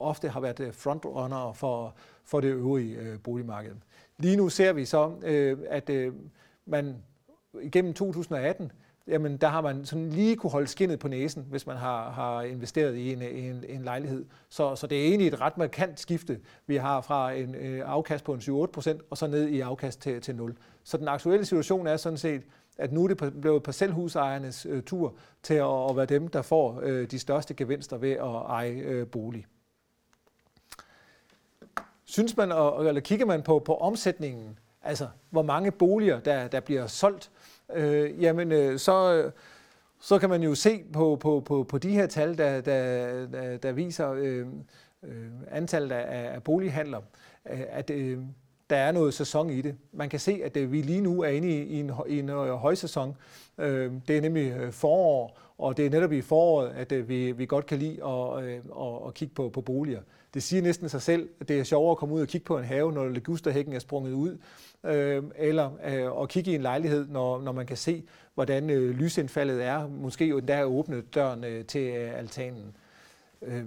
ofte 0.00 0.28
har 0.28 0.40
været 0.40 0.74
frontrunner 0.74 1.52
for, 1.52 1.94
for 2.24 2.40
det 2.40 2.48
øvrige 2.48 3.18
boligmarked. 3.24 3.74
Lige 4.18 4.36
nu 4.36 4.48
ser 4.48 4.72
vi 4.72 4.84
så, 4.84 5.12
at 5.70 5.90
man 6.66 6.96
igennem 7.62 7.94
2018 7.94 8.72
jamen 9.08 9.36
der 9.36 9.48
har 9.48 9.60
man 9.60 9.84
sådan 9.84 10.10
lige 10.10 10.36
kunne 10.36 10.50
holde 10.50 10.66
skinnet 10.66 10.98
på 10.98 11.08
næsen, 11.08 11.46
hvis 11.50 11.66
man 11.66 11.76
har, 11.76 12.10
har 12.10 12.42
investeret 12.42 12.94
i 12.96 13.12
en, 13.12 13.22
en, 13.22 13.64
en 13.68 13.82
lejlighed. 13.82 14.24
Så, 14.48 14.76
så 14.76 14.86
det 14.86 14.98
er 14.98 15.08
egentlig 15.08 15.28
et 15.28 15.40
ret 15.40 15.58
markant 15.58 16.00
skifte, 16.00 16.40
vi 16.66 16.76
har 16.76 17.00
fra 17.00 17.32
en 17.32 17.54
øh, 17.54 17.82
afkast 17.86 18.24
på 18.24 18.34
en 18.34 18.40
7-8 18.40 18.66
procent, 18.66 19.02
og 19.10 19.18
så 19.18 19.26
ned 19.26 19.48
i 19.48 19.60
afkast 19.60 20.00
til, 20.00 20.20
til 20.20 20.36
0. 20.36 20.56
Så 20.84 20.96
den 20.96 21.08
aktuelle 21.08 21.44
situation 21.44 21.86
er 21.86 21.96
sådan 21.96 22.18
set, 22.18 22.42
at 22.78 22.92
nu 22.92 23.04
er 23.04 23.08
det 23.08 23.40
blevet 23.40 23.62
parcelhusejernes 23.62 24.66
øh, 24.66 24.82
tur 24.82 25.14
til 25.42 25.54
at, 25.54 25.90
at 25.90 25.96
være 25.96 26.06
dem, 26.06 26.28
der 26.28 26.42
får 26.42 26.80
øh, 26.82 27.10
de 27.10 27.18
største 27.18 27.54
gevinster 27.54 27.96
ved 27.96 28.12
at 28.12 28.42
eje 28.48 28.70
øh, 28.70 29.06
bolig. 29.06 29.46
Synes 32.04 32.36
man, 32.36 32.48
eller 32.86 33.00
kigger 33.00 33.26
man 33.26 33.42
på, 33.42 33.58
på 33.58 33.76
omsætningen, 33.76 34.58
altså 34.82 35.08
hvor 35.30 35.42
mange 35.42 35.70
boliger, 35.70 36.20
der, 36.20 36.48
der 36.48 36.60
bliver 36.60 36.86
solgt, 36.86 37.30
øh, 37.74 38.22
jamen 38.22 38.52
øh, 38.52 38.78
så, 38.78 39.22
øh, 39.24 39.32
så 40.00 40.18
kan 40.18 40.28
man 40.28 40.42
jo 40.42 40.54
se 40.54 40.84
på, 40.92 41.16
på, 41.16 41.40
på, 41.40 41.64
på 41.64 41.78
de 41.78 41.90
her 41.90 42.06
tal, 42.06 42.38
der, 42.38 42.60
der, 42.60 43.26
der, 43.26 43.56
der 43.56 43.72
viser 43.72 44.10
øh, 44.12 44.46
øh, 45.02 45.26
antallet 45.50 45.92
af, 45.92 46.34
af 46.34 46.42
bolighandler, 46.42 47.00
øh, 47.50 47.62
at 47.68 47.90
øh, 47.90 48.18
der 48.70 48.76
er 48.76 48.92
noget 48.92 49.14
sæson 49.14 49.50
i 49.50 49.60
det. 49.60 49.76
Man 49.92 50.08
kan 50.08 50.20
se, 50.20 50.40
at 50.44 50.56
øh, 50.56 50.72
vi 50.72 50.82
lige 50.82 51.00
nu 51.00 51.22
er 51.22 51.28
inde 51.28 51.48
i, 51.48 51.80
en, 51.80 51.92
i 52.08 52.18
en 52.18 52.28
øh, 52.28 52.54
højsæson. 52.54 53.16
Øh, 53.58 53.92
det 54.08 54.16
er 54.16 54.20
nemlig 54.20 54.74
forår, 54.74 55.38
og 55.58 55.76
det 55.76 55.86
er 55.86 55.90
netop 55.90 56.12
i 56.12 56.20
foråret, 56.20 56.70
at 56.76 57.08
vi, 57.08 57.32
vi 57.32 57.46
godt 57.46 57.66
kan 57.66 57.78
lide 57.78 58.04
at, 58.04 58.44
at, 58.44 59.06
at 59.06 59.14
kigge 59.14 59.34
på, 59.34 59.48
på 59.48 59.60
boliger. 59.60 60.00
Det 60.34 60.42
siger 60.42 60.62
næsten 60.62 60.88
sig 60.88 61.02
selv, 61.02 61.28
at 61.40 61.48
det 61.48 61.60
er 61.60 61.64
sjovere 61.64 61.90
at 61.90 61.96
komme 61.96 62.14
ud 62.14 62.20
og 62.20 62.28
kigge 62.28 62.44
på 62.44 62.58
en 62.58 62.64
have, 62.64 62.92
når 62.92 63.08
ligusterhækken 63.08 63.74
er 63.74 63.78
sprunget 63.78 64.12
ud, 64.12 64.38
øh, 64.84 65.22
eller 65.36 65.70
øh, 65.84 66.22
at 66.22 66.28
kigge 66.28 66.50
i 66.50 66.54
en 66.54 66.62
lejlighed, 66.62 67.06
når, 67.08 67.40
når 67.40 67.52
man 67.52 67.66
kan 67.66 67.76
se, 67.76 68.04
hvordan 68.34 68.70
øh, 68.70 68.90
lysindfaldet 68.90 69.64
er, 69.64 69.88
måske 69.88 70.26
jo 70.26 70.38
endda 70.38 70.64
åbne 70.64 71.00
døren 71.00 71.44
øh, 71.44 71.64
til 71.64 71.80
øh, 71.80 72.18
altanen. 72.18 72.76
Øh, 73.42 73.64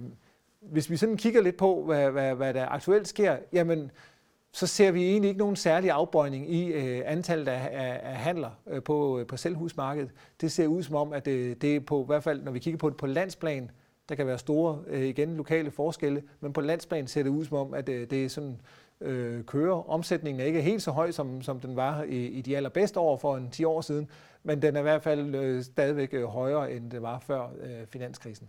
hvis 0.60 0.90
vi 0.90 0.96
sådan 0.96 1.16
kigger 1.16 1.42
lidt 1.42 1.56
på, 1.56 1.82
hvad, 1.82 2.10
hvad, 2.10 2.34
hvad 2.34 2.54
der 2.54 2.68
aktuelt 2.68 3.08
sker, 3.08 3.36
jamen, 3.52 3.90
så 4.52 4.66
ser 4.66 4.90
vi 4.90 5.10
egentlig 5.10 5.28
ikke 5.28 5.38
nogen 5.38 5.56
særlig 5.56 5.90
afbøjning 5.90 6.50
i 6.50 6.72
øh, 6.72 7.02
antallet 7.04 7.48
af, 7.48 7.68
af, 7.72 8.00
af 8.02 8.16
handler 8.16 8.50
øh, 8.66 8.82
på, 8.82 9.18
øh, 9.18 9.26
på 9.26 9.36
selvhusmarkedet. 9.36 10.10
Det 10.40 10.52
ser 10.52 10.66
ud 10.66 10.82
som 10.82 10.94
om, 10.94 11.12
at 11.12 11.24
det, 11.24 11.62
det 11.62 11.76
er 11.76 11.80
på, 11.80 12.02
i 12.02 12.06
hvert 12.06 12.22
fald 12.22 12.42
når 12.42 12.52
vi 12.52 12.58
kigger 12.58 12.78
på 12.78 12.90
det 12.90 12.96
på 12.96 13.06
landsplan, 13.06 13.70
der 14.08 14.14
kan 14.14 14.26
være 14.26 14.38
store, 14.38 14.78
øh, 14.86 15.02
igen, 15.02 15.36
lokale 15.36 15.70
forskelle, 15.70 16.22
men 16.40 16.52
på 16.52 16.60
landsplan 16.60 17.06
ser 17.06 17.22
det 17.22 17.30
ud 17.30 17.44
som 17.44 17.56
om, 17.56 17.74
at 17.74 17.88
øh, 17.88 18.10
det 18.10 18.24
er 18.24 18.28
sådan 18.28 18.60
øh, 19.00 19.44
kører. 19.44 19.90
Omsætningen 19.90 20.40
er 20.40 20.44
ikke 20.44 20.62
helt 20.62 20.82
så 20.82 20.90
høj, 20.90 21.10
som, 21.10 21.42
som 21.42 21.60
den 21.60 21.76
var 21.76 22.02
i, 22.02 22.26
i 22.26 22.40
de 22.40 22.56
allerbedste 22.56 23.00
år 23.00 23.16
for 23.16 23.36
en 23.36 23.50
10 23.50 23.64
år 23.64 23.80
siden, 23.80 24.08
men 24.42 24.62
den 24.62 24.76
er 24.76 24.80
i 24.80 24.82
hvert 24.82 25.02
fald 25.02 25.34
øh, 25.34 25.62
stadigvæk 25.62 26.14
øh, 26.14 26.24
højere, 26.24 26.72
end 26.72 26.90
det 26.90 27.02
var 27.02 27.18
før 27.18 27.42
øh, 27.62 27.86
finanskrisen. 27.86 28.48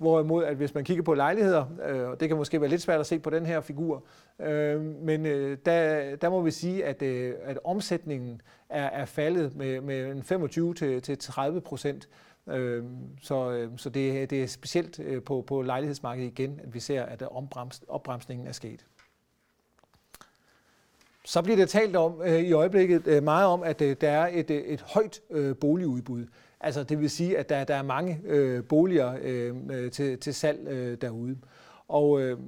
Hvorimod, 0.00 0.44
at 0.44 0.56
hvis 0.56 0.74
man 0.74 0.84
kigger 0.84 1.02
på 1.02 1.14
lejligheder, 1.14 1.64
øh, 1.86 2.20
det 2.20 2.28
kan 2.28 2.36
måske 2.36 2.60
være 2.60 2.70
lidt 2.70 2.82
svært 2.82 3.00
at 3.00 3.06
se 3.06 3.18
på 3.18 3.30
den 3.30 3.46
her 3.46 3.60
figur, 3.60 4.04
øh, 4.38 4.80
men 4.80 5.26
øh, 5.26 5.58
der, 5.64 6.16
der 6.16 6.30
må 6.30 6.42
vi 6.42 6.50
sige, 6.50 6.84
at, 6.84 7.02
øh, 7.02 7.34
at 7.42 7.58
omsætningen 7.64 8.42
er, 8.68 8.84
er 8.84 9.04
faldet 9.04 9.56
med, 9.56 9.80
med 9.80 11.56
25-30 11.56 11.60
procent. 11.60 12.08
Øh, 12.48 12.84
så 13.22 13.50
øh, 13.50 13.70
så 13.76 13.90
det, 13.90 14.30
det 14.30 14.42
er 14.42 14.46
specielt 14.46 15.00
øh, 15.00 15.22
på, 15.22 15.44
på 15.46 15.62
lejlighedsmarkedet 15.62 16.28
igen, 16.28 16.60
at 16.62 16.74
vi 16.74 16.80
ser, 16.80 17.02
at 17.02 17.22
opbremsningen 17.88 18.46
er 18.46 18.52
sket. 18.52 18.86
Så 21.24 21.42
bliver 21.42 21.56
det 21.56 21.68
talt 21.68 21.96
om 21.96 22.22
øh, 22.22 22.40
i 22.40 22.52
øjeblikket 22.52 23.06
øh, 23.06 23.22
meget 23.22 23.46
om, 23.46 23.62
at 23.62 23.80
øh, 23.80 23.96
der 24.00 24.10
er 24.10 24.28
et, 24.32 24.50
øh, 24.50 24.62
et 24.62 24.80
højt 24.80 25.20
øh, 25.30 25.56
boligudbud. 25.56 26.26
Altså 26.60 26.82
det 26.82 27.00
vil 27.00 27.10
sige, 27.10 27.38
at 27.38 27.48
der, 27.48 27.64
der 27.64 27.74
er 27.74 27.82
mange 27.82 28.20
øh, 28.24 28.64
boliger 28.64 29.14
øh, 29.22 29.90
til, 29.90 30.18
til 30.18 30.34
salg 30.34 30.68
øh, 30.68 30.96
derude. 31.00 31.36
Og 31.88 32.20
øh, 32.20 32.38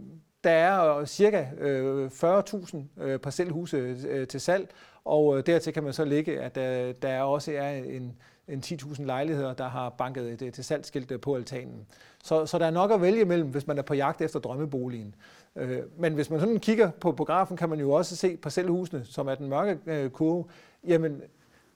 der 0.44 0.50
er 0.50 0.96
øh, 0.96 1.06
cirka 1.06 1.46
øh, 1.58 2.06
40.000 2.06 2.76
øh, 3.02 3.18
parcelhuse 3.18 3.76
øh, 3.76 4.26
til 4.26 4.40
salg, 4.40 4.68
og 5.04 5.38
øh, 5.38 5.46
dertil 5.46 5.72
kan 5.72 5.82
man 5.82 5.92
så 5.92 6.04
lægge, 6.04 6.40
at 6.40 6.56
øh, 6.56 6.94
der 7.02 7.20
også 7.20 7.52
er 7.52 7.70
en, 7.70 8.16
en 8.48 8.62
10.000 8.66 9.02
lejligheder, 9.02 9.54
der 9.54 9.68
har 9.68 9.88
banket 9.88 10.42
et 10.42 10.54
til 10.54 10.64
salgsskilt 10.64 11.10
øh, 11.10 11.20
på 11.20 11.34
altanen. 11.34 11.86
Så, 12.24 12.46
så 12.46 12.58
der 12.58 12.66
er 12.66 12.70
nok 12.70 12.90
at 12.90 13.00
vælge 13.00 13.24
mellem, 13.24 13.48
hvis 13.48 13.66
man 13.66 13.78
er 13.78 13.82
på 13.82 13.94
jagt 13.94 14.20
efter 14.20 14.40
drømmeboligen. 14.40 15.14
Øh, 15.56 15.78
men 15.98 16.14
hvis 16.14 16.30
man 16.30 16.40
sådan 16.40 16.58
kigger 16.58 16.90
på, 16.90 17.12
på 17.12 17.24
grafen, 17.24 17.56
kan 17.56 17.68
man 17.68 17.80
jo 17.80 17.90
også 17.90 18.16
se 18.16 18.36
parcelhusene, 18.36 19.04
som 19.04 19.28
er 19.28 19.34
den 19.34 19.48
mørke 19.48 19.78
øh, 19.86 20.10
kurve. 20.10 20.44
Jamen, 20.86 21.22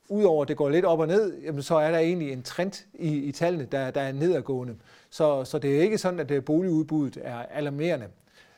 udover 0.08 0.42
at 0.42 0.48
det 0.48 0.56
går 0.56 0.68
lidt 0.68 0.84
op 0.84 1.00
og 1.00 1.06
ned, 1.06 1.42
jamen, 1.42 1.62
så 1.62 1.76
er 1.76 1.90
der 1.90 1.98
egentlig 1.98 2.32
en 2.32 2.42
trend 2.42 2.86
i, 2.94 3.16
i 3.16 3.32
tallene, 3.32 3.68
der, 3.72 3.90
der 3.90 4.00
er 4.00 4.12
nedadgående. 4.12 4.74
Så, 5.10 5.44
så 5.44 5.58
det 5.58 5.76
er 5.76 5.82
ikke 5.82 5.98
sådan, 5.98 6.20
at 6.20 6.30
øh, 6.30 6.44
boligudbuddet 6.44 7.22
er 7.24 7.36
alarmerende. 7.36 8.06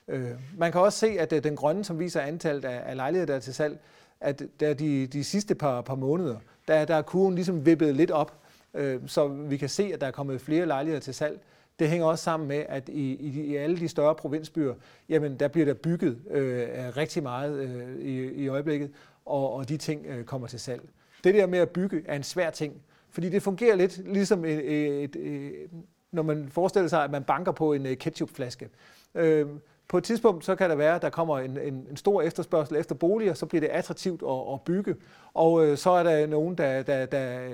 Øh, 0.08 0.30
man 0.58 0.72
kan 0.72 0.80
også 0.80 0.98
se, 0.98 1.06
at 1.06 1.32
øh, 1.32 1.44
den 1.44 1.56
grønne, 1.56 1.84
som 1.84 1.98
viser 1.98 2.20
antallet 2.20 2.64
af, 2.64 2.82
af 2.90 2.96
lejligheder, 2.96 3.26
der 3.26 3.34
er 3.34 3.40
til 3.40 3.54
salg, 3.54 3.78
at 4.20 4.42
der 4.60 4.74
de, 4.74 5.06
de 5.06 5.24
sidste 5.24 5.54
par, 5.54 5.80
par 5.80 5.94
måneder, 5.94 6.36
der, 6.68 6.84
der 6.84 6.94
er 6.94 7.02
kurven 7.02 7.34
ligesom 7.34 7.66
vippet 7.66 7.96
lidt 7.96 8.10
op, 8.10 8.34
øh, 8.74 9.00
så 9.06 9.28
vi 9.28 9.56
kan 9.56 9.68
se, 9.68 9.90
at 9.94 10.00
der 10.00 10.06
er 10.06 10.10
kommet 10.10 10.40
flere 10.40 10.66
lejligheder 10.66 11.00
til 11.00 11.14
salg. 11.14 11.40
Det 11.78 11.88
hænger 11.88 12.06
også 12.06 12.24
sammen 12.24 12.48
med, 12.48 12.64
at 12.68 12.88
i, 12.88 13.14
i, 13.14 13.40
i 13.40 13.56
alle 13.56 13.76
de 13.76 13.88
større 13.88 14.14
provinsbyer, 14.14 14.74
jamen 15.08 15.36
der 15.36 15.48
bliver 15.48 15.66
der 15.66 15.74
bygget 15.74 16.18
øh, 16.30 16.68
rigtig 16.96 17.22
meget 17.22 17.58
øh, 17.58 17.98
i, 17.98 18.32
i 18.32 18.48
øjeblikket, 18.48 18.90
og, 19.26 19.52
og 19.52 19.68
de 19.68 19.76
ting 19.76 20.06
øh, 20.06 20.24
kommer 20.24 20.48
til 20.48 20.60
salg. 20.60 20.82
Det 21.24 21.34
der 21.34 21.46
med 21.46 21.58
at 21.58 21.70
bygge 21.70 22.02
er 22.04 22.16
en 22.16 22.22
svær 22.22 22.50
ting, 22.50 22.82
fordi 23.10 23.28
det 23.28 23.42
fungerer 23.42 23.76
lidt 23.76 24.12
ligesom 24.12 24.44
et, 24.44 24.58
et, 24.58 25.16
et, 25.16 25.16
et, 25.16 25.70
når 26.12 26.22
man 26.22 26.48
forestiller 26.48 26.88
sig, 26.88 27.04
at 27.04 27.10
man 27.10 27.24
banker 27.24 27.52
på 27.52 27.72
en 27.72 27.86
øh, 27.86 27.96
ketchupflaske. 27.96 28.68
Øh, 29.14 29.46
på 29.88 29.98
et 29.98 30.04
tidspunkt 30.04 30.44
så 30.44 30.56
kan 30.56 30.70
der 30.70 30.76
være, 30.76 30.94
at 30.94 31.02
der 31.02 31.10
kommer 31.10 31.38
en, 31.38 31.58
en, 31.58 31.86
en 31.90 31.96
stor 31.96 32.22
efterspørgsel 32.22 32.76
efter 32.76 32.94
boliger, 32.94 33.34
så 33.34 33.46
bliver 33.46 33.60
det 33.60 33.68
attraktivt 33.68 34.22
at, 34.28 34.52
at 34.52 34.60
bygge, 34.60 34.94
og 35.34 35.66
øh, 35.66 35.76
så 35.76 35.90
er 35.90 36.02
der 36.02 36.26
nogen, 36.26 36.54
der, 36.54 36.82
der, 36.82 37.06
der, 37.06 37.48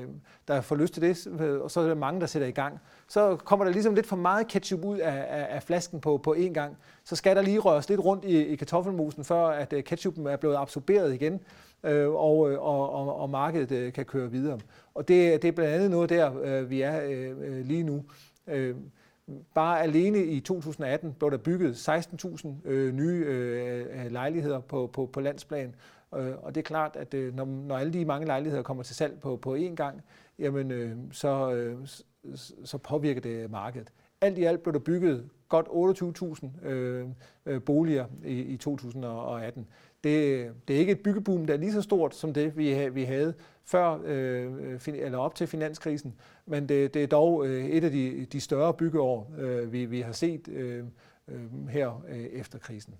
der 0.48 0.60
får 0.60 0.76
lyst 0.76 0.94
til 0.94 1.02
det, 1.02 1.26
og 1.60 1.70
så 1.70 1.80
er 1.80 1.88
der 1.88 1.94
mange, 1.94 2.20
der 2.20 2.26
sætter 2.26 2.48
i 2.48 2.50
gang. 2.50 2.80
Så 3.08 3.36
kommer 3.36 3.64
der 3.64 3.72
ligesom 3.72 3.94
lidt 3.94 4.06
for 4.06 4.16
meget 4.16 4.48
ketchup 4.48 4.84
ud 4.84 4.98
af, 4.98 5.26
af, 5.28 5.46
af 5.50 5.62
flasken 5.62 6.00
på, 6.00 6.18
på 6.18 6.34
én 6.38 6.52
gang. 6.52 6.76
Så 7.04 7.16
skal 7.16 7.36
der 7.36 7.42
lige 7.42 7.58
røres 7.58 7.88
lidt 7.88 8.00
rundt 8.00 8.24
i, 8.24 8.44
i 8.44 8.56
kartoffelmusen, 8.56 9.24
før 9.24 9.46
at 9.46 9.72
øh, 9.72 9.84
ketchupen 9.84 10.26
er 10.26 10.36
blevet 10.36 10.56
absorberet 10.56 11.14
igen, 11.14 11.40
øh, 11.84 12.08
og, 12.10 12.50
øh, 12.50 12.62
og, 12.62 12.92
og, 12.92 13.20
og 13.20 13.30
markedet 13.30 13.72
øh, 13.72 13.92
kan 13.92 14.04
køre 14.04 14.30
videre. 14.30 14.58
Og 14.94 15.08
det, 15.08 15.42
det 15.42 15.48
er 15.48 15.52
blandt 15.52 15.74
andet 15.74 15.90
noget 15.90 16.10
der, 16.10 16.32
øh, 16.42 16.70
vi 16.70 16.82
er 16.82 17.00
øh, 17.04 17.30
øh 17.40 17.66
lige 17.66 17.82
nu. 17.82 18.04
Øh, 18.46 18.74
Bare 19.54 19.82
alene 19.82 20.24
i 20.24 20.40
2018 20.40 21.12
blev 21.12 21.30
der 21.30 21.36
bygget 21.36 21.88
16.000 21.88 22.48
øh, 22.64 22.94
nye 22.94 23.24
øh, 23.26 23.86
øh, 24.04 24.12
lejligheder 24.12 24.60
på, 24.60 24.86
på, 24.92 25.06
på 25.06 25.20
landsplan, 25.20 25.74
øh, 26.14 26.32
Og 26.42 26.54
det 26.54 26.60
er 26.60 26.64
klart, 26.64 26.96
at 26.96 27.14
øh, 27.14 27.34
når, 27.34 27.44
når 27.44 27.76
alle 27.76 27.92
de 27.92 28.04
mange 28.04 28.26
lejligheder 28.26 28.62
kommer 28.62 28.82
til 28.82 28.96
salg 28.96 29.20
på, 29.20 29.36
på 29.36 29.56
én 29.56 29.74
gang, 29.74 30.02
jamen, 30.38 31.08
så, 31.12 31.64
så 32.64 32.78
påvirker 32.78 33.20
det 33.20 33.50
markedet. 33.50 33.92
Alt 34.20 34.38
i 34.38 34.44
alt 34.44 34.62
blev 34.62 34.72
der 34.72 34.78
bygget 34.78 35.28
godt 35.48 35.66
28.000 36.64 36.66
øh, 36.66 37.62
boliger 37.66 38.06
i, 38.24 38.40
i 38.40 38.56
2018. 38.56 39.66
Det, 40.04 40.50
det 40.68 40.76
er 40.76 40.80
ikke 40.80 40.92
et 40.92 41.00
byggeboom, 41.00 41.46
der 41.46 41.54
er 41.54 41.58
lige 41.58 41.72
så 41.72 41.82
stort 41.82 42.14
som 42.14 42.34
det, 42.34 42.56
vi, 42.56 42.88
vi 42.88 43.04
havde 43.04 43.34
før 43.64 43.98
øh, 44.04 44.80
eller 44.86 45.18
op 45.18 45.34
til 45.34 45.46
finanskrisen, 45.46 46.14
men 46.46 46.68
det, 46.68 46.94
det 46.94 47.02
er 47.02 47.06
dog 47.06 47.46
øh, 47.46 47.64
et 47.64 47.84
af 47.84 47.90
de, 47.90 48.26
de 48.32 48.40
større 48.40 48.74
byggeår, 48.74 49.32
øh, 49.38 49.72
vi, 49.72 49.84
vi 49.84 50.00
har 50.00 50.12
set 50.12 50.48
øh, 50.48 50.84
øh, 51.28 51.68
her 51.68 52.04
øh, 52.08 52.16
efter 52.16 52.58
krisen. 52.58 52.94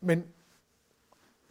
Men 0.00 0.24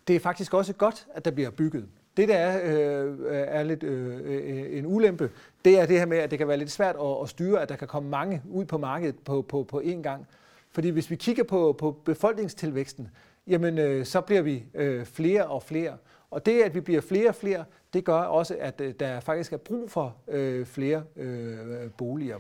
det 0.08 0.16
er 0.16 0.20
faktisk 0.20 0.54
også 0.54 0.74
godt, 0.74 1.08
at 1.14 1.26
der 1.26 1.32
bliver 1.32 1.50
bygget. 1.50 1.88
Det, 2.18 2.30
der 2.30 2.36
er, 2.36 2.62
øh, 2.64 3.18
er 3.30 3.64
lidt 3.64 3.84
øh, 3.84 4.20
øh 4.24 4.78
en 4.78 4.86
ulempe, 4.86 5.32
det 5.66 5.80
er 5.80 5.86
det 5.86 6.00
her 6.00 6.06
med, 6.06 6.18
at 6.18 6.32
det 6.32 6.40
kan 6.40 6.48
være 6.48 6.58
lidt 6.58 6.72
svært 6.72 6.96
at, 6.96 7.22
at 7.22 7.30
styre, 7.30 7.62
at 7.62 7.70
der 7.70 7.76
kan 7.76 7.88
komme 7.88 8.10
mange 8.10 8.42
ud 8.50 8.66
på 8.66 8.78
markedet 8.78 9.16
på, 9.26 9.42
på, 9.42 9.64
på 9.64 9.82
én 9.86 10.02
gang. 10.02 10.28
Fordi 10.72 10.90
hvis 10.90 11.10
vi 11.10 11.16
kigger 11.16 11.44
på, 11.44 11.76
på 11.80 11.92
befolkningstilvæksten, 12.06 13.10
jamen 13.48 13.78
øh, 13.78 14.06
så 14.06 14.22
bliver 14.22 14.42
vi 14.42 14.66
øh, 14.74 15.06
flere 15.06 15.46
og 15.46 15.64
flere. 15.64 15.98
Og 16.32 16.46
det, 16.46 16.62
at 16.62 16.76
vi 16.76 16.80
bliver 16.80 17.02
flere 17.02 17.30
og 17.30 17.36
flere, 17.36 17.66
det 17.94 18.06
gør 18.06 18.14
også, 18.14 18.56
at 18.60 18.82
øh, 18.82 18.94
der 19.00 19.20
faktisk 19.20 19.54
er 19.54 19.58
brug 19.58 19.92
for 19.92 20.16
øh, 20.28 20.66
flere 20.66 21.04
øh, 21.16 21.92
boliger. 21.98 22.38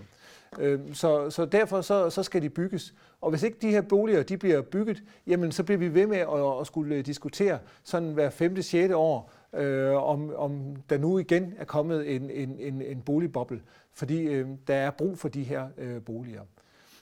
Øh, 0.60 0.80
så, 0.94 1.30
så 1.30 1.46
derfor 1.46 1.82
så, 1.82 2.10
så 2.10 2.24
skal 2.24 2.42
de 2.42 2.50
bygges. 2.50 2.94
Og 3.22 3.30
hvis 3.30 3.44
ikke 3.44 3.58
de 3.62 3.72
her 3.72 3.82
boliger 3.82 4.24
de 4.24 4.38
bliver 4.38 4.62
bygget, 4.62 5.04
jamen 5.28 5.52
så 5.52 5.64
bliver 5.64 5.80
vi 5.80 5.94
ved 5.94 6.08
med 6.08 6.18
at, 6.18 6.60
at 6.62 6.68
skulle 6.68 6.96
øh, 6.96 7.06
diskutere 7.06 7.60
sådan 7.84 8.14
hver 8.14 8.30
femte, 8.30 8.64
sjette 8.64 8.96
år, 8.96 9.32
øh, 9.54 10.04
om, 10.04 10.34
om 10.36 10.76
der 10.90 10.98
nu 10.98 11.20
igen 11.20 11.54
er 11.58 11.66
kommet 11.66 12.16
en, 12.16 12.30
en, 12.30 12.60
en, 12.60 12.82
en 12.82 13.02
boligboble, 13.02 13.62
fordi 13.94 14.22
øh, 14.22 14.48
der 14.68 14.76
er 14.76 14.92
brug 14.92 15.18
for 15.18 15.30
de 15.30 15.44
her 15.44 15.68
øh, 15.78 16.02
boliger. 16.02 16.42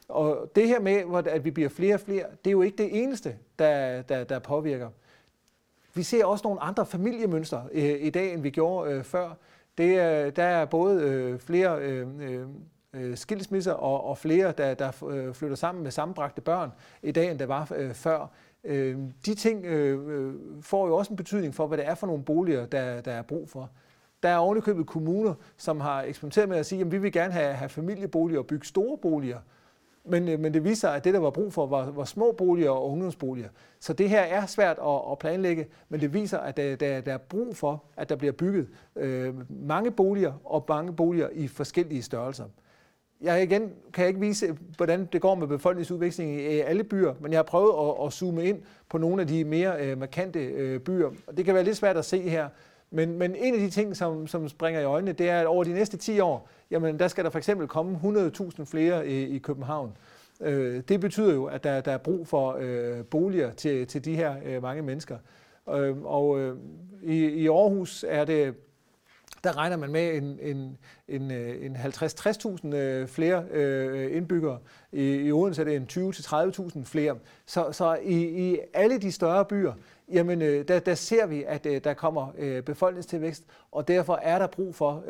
Og 0.07 0.51
det 0.55 0.67
her 0.67 0.79
med, 0.79 1.25
at 1.27 1.45
vi 1.45 1.51
bliver 1.51 1.69
flere 1.69 1.93
og 1.93 1.99
flere, 1.99 2.25
det 2.45 2.49
er 2.49 2.51
jo 2.51 2.61
ikke 2.61 2.77
det 2.77 3.03
eneste, 3.03 3.37
der, 3.59 4.01
der, 4.01 4.23
der 4.23 4.39
påvirker. 4.39 4.89
Vi 5.93 6.03
ser 6.03 6.25
også 6.25 6.47
nogle 6.47 6.61
andre 6.61 6.85
familiemønstre 6.85 7.63
øh, 7.71 7.95
i 8.01 8.09
dag, 8.09 8.33
end 8.33 8.41
vi 8.41 8.49
gjorde 8.49 8.91
øh, 8.91 9.03
før. 9.03 9.29
Det 9.77 9.99
er, 9.99 10.29
der 10.29 10.43
er 10.43 10.65
både 10.65 11.01
øh, 11.01 11.39
flere 11.39 11.79
øh, 11.81 12.07
øh, 12.19 12.47
øh 12.93 13.17
skilsmisser 13.17 13.73
og, 13.73 14.03
og 14.05 14.17
flere, 14.17 14.51
der, 14.51 14.73
der 14.73 15.05
øh, 15.07 15.33
flytter 15.33 15.55
sammen 15.55 15.83
med 15.83 15.91
sammenbragte 15.91 16.41
børn 16.41 16.71
i 17.03 17.11
dag, 17.11 17.31
end 17.31 17.39
der 17.39 17.45
var 17.45 17.71
øh, 17.75 17.93
før. 17.93 18.27
Øh, 18.63 18.97
de 19.25 19.35
ting 19.35 19.65
øh, 19.65 20.07
øh, 20.07 20.33
får 20.61 20.87
jo 20.87 20.95
også 20.95 21.13
en 21.13 21.17
betydning 21.17 21.55
for, 21.55 21.67
hvad 21.67 21.77
det 21.77 21.87
er 21.87 21.95
for 21.95 22.07
nogle 22.07 22.23
boliger, 22.23 22.65
der, 22.65 23.01
der 23.01 23.11
er 23.11 23.21
brug 23.21 23.49
for. 23.49 23.69
Der 24.23 24.29
er 24.29 24.37
ovenikøbet 24.37 24.87
kommuner, 24.87 25.33
som 25.57 25.79
har 25.79 26.01
eksperimenteret 26.01 26.49
med 26.49 26.57
at 26.57 26.65
sige, 26.65 26.81
at 26.81 26.91
vi 26.91 26.97
vil 26.97 27.11
gerne 27.11 27.33
have, 27.33 27.53
have 27.53 27.69
familieboliger 27.69 28.39
og 28.39 28.47
bygge 28.47 28.65
store 28.65 28.97
boliger. 28.97 29.39
Men, 30.09 30.27
øh, 30.27 30.39
men 30.39 30.53
det 30.53 30.63
viser 30.63 30.75
sig, 30.75 30.95
at 30.95 31.03
det, 31.03 31.13
der 31.13 31.19
var 31.19 31.29
brug 31.29 31.53
for, 31.53 31.65
var, 31.65 31.91
var 31.91 32.05
små 32.05 32.31
boliger 32.31 32.69
og 32.69 32.91
ungdomsboliger. 32.91 33.49
Så 33.79 33.93
det 33.93 34.09
her 34.09 34.21
er 34.21 34.45
svært 34.45 34.77
at, 34.79 35.01
at 35.11 35.19
planlægge, 35.19 35.67
men 35.89 36.01
det 36.01 36.13
viser, 36.13 36.37
at 36.37 36.57
der, 36.57 36.75
der, 36.75 37.01
der 37.01 37.13
er 37.13 37.17
brug 37.17 37.55
for, 37.55 37.83
at 37.97 38.09
der 38.09 38.15
bliver 38.15 38.31
bygget 38.31 38.67
øh, 38.95 39.33
mange 39.49 39.91
boliger 39.91 40.33
og 40.43 40.65
mange 40.69 40.93
boliger 40.93 41.29
i 41.33 41.47
forskellige 41.47 42.01
størrelser. 42.01 42.45
Jeg 43.21 43.43
igen 43.43 43.71
kan 43.93 44.01
jeg 44.01 44.07
ikke 44.07 44.19
vise, 44.19 44.57
hvordan 44.77 45.05
det 45.13 45.21
går 45.21 45.35
med 45.35 45.47
befolkningsudviklingen 45.47 46.39
i 46.39 46.43
alle 46.59 46.83
byer, 46.83 47.13
men 47.19 47.31
jeg 47.31 47.37
har 47.37 47.43
prøvet 47.43 47.89
at, 47.89 48.05
at 48.05 48.13
zoome 48.13 48.45
ind 48.45 48.61
på 48.89 48.97
nogle 48.97 49.21
af 49.21 49.27
de 49.27 49.43
mere 49.43 49.85
øh, 49.85 49.97
markante 49.97 50.39
øh, 50.39 50.79
byer. 50.79 51.09
Og 51.27 51.37
det 51.37 51.45
kan 51.45 51.53
være 51.53 51.63
lidt 51.63 51.77
svært 51.77 51.97
at 51.97 52.05
se 52.05 52.21
her, 52.21 52.49
men, 52.91 53.17
men 53.17 53.35
en 53.35 53.53
af 53.53 53.59
de 53.59 53.69
ting, 53.69 53.95
som, 53.95 54.27
som 54.27 54.49
springer 54.49 54.81
i 54.81 54.83
øjnene, 54.83 55.11
det 55.11 55.29
er, 55.29 55.39
at 55.39 55.47
over 55.47 55.63
de 55.63 55.73
næste 55.73 55.97
10 55.97 56.19
år, 56.19 56.49
jamen 56.71 56.99
der 56.99 57.07
skal 57.07 57.23
der 57.23 57.29
for 57.29 57.37
eksempel 57.37 57.67
komme 57.67 57.99
100.000 58.03 58.63
flere 58.63 59.07
i, 59.07 59.35
i 59.35 59.37
København. 59.37 59.97
Øh, 60.41 60.81
det 60.87 60.99
betyder 60.99 61.33
jo, 61.33 61.45
at 61.45 61.63
der, 61.63 61.81
der 61.81 61.91
er 61.91 61.97
brug 61.97 62.27
for 62.27 62.57
øh, 62.59 63.05
boliger 63.05 63.51
til, 63.53 63.87
til 63.87 64.05
de 64.05 64.15
her 64.15 64.35
øh, 64.45 64.61
mange 64.61 64.81
mennesker. 64.81 65.17
Øh, 65.69 65.97
og 66.03 66.39
øh, 66.39 66.55
i, 67.03 67.25
i 67.25 67.47
Aarhus 67.47 68.05
er 68.07 68.25
det 68.25 68.55
der 69.47 69.57
regner 69.57 69.77
man 69.77 69.91
med 69.91 70.15
en, 70.15 70.39
en, 70.41 70.77
en, 71.07 71.31
øh, 71.31 71.65
en 71.65 71.75
50-60.000 71.75 72.75
øh, 72.75 73.07
flere 73.07 73.43
øh, 73.51 74.17
indbyggere. 74.17 74.59
I, 74.91 75.15
I 75.15 75.31
Odense 75.31 75.61
er 75.61 75.65
det 75.65 75.75
en 75.75 76.11
20-30.000 76.11 76.83
flere. 76.83 77.15
Så, 77.45 77.71
så 77.71 77.97
i, 78.03 78.51
i 78.51 78.59
alle 78.73 78.97
de 78.97 79.11
større 79.11 79.45
byer, 79.45 79.73
jamen 80.11 80.41
der, 80.41 80.79
der 80.79 80.95
ser 80.95 81.25
vi, 81.25 81.43
at 81.47 81.63
der 81.63 81.93
kommer 81.93 82.31
befolkningstilvækst, 82.65 83.43
og 83.71 83.87
derfor 83.87 84.15
er 84.15 84.39
der 84.39 84.47
brug 84.47 84.75
for, 84.75 85.03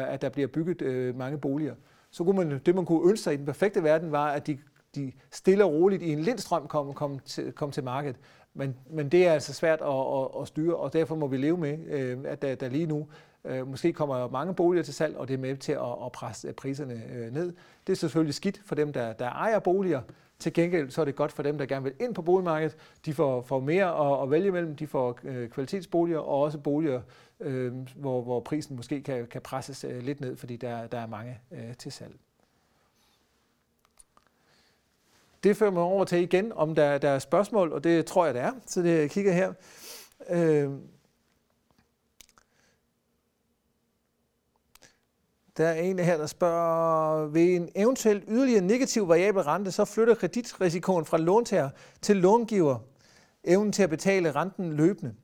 at 0.00 0.22
der 0.22 0.28
bliver 0.28 0.48
bygget 0.48 1.16
mange 1.16 1.38
boliger. 1.38 1.74
Så 2.10 2.24
kunne 2.24 2.36
man, 2.36 2.60
det 2.66 2.74
man 2.74 2.84
kunne 2.84 3.10
ønske 3.10 3.24
sig 3.24 3.34
i 3.34 3.36
den 3.36 3.46
perfekte 3.46 3.82
verden 3.82 4.12
var, 4.12 4.30
at 4.30 4.46
de, 4.46 4.58
de 4.94 5.12
stille 5.30 5.64
og 5.64 5.72
roligt 5.72 6.02
i 6.02 6.12
en 6.12 6.20
lindstrøm 6.20 6.68
kom, 6.68 6.92
kom, 6.94 7.18
til, 7.18 7.52
kom 7.52 7.70
til 7.70 7.84
markedet. 7.84 8.16
Men, 8.54 8.76
men 8.90 9.08
det 9.08 9.26
er 9.26 9.32
altså 9.32 9.52
svært 9.52 9.80
at, 9.80 9.88
at, 9.88 10.40
at 10.40 10.48
styre, 10.48 10.76
og 10.76 10.92
derfor 10.92 11.14
må 11.14 11.26
vi 11.26 11.36
leve 11.36 11.56
med, 11.58 11.78
at 12.26 12.42
der, 12.42 12.54
der 12.54 12.68
lige 12.68 12.86
nu 12.86 13.06
Øh, 13.44 13.68
måske 13.68 13.92
kommer 13.92 14.28
mange 14.28 14.54
boliger 14.54 14.82
til 14.82 14.94
salg, 14.94 15.16
og 15.16 15.28
det 15.28 15.34
er 15.34 15.38
med 15.38 15.56
til 15.56 15.72
at, 15.72 16.04
at 16.04 16.12
presse 16.12 16.52
priserne 16.52 17.02
øh, 17.12 17.32
ned. 17.32 17.52
Det 17.86 17.92
er 17.92 17.96
selvfølgelig 17.96 18.34
skidt 18.34 18.62
for 18.66 18.74
dem, 18.74 18.92
der, 18.92 19.12
der 19.12 19.28
ejer 19.30 19.58
boliger. 19.58 20.02
Til 20.38 20.52
gengæld 20.52 20.90
så 20.90 21.00
er 21.00 21.04
det 21.04 21.16
godt 21.16 21.32
for 21.32 21.42
dem, 21.42 21.58
der 21.58 21.66
gerne 21.66 21.84
vil 21.84 21.92
ind 22.00 22.14
på 22.14 22.22
boligmarkedet. 22.22 22.76
De 23.04 23.14
får, 23.14 23.42
får 23.42 23.60
mere 23.60 24.12
at, 24.12 24.22
at 24.22 24.30
vælge 24.30 24.50
mellem. 24.50 24.76
De 24.76 24.86
får 24.86 25.18
øh, 25.24 25.48
kvalitetsboliger 25.48 26.18
og 26.18 26.40
også 26.40 26.58
boliger, 26.58 27.00
øh, 27.40 27.72
hvor, 27.96 28.22
hvor 28.22 28.40
prisen 28.40 28.76
måske 28.76 29.02
kan, 29.02 29.26
kan 29.26 29.40
presses 29.40 29.84
øh, 29.84 30.02
lidt 30.02 30.20
ned, 30.20 30.36
fordi 30.36 30.56
der, 30.56 30.86
der 30.86 30.98
er 30.98 31.06
mange 31.06 31.38
øh, 31.52 31.76
til 31.78 31.92
salg. 31.92 32.14
Det 35.44 35.56
fører 35.56 35.70
mig 35.70 35.82
over 35.82 36.04
til 36.04 36.18
igen, 36.18 36.52
om 36.52 36.74
der, 36.74 36.98
der 36.98 37.08
er 37.08 37.18
spørgsmål, 37.18 37.72
og 37.72 37.84
det 37.84 38.06
tror 38.06 38.24
jeg, 38.24 38.34
der 38.34 38.40
er. 38.40 38.52
Så 38.66 38.82
det 38.82 39.00
jeg 39.00 39.10
kigger 39.10 39.32
her. 39.32 39.52
Øh, 40.30 40.70
Der 45.56 45.66
er 45.66 45.80
en 45.80 45.98
her, 45.98 46.16
der 46.16 46.26
spørger, 46.26 47.26
ved 47.26 47.56
en 47.56 47.68
eventuel 47.74 48.22
yderligere 48.28 48.60
negativ 48.60 49.08
variabel 49.08 49.42
rente, 49.42 49.70
så 49.70 49.84
flytter 49.84 50.14
kreditrisikoen 50.14 51.04
fra 51.04 51.18
låntager 51.18 51.70
til 52.02 52.16
långiver, 52.16 52.78
evnen 53.44 53.72
til 53.72 53.82
at 53.82 53.90
betale 53.90 54.32
renten 54.32 54.72
løbende. 54.72 55.14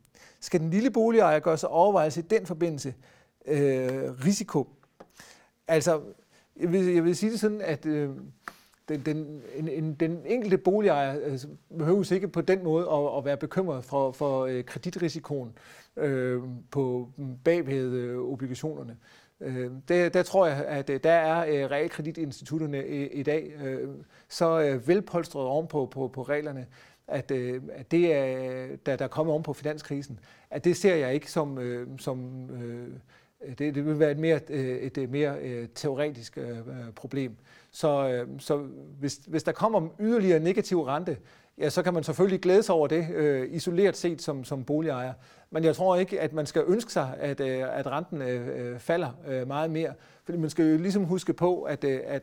Skal 0.41 0.61
den 0.61 0.71
lille 0.71 0.91
boligejer 0.91 1.39
gøre 1.39 1.59
sig 1.59 1.69
overvejelse 1.69 2.21
i 2.21 2.23
den 2.23 2.47
forbindelse? 2.47 2.95
Øh, 3.47 4.25
risiko. 4.27 4.69
Altså, 5.69 6.01
jeg 6.61 6.73
vil, 6.73 6.87
jeg 6.87 7.05
vil 7.05 7.17
sige 7.17 7.33
det 7.33 7.41
sådan, 7.41 7.61
at 7.61 7.87
øh, 7.87 8.11
den, 8.89 9.01
den, 9.07 9.43
en, 9.55 9.69
en, 9.69 9.95
den 9.95 10.23
enkelte 10.27 10.59
boligejer 10.59 11.19
øh, 11.19 11.33
altså, 11.33 11.49
behøves 11.79 12.11
ikke 12.11 12.29
på 12.29 12.41
den 12.41 12.65
måde 12.65 12.89
at, 12.93 13.19
at 13.19 13.25
være 13.25 13.37
bekymret 13.37 13.85
for, 13.85 14.13
for 14.13 14.45
øh, 14.45 14.65
kreditrisikoen 14.65 15.59
øh, 15.97 16.43
på 16.71 17.09
mm, 17.17 17.37
bagved 17.45 17.93
øh, 17.93 18.19
obligationerne. 18.19 18.97
Øh, 19.41 19.71
det, 19.89 20.15
der 20.15 20.23
tror 20.23 20.47
jeg, 20.47 20.65
at 20.67 20.91
øh, 20.91 21.01
der 21.05 21.13
er 21.13 21.47
øh, 21.47 21.71
realkreditinstitutterne 21.71 22.89
i, 22.89 23.07
i 23.07 23.23
dag 23.23 23.53
så 24.29 24.81
velpolstret 24.87 25.45
ovenpå 25.45 25.87
på, 25.87 26.09
på, 26.09 26.23
reglerne, 26.23 26.67
at, 27.09 27.31
at 27.31 27.91
det 27.91 28.15
er, 28.15 28.67
der, 28.87 28.97
der 28.97 29.05
er 29.05 29.09
kommet 29.09 29.33
ovenpå 29.33 29.53
finanskrisen, 29.53 30.21
at 30.51 30.65
det 30.65 30.77
ser 30.77 30.95
jeg 30.95 31.15
ikke 31.15 31.31
som, 31.31 31.59
som 31.99 32.49
det, 33.59 33.75
det 33.75 33.87
vil 33.87 33.99
være 33.99 34.11
et 34.11 34.19
mere, 34.19 34.51
et, 34.51 34.99
et 34.99 35.11
mere 35.11 35.67
teoretisk 35.67 36.39
problem. 36.97 37.37
Så, 37.71 38.25
så 38.39 38.67
hvis, 38.99 39.21
hvis 39.27 39.43
der 39.43 39.53
kommer 39.53 39.89
yderligere 40.01 40.41
negativ 40.41 40.83
rente, 40.83 41.17
ja, 41.59 41.69
så 41.69 41.83
kan 41.83 41.95
man 41.95 42.03
selvfølgelig 42.03 42.41
glæde 42.41 42.63
sig 42.63 42.75
over 42.75 42.87
det, 42.87 43.07
øh, 43.15 43.55
isoleret 43.55 43.97
set 43.97 44.23
som, 44.23 44.45
som 44.45 44.65
boligejer. 44.65 45.13
Men 45.51 45.65
jeg 45.65 45.77
tror 45.77 45.97
ikke, 45.97 46.21
at 46.21 46.33
man 46.33 46.47
skal 46.47 46.65
ønske 46.67 46.93
sig, 46.93 47.15
at, 47.19 47.41
øh, 47.41 47.79
at 47.79 47.87
renten 47.87 48.23
øh, 48.23 48.73
øh 48.73 48.79
falder 48.79 49.11
øh, 49.29 49.49
meget 49.49 49.71
mere. 49.71 49.95
Fordi 50.25 50.39
man 50.39 50.51
skal 50.51 50.71
jo 50.71 50.77
ligesom 50.77 51.05
huske 51.05 51.33
på, 51.33 51.63
at, 51.63 51.85
øh, 51.85 52.01
at, 52.05 52.23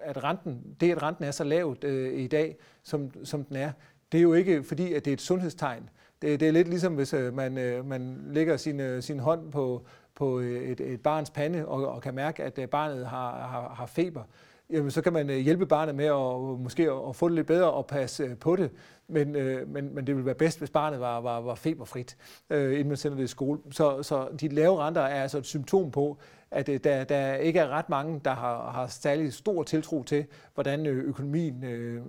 at 0.00 0.24
renten, 0.24 0.76
det, 0.80 0.92
at 0.92 1.02
renten 1.02 1.24
er 1.24 1.30
så 1.30 1.44
lavt 1.44 1.84
øh, 1.84 2.18
i 2.18 2.26
dag, 2.26 2.56
som, 2.82 3.24
som 3.24 3.44
den 3.44 3.56
er, 3.56 3.70
det 4.12 4.18
er 4.18 4.22
jo 4.22 4.34
ikke 4.34 4.62
fordi, 4.62 4.92
at 4.92 5.04
det 5.04 5.10
er 5.10 5.14
et 5.14 5.20
sundhedstegn. 5.20 5.88
Det, 6.22 6.40
det 6.40 6.48
er 6.48 6.52
lidt 6.52 6.68
ligesom, 6.68 6.94
hvis 6.94 7.14
øh, 7.14 7.34
man, 7.34 7.58
øh, 7.58 7.86
man 7.86 8.24
lægger 8.30 8.56
sin, 8.56 8.80
øh, 8.80 9.02
sin 9.02 9.18
hånd 9.18 9.52
på, 9.52 9.86
på 10.14 10.40
øh, 10.40 10.62
et, 10.62 10.80
et 10.80 11.00
barns 11.00 11.30
pande 11.30 11.66
og, 11.68 11.88
og 11.88 12.02
kan 12.02 12.14
mærke, 12.14 12.42
at 12.42 12.58
øh, 12.58 12.68
barnet 12.68 13.06
har, 13.06 13.46
har, 13.46 13.74
har 13.74 13.86
feber 13.86 14.22
jamen, 14.70 14.90
så 14.90 15.02
kan 15.02 15.12
man 15.12 15.30
øh, 15.30 15.36
hjælpe 15.36 15.66
barnet 15.66 15.94
med 15.94 16.04
at 16.04 16.12
øh, 16.12 16.60
måske 16.60 16.90
at 17.08 17.16
få 17.16 17.28
det 17.28 17.34
lidt 17.34 17.46
bedre 17.46 17.70
og 17.70 17.86
passe 17.86 18.24
øh, 18.24 18.36
på 18.36 18.56
det. 18.56 18.70
Men, 19.08 19.32
men, 19.72 19.94
men 19.94 20.06
det 20.06 20.14
ville 20.14 20.26
være 20.26 20.34
bedst, 20.34 20.58
hvis 20.58 20.70
barnet 20.70 21.00
var, 21.00 21.20
var, 21.20 21.40
var 21.40 21.54
feberfrit, 21.54 22.16
inden 22.50 22.88
man 22.88 22.96
sender 22.96 23.16
det 23.16 23.24
i 23.24 23.26
skole. 23.26 23.60
Så, 23.70 24.02
så 24.02 24.28
de 24.40 24.48
lave 24.48 24.78
renter 24.78 25.00
er 25.00 25.22
altså 25.22 25.38
et 25.38 25.46
symptom 25.46 25.90
på, 25.90 26.18
at 26.50 26.66
der, 26.66 27.04
der 27.04 27.34
ikke 27.34 27.58
er 27.58 27.68
ret 27.68 27.88
mange, 27.88 28.20
der 28.24 28.34
har, 28.34 28.70
har 28.70 28.86
særlig 28.86 29.32
stor 29.32 29.62
tiltro 29.62 30.02
til, 30.02 30.26
hvordan 30.54 30.86
økonomien 30.86 31.64
øh, 31.64 32.02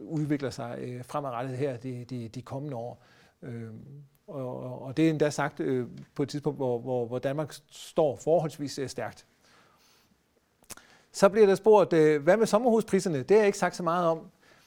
udvikler 0.00 0.50
sig 0.50 0.78
øh, 0.80 1.04
fremadrettet 1.04 1.56
her 1.56 1.76
de, 1.76 2.04
de, 2.10 2.28
de 2.28 2.42
kommende 2.42 2.76
år. 2.76 3.02
Øh, 3.42 3.70
og, 4.26 4.82
og 4.82 4.96
det 4.96 5.06
er 5.06 5.10
endda 5.10 5.30
sagt 5.30 5.60
øh, 5.60 5.86
på 6.14 6.22
et 6.22 6.28
tidspunkt, 6.28 6.58
hvor, 6.58 6.78
hvor, 6.78 7.06
hvor 7.06 7.18
Danmark 7.18 7.54
står 7.70 8.16
forholdsvis 8.16 8.80
stærkt. 8.86 9.26
Så 11.18 11.28
bliver 11.28 11.46
der 11.46 11.54
spurgt, 11.54 11.92
øh, 11.92 12.22
hvad 12.22 12.36
med 12.36 12.46
sommerhuspriserne? 12.46 13.18
Det 13.18 13.30
har 13.30 13.38
jeg 13.38 13.46
ikke 13.46 13.58
sagt 13.58 13.76
så 13.76 13.82
meget 13.82 14.06
om. 14.06 14.18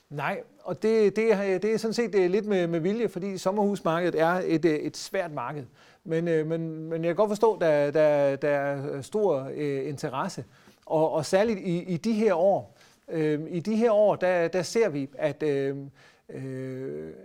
Nej, 0.10 0.42
og 0.64 0.84
det, 0.84 1.16
det, 1.16 1.62
det 1.62 1.74
er 1.74 1.78
sådan 1.78 1.94
set 1.94 2.16
øh, 2.16 2.32
lidt 2.32 2.46
med, 2.46 2.68
med 2.68 2.80
vilje, 2.80 3.10
fordi 3.10 3.38
sommerhusmarkedet 3.38 4.22
er 4.22 4.42
et, 4.46 4.66
øh, 4.66 4.76
et 4.76 4.98
svært 4.98 5.32
marked. 5.34 5.64
Men, 6.04 6.26
men, 6.26 6.50
men 6.90 7.04
jeg 7.04 7.10
kan 7.10 7.16
godt 7.16 7.30
forstå, 7.30 7.54
at 7.54 7.62
der, 7.62 7.92
der, 7.92 8.36
der 8.36 8.50
er 8.50 9.02
stor 9.02 9.50
øh, 9.56 9.90
interesse. 9.90 10.44
Og, 10.86 11.12
og 11.12 11.26
særligt 11.26 11.60
i, 11.60 11.84
i 11.84 11.98
de 11.98 12.14
her 12.14 12.34
år, 12.34 12.78
øh, 13.12 13.40
i 13.50 13.60
de 13.60 13.76
her 13.76 13.92
år, 13.92 14.16
der, 14.16 14.48
der 14.48 14.62
ser 14.62 14.90
vi, 14.90 15.10
at, 15.18 15.44
øh, 15.44 15.78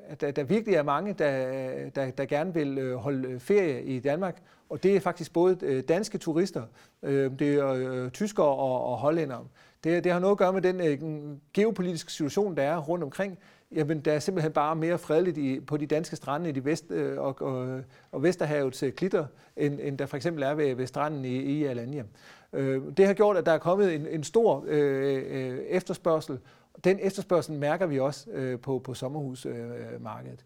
at 0.09 0.21
der, 0.21 0.31
der 0.31 0.45
virkelig 0.45 0.75
er 0.75 0.83
mange, 0.83 1.13
der, 1.13 1.91
der, 1.95 2.11
der 2.11 2.25
gerne 2.25 2.55
vil 2.55 2.95
holde 2.95 3.41
ferie 3.41 3.83
i 3.83 4.01
Danmark. 4.01 4.37
Og 4.69 4.83
det 4.83 4.97
er 4.97 5.01
faktisk 5.01 5.33
både 5.33 5.59
øh, 5.63 5.83
danske 5.89 6.19
turister, 6.19 6.63
øh, 7.03 7.31
det 7.39 7.55
er 7.55 7.69
øh, 7.69 8.11
tyskere 8.11 8.47
og, 8.47 8.85
og 8.85 8.97
hollændere. 8.97 9.45
Det, 9.85 10.05
det 10.05 10.13
har 10.13 10.19
noget 10.19 10.33
at 10.33 10.39
gøre 10.39 10.53
med 10.53 10.63
den 10.63 11.41
geopolitiske 11.55 12.13
situation, 12.13 12.57
der 12.57 12.63
er 12.63 12.79
rundt 12.79 13.05
omkring. 13.05 13.39
Jamen, 13.73 14.01
der 14.01 14.13
er 14.13 14.19
simpelthen 14.19 14.53
bare 14.53 14.77
mere 14.77 14.99
fredeligt 14.99 15.39
i, 15.39 15.61
på 15.61 15.77
de 15.77 15.87
danske 15.87 16.17
strande 16.17 16.49
i 16.49 16.53
de 16.53 16.65
vest, 16.65 16.91
og, 16.91 17.43
og, 17.43 17.81
og 18.13 18.23
Vesterhavets 18.23 18.85
klitter, 18.97 19.27
end, 19.57 19.81
end 19.83 19.99
der 19.99 20.07
for 20.07 20.17
eksempel 20.17 20.43
er 20.43 20.55
ved, 20.55 20.75
ved 20.75 20.87
stranden 20.87 21.25
i, 21.25 21.37
i 21.37 21.65
Alanya. 21.65 22.03
Øh, 22.53 22.83
det 22.97 23.07
har 23.07 23.15
gjort, 23.15 23.37
at 23.37 23.47
der 23.47 23.53
er 23.53 23.59
kommet 23.59 23.95
en, 23.95 24.07
en 24.07 24.25
stor 24.25 24.65
øh, 24.67 25.59
efterspørgsel. 25.69 26.39
Den 26.85 26.99
efterspørgsel 27.03 27.55
mærker 27.55 27.87
vi 27.87 28.01
også 28.01 28.31
øh, 28.31 28.61
på, 28.61 28.79
på 28.79 28.95
sommerhusmarkedet. 28.95 30.45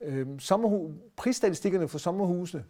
Øh, 0.00 0.26
sommerhus, 0.38 0.92
prisstatistikkerne 1.16 1.88
for 1.88 1.98
sommerhuse 1.98 2.64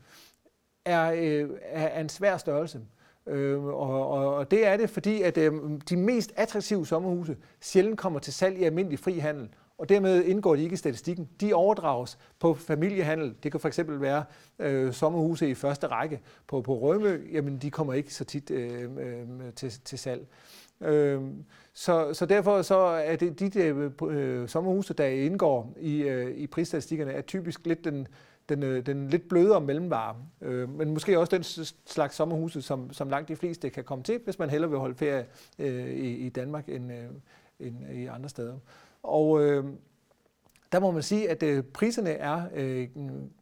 er, 0.84 1.12
øh, 1.16 1.50
er 1.62 2.00
en 2.00 2.08
svær 2.08 2.36
størrelse. 2.36 2.80
Øh, 3.26 3.64
og, 3.64 4.08
og, 4.10 4.34
og 4.34 4.50
det 4.50 4.66
er 4.66 4.76
det, 4.76 4.90
fordi 4.90 5.22
at 5.22 5.38
øh, 5.38 5.52
de 5.88 5.96
mest 5.96 6.32
attraktive 6.36 6.86
sommerhuse 6.86 7.36
sjældent 7.60 7.98
kommer 7.98 8.18
til 8.18 8.32
salg 8.32 8.58
i 8.58 8.64
almindelig 8.64 8.98
frihandel, 8.98 9.48
og 9.78 9.88
dermed 9.88 10.24
indgår 10.24 10.56
de 10.56 10.62
ikke 10.62 10.74
i 10.74 10.76
statistikken. 10.76 11.28
De 11.40 11.54
overdrages 11.54 12.18
på 12.40 12.54
familiehandel. 12.54 13.34
Det 13.42 13.50
kan 13.50 13.60
for 13.60 13.68
eksempel 13.68 14.00
være 14.00 14.24
øh, 14.58 14.92
sommerhuse 14.92 15.50
i 15.50 15.54
første 15.54 15.86
række 15.86 16.20
på, 16.46 16.60
på 16.60 16.78
Rømø. 16.78 17.20
Jamen, 17.32 17.58
de 17.58 17.70
kommer 17.70 17.94
ikke 17.94 18.14
så 18.14 18.24
tit 18.24 18.50
øh, 18.50 18.82
øh, 18.82 19.52
til, 19.56 19.72
til 19.84 19.98
salg. 19.98 20.26
Øh, 20.80 21.20
så, 21.72 22.14
så 22.14 22.26
derfor 22.26 22.62
så 22.62 22.76
er 22.78 23.16
det 23.16 23.40
de 23.40 23.48
der, 23.48 23.90
øh, 24.08 24.48
sommerhuse, 24.48 24.94
der 24.94 25.06
indgår 25.06 25.74
i, 25.80 26.02
øh, 26.02 26.36
i 26.36 26.46
prisstatistikkerne, 26.46 27.12
er 27.12 27.20
typisk 27.22 27.66
lidt 27.66 27.84
den, 27.84 27.94
den, 27.94 28.00
øh, 28.00 28.06
den 28.48 28.62
øh, 28.62 28.86
den 28.86 29.08
lidt 29.08 29.28
blødere 29.28 29.60
mellemvare, 29.60 30.16
øh, 30.40 30.68
men 30.68 30.90
måske 30.90 31.18
også 31.18 31.36
den 31.36 31.44
slags 31.86 32.16
sommerhuse, 32.16 32.62
som, 32.62 32.92
som 32.92 33.08
langt 33.08 33.28
de 33.28 33.36
fleste 33.36 33.70
kan 33.70 33.84
komme 33.84 34.04
til, 34.04 34.20
hvis 34.24 34.38
man 34.38 34.50
hellere 34.50 34.70
vil 34.70 34.78
holde 34.78 34.94
ferie 34.94 35.26
øh, 35.58 35.90
i, 35.90 36.16
i 36.16 36.28
Danmark 36.28 36.68
end, 36.68 36.92
øh, 36.92 37.08
end 37.60 37.76
i 37.92 38.06
andre 38.06 38.28
steder. 38.28 38.58
Og 39.02 39.42
øh, 39.42 39.64
der 40.72 40.80
må 40.80 40.90
man 40.90 41.02
sige, 41.02 41.30
at 41.30 41.42
øh, 41.42 41.62
priserne 41.64 42.10
er 42.10 42.42
øh, 42.54 42.88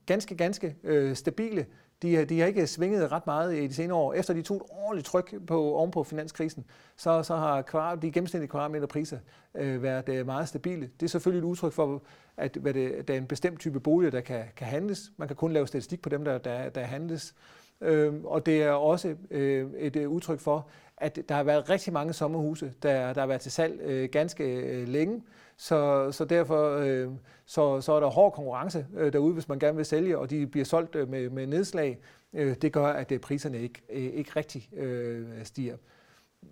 ganske, 0.06 0.34
ganske 0.36 0.76
øh, 0.84 1.16
stabile. 1.16 1.66
De, 2.02 2.12
øh, 2.12 2.28
de 2.28 2.40
har 2.40 2.46
ikke 2.46 2.66
svinget 2.66 3.12
ret 3.12 3.26
meget 3.26 3.56
i 3.56 3.66
de 3.66 3.74
senere 3.74 3.98
år. 3.98 4.14
Efter 4.14 4.34
de 4.34 4.42
tog 4.42 4.56
et 4.56 4.62
ordentligt 4.70 5.06
tryk 5.06 5.34
på, 5.46 5.74
ovenpå 5.74 6.04
finanskrisen, 6.04 6.64
så, 6.96 7.22
så 7.22 7.36
har 7.36 7.62
kvar, 7.62 7.94
de 7.94 8.12
gennemsnitlige 8.12 8.50
kvadratmeterpriser 8.50 9.18
øh, 9.54 9.82
været 9.82 10.08
øh, 10.08 10.26
meget 10.26 10.48
stabile. 10.48 10.90
Det 11.00 11.06
er 11.06 11.10
selvfølgelig 11.10 11.46
et 11.46 11.50
udtryk 11.50 11.72
for, 11.72 12.02
at 12.36 12.56
hvad 12.60 12.74
det, 12.74 13.08
der 13.08 13.14
er 13.14 13.18
en 13.18 13.26
bestemt 13.26 13.60
type 13.60 13.80
boliger, 13.80 14.10
der 14.10 14.20
kan, 14.20 14.44
kan 14.56 14.66
handles. 14.66 15.12
Man 15.16 15.28
kan 15.28 15.36
kun 15.36 15.52
lave 15.52 15.66
statistik 15.66 16.02
på 16.02 16.08
dem, 16.08 16.24
der, 16.24 16.38
der, 16.38 16.68
der 16.68 16.84
handles. 16.84 17.34
Øh, 17.80 18.14
og 18.24 18.46
det 18.46 18.62
er 18.62 18.70
også 18.70 19.16
øh, 19.30 19.70
et 19.78 19.96
øh, 19.96 20.08
udtryk 20.08 20.40
for, 20.40 20.68
at 21.02 21.18
der 21.28 21.34
har 21.34 21.42
været 21.42 21.70
rigtig 21.70 21.92
mange 21.92 22.12
sommerhuse, 22.12 22.72
der, 22.82 23.12
der 23.12 23.20
har 23.20 23.26
været 23.26 23.40
til 23.40 23.52
salg 23.52 23.80
øh, 23.80 24.08
ganske 24.08 24.44
øh, 24.44 24.88
længe. 24.88 25.22
Så, 25.56 26.12
så 26.12 26.24
derfor 26.24 26.76
øh, 26.76 27.08
så, 27.46 27.80
så 27.80 27.92
er 27.92 28.00
der 28.00 28.06
hård 28.06 28.32
konkurrence 28.32 28.86
øh, 28.96 29.12
derude, 29.12 29.34
hvis 29.34 29.48
man 29.48 29.58
gerne 29.58 29.76
vil 29.76 29.84
sælge, 29.84 30.18
og 30.18 30.30
de 30.30 30.46
bliver 30.46 30.64
solgt 30.64 30.96
øh, 30.96 31.08
med, 31.08 31.30
med 31.30 31.46
nedslag. 31.46 31.98
Øh, 32.32 32.56
det 32.62 32.72
gør, 32.72 32.86
at 32.86 33.12
øh, 33.12 33.18
priserne 33.18 33.60
ikke, 33.60 33.82
øh, 33.90 34.02
ikke 34.02 34.30
rigtig 34.36 34.70
øh, 34.76 35.26
stiger. 35.44 35.76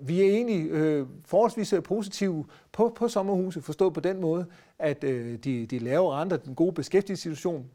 Vi 0.00 0.20
er 0.20 0.24
egentlig 0.24 0.70
øh, 0.70 1.06
forholdsvis 1.24 1.72
øh, 1.72 1.82
positive 1.82 2.44
på, 2.72 2.92
på 2.96 3.08
sommerhuse, 3.08 3.62
forstået 3.62 3.94
på 3.94 4.00
den 4.00 4.20
måde, 4.20 4.46
at 4.78 5.04
øh, 5.04 5.38
de, 5.38 5.66
de 5.66 5.78
lave 5.78 6.12
renter, 6.12 6.36
den 6.36 6.54
gode 6.54 6.72
beskæftigelsessituation, 6.72 7.70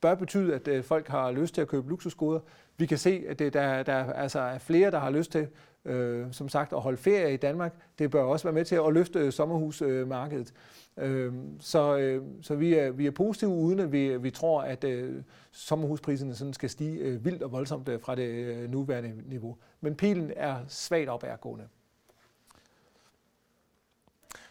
bør 0.00 0.14
betyde, 0.14 0.54
at 0.54 0.68
øh, 0.68 0.84
folk 0.84 1.08
har 1.08 1.30
lyst 1.30 1.54
til 1.54 1.60
at 1.60 1.68
købe 1.68 1.88
luksusgoder. 1.88 2.40
Vi 2.76 2.86
kan 2.86 2.98
se, 2.98 3.24
at 3.28 3.38
det, 3.38 3.52
der, 3.52 3.82
der 3.82 4.12
altså 4.12 4.38
er 4.38 4.58
flere, 4.58 4.90
der 4.90 4.98
har 4.98 5.10
lyst 5.10 5.32
til, 5.32 5.48
øh, 5.84 6.26
som 6.32 6.48
sagt, 6.48 6.72
at 6.72 6.80
holde 6.80 6.96
ferie 6.96 7.34
i 7.34 7.36
Danmark. 7.36 7.74
Det 7.98 8.10
bør 8.10 8.22
også 8.22 8.44
være 8.44 8.54
med 8.54 8.64
til 8.64 8.76
at 8.76 8.92
løfte 8.92 9.18
øh, 9.18 9.32
sommerhusmarkedet. 9.32 10.52
Øh, 10.96 11.32
så 11.60 11.96
øh, 11.96 12.22
så 12.42 12.54
vi, 12.54 12.74
er, 12.74 12.90
vi 12.90 13.06
er 13.06 13.10
positive, 13.10 13.50
uden 13.50 13.80
at 13.80 13.92
vi, 13.92 14.16
vi 14.16 14.30
tror, 14.30 14.62
at 14.62 14.84
øh, 14.84 15.22
sommerhuspriserne 15.52 16.34
sådan 16.34 16.52
skal 16.52 16.70
stige 16.70 16.98
øh, 16.98 17.24
vildt 17.24 17.42
og 17.42 17.52
voldsomt 17.52 17.88
øh, 17.88 18.00
fra 18.00 18.14
det 18.14 18.28
øh, 18.28 18.70
nuværende 18.70 19.12
niveau. 19.26 19.56
Men 19.80 19.94
pilen 19.94 20.32
er 20.36 20.56
svagt 20.68 21.08
opadgående. 21.08 21.64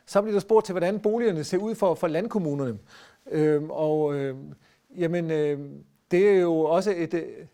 Så 0.06 0.22
bliver 0.22 0.34
der 0.34 0.40
spurgt 0.40 0.66
til, 0.66 0.74
hvordan 0.74 1.00
boligerne 1.00 1.44
ser 1.44 1.58
ud 1.58 1.76
for, 1.76 1.96
for 1.96 2.08
landkommunerne. 2.08 2.80
Øh, 3.32 3.64
og 3.64 4.16
øh, 4.16 4.38
jamen, 4.98 5.32
øh, 5.32 5.60
det 6.12 6.30
er 6.30 6.40
jo 6.40 6.60
også 6.60 6.94
et, 6.98 7.14
øh, 7.14 7.46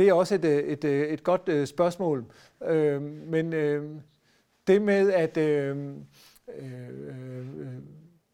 det 0.00 0.08
er 0.08 0.12
også 0.12 0.34
et, 0.34 0.44
øh, 0.44 0.58
et, 0.58 0.84
et, 0.84 1.12
et 1.12 1.22
godt 1.22 1.42
øh, 1.46 1.66
spørgsmål. 1.66 2.24
Øh, 2.66 3.02
men 3.02 3.52
øh, 3.52 3.84
det 4.66 4.82
med, 4.82 5.12
at 5.12 5.36
øhm, 5.36 5.94
øh, 6.58 6.66
øh, 7.08 7.46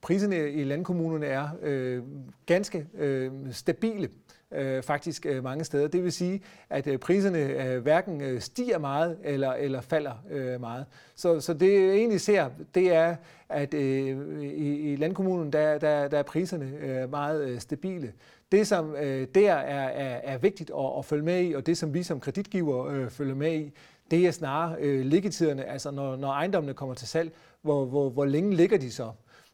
priserne 0.03 0.51
i 0.51 0.65
landkommunerne 0.65 1.27
er 1.27 1.49
øh, 1.63 2.03
ganske 2.47 2.87
øh, 2.95 3.33
stabile, 3.53 4.09
øh, 4.53 4.83
faktisk 4.83 5.27
øh, 5.27 5.45
mange 5.45 5.65
steder. 5.65 5.89
Det 5.89 6.05
vil 6.05 6.13
sige, 6.13 6.43
at 6.71 6.87
øh, 6.87 6.99
priserne 6.99 7.39
øh, 7.39 7.83
hverken 7.83 8.21
øh, 8.21 8.41
stiger 8.41 8.79
meget 8.79 9.19
eller, 9.25 9.53
eller 9.53 9.81
falder 9.81 10.25
øh, 10.31 10.61
meget. 10.61 10.87
Så, 11.15 11.41
så 11.41 11.55
det 11.55 11.73
jeg 11.73 11.95
egentlig 11.95 12.21
ser, 12.21 12.51
det 12.75 12.95
er, 12.95 13.17
at 13.49 13.75
øh, 13.75 14.43
i, 14.43 14.93
i 14.93 14.97
landkommunen, 14.97 15.53
der, 15.53 15.79
der, 15.79 16.09
der 16.09 16.19
er 16.19 16.23
priserne 16.23 16.73
øh, 16.81 17.11
meget 17.11 17.49
øh, 17.49 17.61
stabile. 17.61 18.13
Det, 18.53 18.67
som 18.67 18.95
øh, 18.97 19.27
der 19.35 19.53
er, 19.53 19.89
er, 19.89 20.21
er 20.35 20.39
vigtigt 20.39 20.71
at, 20.79 20.99
at 20.99 21.05
følge 21.05 21.25
med 21.25 21.45
i, 21.45 21.53
og 21.53 21.67
det, 21.67 21.79
som 21.79 21.95
vi 21.95 22.03
som 22.03 22.21
kreditgiver 22.21 22.87
øh, 22.87 23.11
følger 23.11 23.35
med 23.35 23.53
i, 23.53 23.73
det 24.11 24.27
er 24.27 24.31
snarere 24.31 24.77
øh, 24.81 25.05
liggetiderne, 25.07 25.65
altså 25.65 25.91
når, 25.91 26.17
når 26.17 26.29
ejendommene 26.29 26.75
kommer 26.75 26.95
til 26.95 27.09
salg, 27.09 27.33
hvor, 27.63 27.85
hvor, 27.85 28.11
hvor 28.11 28.25
længe 28.25 28.55
ligger 28.55 28.79
de 28.79 28.91
så? 28.91 29.11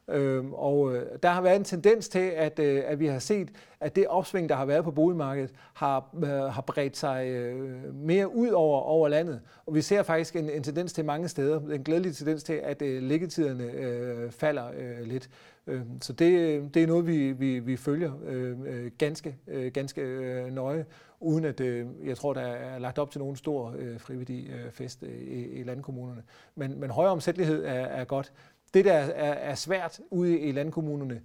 Øhm, 0.08 0.52
og 0.54 0.94
øh, 0.94 1.06
der 1.22 1.28
har 1.28 1.40
været 1.40 1.56
en 1.56 1.64
tendens 1.64 2.08
til, 2.08 2.18
at, 2.18 2.58
øh, 2.58 2.82
at 2.86 3.00
vi 3.00 3.06
har 3.06 3.18
set, 3.18 3.48
at 3.80 3.96
det 3.96 4.06
opsving, 4.06 4.48
der 4.48 4.54
har 4.54 4.64
været 4.64 4.84
på 4.84 4.90
boligmarkedet, 4.90 5.50
har, 5.74 6.08
øh, 6.24 6.28
har 6.28 6.60
bredt 6.60 6.96
sig 6.96 7.26
øh, 7.26 7.94
mere 7.94 8.34
ud 8.34 8.48
over, 8.48 8.80
over 8.80 9.08
landet. 9.08 9.40
Og 9.66 9.74
vi 9.74 9.82
ser 9.82 10.02
faktisk 10.02 10.36
en, 10.36 10.50
en 10.50 10.62
tendens 10.62 10.92
til 10.92 11.04
mange 11.04 11.28
steder, 11.28 11.60
en 11.60 11.84
glædelig 11.84 12.16
tendens 12.16 12.42
til, 12.42 12.52
at 12.52 12.82
øh, 12.82 13.02
liggetiderne 13.02 13.64
øh, 13.64 14.30
falder 14.30 14.64
øh, 14.78 15.06
lidt. 15.06 15.28
Øh, 15.66 15.80
så 16.00 16.12
det, 16.12 16.74
det 16.74 16.82
er 16.82 16.86
noget, 16.86 17.06
vi, 17.06 17.32
vi, 17.32 17.58
vi 17.58 17.76
følger 17.76 18.12
øh, 18.24 18.60
øh, 18.66 18.90
ganske, 18.98 19.36
øh, 19.46 19.72
ganske 19.72 20.00
øh, 20.00 20.54
nøje, 20.54 20.86
uden 21.20 21.44
at 21.44 21.60
øh, 21.60 21.86
jeg 22.04 22.16
tror, 22.16 22.32
der 22.32 22.40
er 22.40 22.78
lagt 22.78 22.98
op 22.98 23.10
til 23.10 23.18
nogen 23.18 23.36
stor 23.36 23.74
øh, 23.78 24.00
frivillig 24.00 24.50
øh, 24.50 24.70
fest 24.70 25.02
øh, 25.02 25.18
i, 25.18 25.48
i 25.48 25.62
landkommunerne. 25.62 26.22
Men, 26.54 26.80
men 26.80 26.90
højere 26.90 27.12
omsættelighed 27.12 27.64
er, 27.64 27.70
er 27.70 28.04
godt. 28.04 28.32
Det, 28.74 28.84
der 28.84 28.92
er, 28.92 29.32
er 29.32 29.54
svært 29.54 30.00
ude 30.10 30.38
i 30.38 30.52
landkommunerne, 30.52 31.22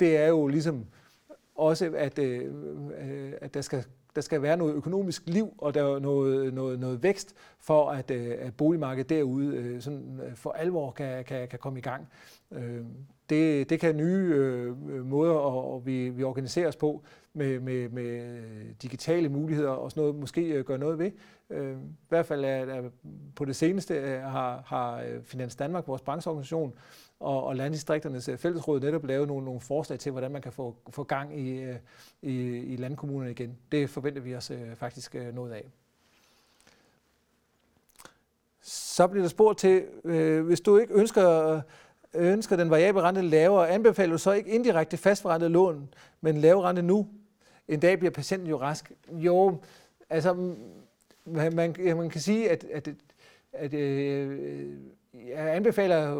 det 0.00 0.16
er 0.16 0.28
jo 0.28 0.46
ligesom 0.46 0.86
også, 1.54 1.92
at, 1.96 2.18
øh, 2.18 2.54
øh 3.00 3.32
at 3.40 3.54
der, 3.54 3.60
skal, 3.60 3.84
der 4.14 4.20
skal 4.20 4.42
være 4.42 4.56
noget 4.56 4.74
økonomisk 4.74 5.22
liv, 5.26 5.54
og 5.58 5.74
der 5.74 5.94
er 5.94 5.98
noget, 5.98 6.54
noget, 6.54 6.80
noget 6.80 7.02
vækst, 7.02 7.34
for 7.58 7.90
at, 7.90 8.10
øh, 8.10 8.36
at 8.38 8.54
boligmarkedet 8.56 9.10
derude 9.10 9.56
øh, 9.56 9.80
sådan 9.80 10.20
for 10.34 10.50
alvor 10.50 10.90
kan, 10.90 11.24
kan, 11.24 11.48
kan 11.48 11.58
komme 11.58 11.78
i 11.78 11.82
gang 11.82 12.08
det, 13.30 13.70
det 13.70 13.80
kan 13.80 13.96
nye 13.96 14.32
øh, 14.34 15.06
måder, 15.06 15.32
og, 15.32 15.74
og 15.74 15.86
vi, 15.86 16.08
vi 16.08 16.22
organiserer 16.22 16.68
os 16.68 16.76
på 16.76 17.02
med, 17.32 17.60
med, 17.60 17.88
med 17.88 18.34
digitale 18.82 19.28
muligheder 19.28 19.70
og 19.70 19.90
sådan 19.90 20.00
noget, 20.00 20.16
måske 20.16 20.48
øh, 20.48 20.64
gøre 20.64 20.78
noget 20.78 20.98
ved. 20.98 21.10
Øh, 21.50 21.72
I 21.72 21.76
hvert 22.08 22.26
fald 22.26 22.44
er, 22.44 22.48
er 22.48 22.90
på 23.36 23.44
det 23.44 23.56
seneste 23.56 23.94
øh, 23.94 24.20
har, 24.20 24.62
har 24.66 25.00
øh, 25.00 25.22
Finans 25.22 25.56
Danmark, 25.56 25.88
vores 25.88 26.02
brancheorganisation, 26.02 26.72
og, 27.20 27.44
og 27.44 27.56
landdistrikternes 27.56 28.30
fællesråd 28.36 28.80
netop 28.80 29.04
lavet 29.04 29.28
nogle, 29.28 29.44
nogle 29.44 29.60
forslag 29.60 29.98
til, 29.98 30.12
hvordan 30.12 30.30
man 30.30 30.42
kan 30.42 30.52
få, 30.52 30.76
få 30.90 31.04
gang 31.04 31.40
i, 31.40 31.64
i, 32.22 32.58
i 32.58 32.76
landkommunerne 32.76 33.30
igen. 33.30 33.58
Det 33.72 33.90
forventer 33.90 34.22
vi 34.22 34.34
os 34.34 34.52
faktisk 34.74 35.16
noget 35.32 35.52
af. 35.52 35.64
Så 38.62 39.06
bliver 39.06 39.22
der 39.22 39.28
spurgt 39.28 39.58
til, 39.58 39.84
øh, 40.04 40.46
hvis 40.46 40.60
du 40.60 40.76
ikke 40.76 40.94
ønsker, 40.94 41.60
ønsker 42.14 42.56
den 42.56 42.70
variable 42.70 43.02
rente 43.02 43.22
lavere, 43.22 43.68
anbefaler 43.68 44.12
du 44.12 44.18
så 44.18 44.32
ikke 44.32 44.50
indirekte 44.50 44.96
fastforrentet 44.96 45.50
lån, 45.50 45.94
men 46.20 46.36
lave 46.36 46.62
rente 46.62 46.82
nu? 46.82 47.08
En 47.68 47.80
dag 47.80 47.98
bliver 47.98 48.10
patienten 48.10 48.48
jo 48.48 48.60
rask. 48.60 48.92
Jo, 49.12 49.60
altså 50.10 50.34
man, 51.24 51.54
man, 51.54 51.76
man 51.78 52.10
kan 52.10 52.20
sige, 52.20 52.50
at, 52.50 52.64
at, 52.72 52.88
at 53.52 53.74
øh, 53.74 54.78
jeg 55.28 55.54
anbefaler, 55.54 56.14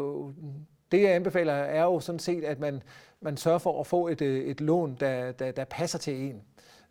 det 0.91 1.01
jeg 1.01 1.15
anbefaler 1.15 1.53
er 1.53 1.83
jo 1.83 1.99
sådan 1.99 2.19
set, 2.19 2.43
at 2.43 2.59
man, 2.59 2.83
man 3.21 3.37
sørger 3.37 3.59
for 3.59 3.79
at 3.79 3.87
få 3.87 4.07
et, 4.07 4.21
øh, 4.21 4.45
et 4.45 4.61
lån, 4.61 4.97
der, 4.99 5.31
der, 5.31 5.51
der 5.51 5.63
passer 5.65 5.99
til 5.99 6.21
en. 6.21 6.41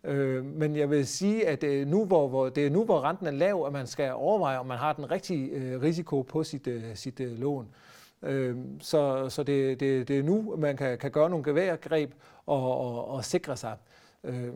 Øh, 0.03 0.45
men 0.45 0.75
jeg 0.75 0.89
vil 0.89 1.07
sige, 1.07 1.47
at 1.47 1.63
øh, 1.63 1.87
nu, 1.87 2.05
hvor, 2.05 2.27
hvor, 2.27 2.49
det 2.49 2.65
er 2.65 2.69
nu, 2.69 2.85
hvor 2.85 3.01
renten 3.01 3.27
er 3.27 3.31
lav, 3.31 3.63
at 3.67 3.73
man 3.73 3.87
skal 3.87 4.13
overveje, 4.13 4.57
om 4.57 4.65
man 4.65 4.77
har 4.77 4.93
den 4.93 5.11
rigtige 5.11 5.49
øh, 5.49 5.81
risiko 5.81 6.21
på 6.21 6.43
sit, 6.43 6.67
øh, 6.67 6.83
sit 6.95 7.19
øh, 7.19 7.39
lån. 7.39 7.65
Øh, 7.65 7.90
Øhm, 8.23 8.79
så 8.79 9.29
så 9.29 9.43
det, 9.43 9.79
det, 9.79 10.07
det 10.07 10.19
er 10.19 10.23
nu, 10.23 10.55
man 10.57 10.77
kan, 10.77 10.97
kan 10.97 11.11
gøre 11.11 11.29
nogle 11.29 11.45
geværgreb 11.45 12.13
og, 12.45 12.77
og, 12.79 13.07
og 13.07 13.25
sikre 13.25 13.57
sig. 13.57 13.77
Øh, 14.23 14.49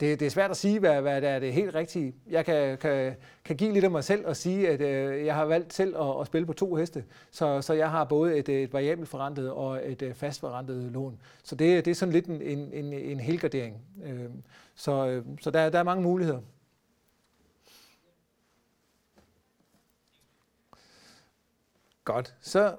det, 0.00 0.20
det 0.20 0.26
er 0.26 0.30
svært 0.30 0.50
at 0.50 0.56
sige, 0.56 0.78
hvad, 0.78 1.00
hvad 1.02 1.22
der 1.22 1.28
er 1.28 1.38
det 1.38 1.52
helt 1.52 1.74
rigtige. 1.74 2.14
Jeg 2.30 2.44
kan, 2.44 2.78
kan, 2.78 3.14
kan 3.44 3.56
give 3.56 3.72
lidt 3.72 3.84
af 3.84 3.90
mig 3.90 4.04
selv 4.04 4.26
og 4.26 4.36
sige, 4.36 4.68
at 4.68 4.80
øh, 4.80 5.26
jeg 5.26 5.34
har 5.34 5.44
valgt 5.44 5.72
selv 5.72 5.96
at, 5.96 6.20
at 6.20 6.26
spille 6.26 6.46
på 6.46 6.52
to 6.52 6.74
heste. 6.74 7.04
Så, 7.30 7.62
så 7.62 7.72
jeg 7.74 7.90
har 7.90 8.04
både 8.04 8.38
et, 8.38 8.48
et 8.48 8.72
variabelt 8.72 9.08
forrentet 9.08 9.50
og 9.50 9.90
et 9.90 10.02
øh, 10.02 10.14
fast 10.14 10.40
forrentet 10.40 10.92
lån. 10.92 11.20
Så 11.42 11.54
det, 11.54 11.84
det 11.84 11.90
er 11.90 11.94
sådan 11.94 12.12
lidt 12.12 12.26
en, 12.26 12.42
en, 12.42 12.72
en, 12.72 12.92
en 12.92 13.20
helgardering. 13.20 13.76
Øh, 14.04 14.24
så 14.74 15.08
øh, 15.08 15.24
så 15.40 15.50
der, 15.50 15.70
der 15.70 15.78
er 15.78 15.82
mange 15.82 16.02
muligheder. 16.02 16.40
Godt. 22.08 22.34
Så 22.40 22.74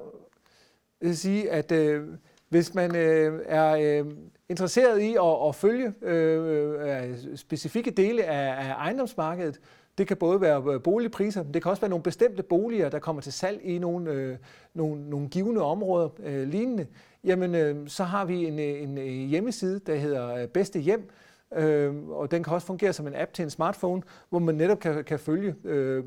vil 0.99 1.07
jeg 1.07 1.17
sige, 1.17 1.51
at 1.51 1.71
øh, 1.71 2.07
hvis 2.49 2.73
man 2.73 2.95
øh, 2.95 3.41
er 3.45 3.99
øh, 4.01 4.11
interesseret 4.49 4.99
i 4.99 5.15
at, 5.15 5.47
at 5.47 5.55
følge 5.55 5.93
øh, 6.01 7.09
øh, 7.11 7.17
specifikke 7.36 7.91
dele 7.91 8.23
af, 8.23 8.69
af 8.69 8.73
ejendomsmarkedet, 8.73 9.59
det 9.97 10.07
kan 10.07 10.17
både 10.17 10.41
være 10.41 10.73
øh, 10.73 10.82
boligpriser, 10.82 11.43
men 11.43 11.53
det 11.53 11.63
kan 11.63 11.69
også 11.69 11.82
være 11.82 11.89
nogle 11.89 12.03
bestemte 12.03 12.43
boliger, 12.43 12.89
der 12.89 12.99
kommer 12.99 13.21
til 13.21 13.34
salg 13.34 13.61
i 13.63 13.77
nogle, 13.77 14.11
øh, 14.11 14.38
nogle, 14.73 15.09
nogle 15.09 15.30
givende 15.30 15.61
områder 15.61 16.09
øh, 16.23 16.47
lignende. 16.47 16.88
Jamen, 17.23 17.55
øh, 17.55 17.88
så 17.88 18.03
har 18.03 18.25
vi 18.25 18.45
en, 18.45 18.59
øh, 18.59 18.84
en 18.84 18.97
øh, 18.97 19.05
hjemmeside, 19.05 19.80
der 19.80 19.95
hedder 19.95 20.47
Bedste 20.47 20.80
Hjem, 20.80 21.09
Øh, 21.58 22.10
og 22.10 22.32
den 22.32 22.43
kan 22.43 22.54
også 22.54 22.68
fungere 22.68 22.93
som 22.93 23.08
en 23.08 23.16
app 23.16 23.34
til 23.34 23.43
en 23.43 23.50
smartphone, 23.50 24.02
hvor 24.30 24.39
man 24.39 24.56
netop 24.56 24.80
kan, 24.80 25.04
kan 25.04 25.20
følge 25.20 25.56
øh, 25.64 26.04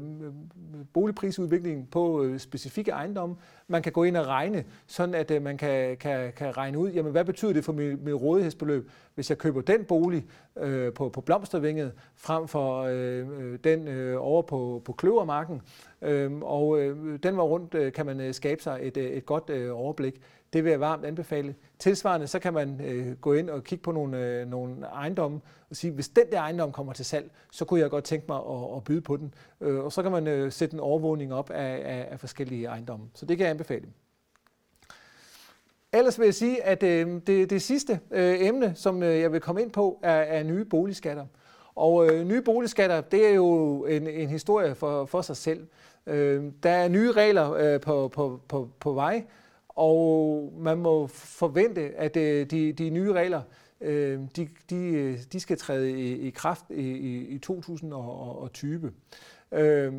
boligprisudviklingen 0.93 1.87
på 1.87 2.23
øh, 2.23 2.39
specifikke 2.39 2.91
ejendomme. 2.91 3.37
Man 3.69 3.83
kan 3.83 3.93
gå 3.93 4.05
ind 4.05 4.17
og 4.17 4.27
regne, 4.27 4.65
sådan 4.87 5.15
at 5.15 5.31
øh, 5.31 5.43
man 5.43 5.59
kan, 5.59 5.97
kan, 5.97 6.33
kan 6.33 6.57
regne 6.57 6.79
ud, 6.79 6.91
jamen, 6.91 7.13
hvad 7.13 7.25
betyder 7.25 7.53
det 7.53 7.65
for 7.65 7.73
mit, 7.73 8.03
mit 8.03 8.15
rådighedsbeløb, 8.15 8.91
hvis 9.15 9.31
jeg 9.31 9.39
køber 9.39 9.61
den 9.61 9.85
bolig 9.85 10.27
øh, 10.57 10.93
på, 10.93 11.09
på 11.09 11.21
Blomstervinget, 11.21 11.93
frem 12.15 12.49
for 12.49 12.83
øh, 12.83 13.29
øh 13.41 13.59
den 13.65 13.89
øh, 13.89 14.17
over 14.19 14.43
på, 14.43 14.83
på 14.85 14.93
Kløvermarken. 14.93 15.63
Øh, 16.03 16.33
og 16.43 16.81
øh, 16.81 17.19
den 17.23 17.37
var 17.37 17.43
rundt 17.43 17.75
øh, 17.75 17.93
kan 17.93 18.07
man 18.07 18.21
øh, 18.21 18.35
skabe 18.35 18.63
sig 18.63 18.79
et, 18.83 18.97
øh, 18.97 19.05
et 19.05 19.27
godt 19.27 19.51
øh, 19.51 19.79
overblik. 19.79 20.21
Det 20.53 20.65
vil 20.65 20.71
jeg 20.71 20.81
varmt 20.81 21.05
anbefale. 21.05 21.55
Tilsvarende 21.79 22.27
så 22.27 22.39
kan 22.39 22.53
man 22.55 22.81
øh, 22.85 23.17
gå 23.17 23.33
ind 23.33 23.51
og 23.51 23.65
kigge 23.65 23.83
på 23.83 23.93
nogle, 23.93 24.19
øh, 24.19 24.49
nogle 24.49 24.87
ejendomme 24.87 25.41
og 25.71 25.77
sige, 25.77 25.91
hvis 25.91 26.09
den 26.09 26.25
der 26.33 26.41
ejendom 26.41 26.73
kommer 26.73 26.93
til 26.93 27.05
salg, 27.05 27.31
så 27.53 27.65
kunne 27.65 27.81
jeg 27.81 27.91
godt 27.91 28.05
tænke 28.05 28.27
mig 28.29 28.37
at, 28.37 28.77
at 28.77 28.85
byde 28.85 29.01
på 29.01 29.17
den. 29.17 29.35
Øh, 29.61 29.85
og 29.85 29.93
så 29.93 30.03
kan 30.03 30.13
man 30.13 30.27
øh, 30.27 30.53
sætte 30.53 30.75
en 30.75 30.81
overvågning 30.81 31.35
op 31.35 31.51
af, 31.51 31.83
af, 31.85 32.09
af 32.11 32.21
forskellige 32.21 32.67
ejendomme. 32.67 33.07
Så 33.15 33.27
det 33.27 33.37
kan 33.37 33.45
jeg 33.45 33.51
anbefale. 33.51 33.87
Ellers 35.93 36.19
vil 36.19 36.25
jeg 36.25 36.35
sige, 36.35 36.65
at 36.65 36.83
øh, 36.83 37.21
det, 37.27 37.51
det 37.51 37.63
sidste 37.63 38.01
øh, 38.11 38.37
emne, 38.41 38.73
som 38.75 39.03
øh, 39.03 39.21
jeg 39.21 39.33
vil 39.33 39.41
komme 39.41 39.63
ind 39.63 39.71
på, 39.71 40.01
er, 40.03 40.11
er 40.13 40.43
nye 40.43 40.65
boligskatter. 40.65 41.27
Og 41.75 42.07
øh, 42.07 42.27
nye 42.27 42.43
boligskatter, 42.43 43.01
det 43.01 43.27
er 43.27 43.35
jo 43.35 43.85
en, 43.85 44.07
en 44.07 44.29
historie 44.29 44.75
for, 44.75 45.05
for 45.07 45.23
sig 45.23 45.37
selv. 45.37 45.67
Øh, 46.07 46.45
der 46.63 46.71
er 46.71 46.89
nye 46.89 47.13
regler 47.13 47.53
øh, 47.53 47.81
på, 47.81 48.09
på, 48.09 48.41
på, 48.49 48.69
på 48.81 48.93
vej, 48.93 49.25
og 49.75 50.53
man 50.59 50.79
må 50.79 51.07
forvente, 51.07 51.81
at 51.81 52.17
øh, 52.17 52.47
de, 52.51 52.73
de 52.73 52.91
nye 52.91 53.13
regler, 53.13 53.43
øh, 53.81 54.21
de, 54.37 54.49
de, 54.71 54.77
øh, 54.77 55.19
de 55.33 55.41
skal 55.41 55.59
træde 55.59 55.91
i, 55.91 56.13
i 56.13 56.31
kraft 56.31 56.65
i, 56.71 56.91
i 57.29 57.39
2020. 57.39 58.93
Øh, 59.53 59.93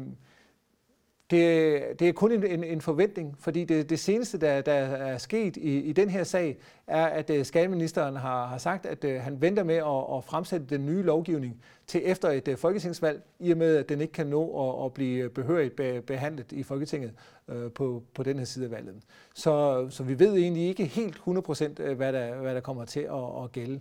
det, 1.33 1.99
det 1.99 2.09
er 2.09 2.13
kun 2.13 2.31
en, 2.31 2.45
en, 2.45 2.63
en 2.63 2.81
forventning, 2.81 3.35
fordi 3.39 3.63
det, 3.63 3.89
det 3.89 3.99
seneste, 3.99 4.37
der, 4.37 4.61
der 4.61 4.73
er 4.73 5.17
sket 5.17 5.57
i, 5.57 5.79
i 5.79 5.93
den 5.93 6.09
her 6.09 6.23
sag, 6.23 6.57
er, 6.87 7.05
at 7.05 7.29
øh, 7.29 7.45
skatteministeren 7.45 8.15
har, 8.15 8.45
har 8.45 8.57
sagt, 8.57 8.85
at 8.85 9.03
øh, 9.03 9.21
han 9.21 9.41
venter 9.41 9.63
med 9.63 9.75
at, 9.75 10.17
at 10.17 10.23
fremsætte 10.23 10.65
den 10.69 10.85
nye 10.85 11.01
lovgivning 11.01 11.61
til 11.87 12.01
efter 12.03 12.29
et 12.29 12.47
øh, 12.47 12.57
folketingsvalg, 12.57 13.23
i 13.39 13.51
og 13.51 13.57
med, 13.57 13.75
at 13.75 13.89
den 13.89 14.01
ikke 14.01 14.13
kan 14.13 14.27
nå 14.27 14.69
at, 14.69 14.85
at 14.85 14.93
blive 14.93 15.29
behørigt 15.29 15.75
be, 15.75 16.01
behandlet 16.01 16.51
i 16.51 16.63
Folketinget 16.63 17.11
øh, 17.47 17.71
på, 17.71 18.03
på 18.13 18.23
den 18.23 18.37
her 18.37 18.45
side 18.45 18.65
af 18.65 18.71
valget. 18.71 18.95
Så, 19.35 19.87
så 19.89 20.03
vi 20.03 20.19
ved 20.19 20.35
egentlig 20.35 20.67
ikke 20.67 20.85
helt 20.85 21.15
100% 21.15 21.93
hvad 21.93 22.13
der, 22.13 22.35
hvad 22.35 22.55
der 22.55 22.61
kommer 22.61 22.85
til 22.85 22.99
at, 22.99 23.43
at 23.43 23.51
gælde. 23.51 23.79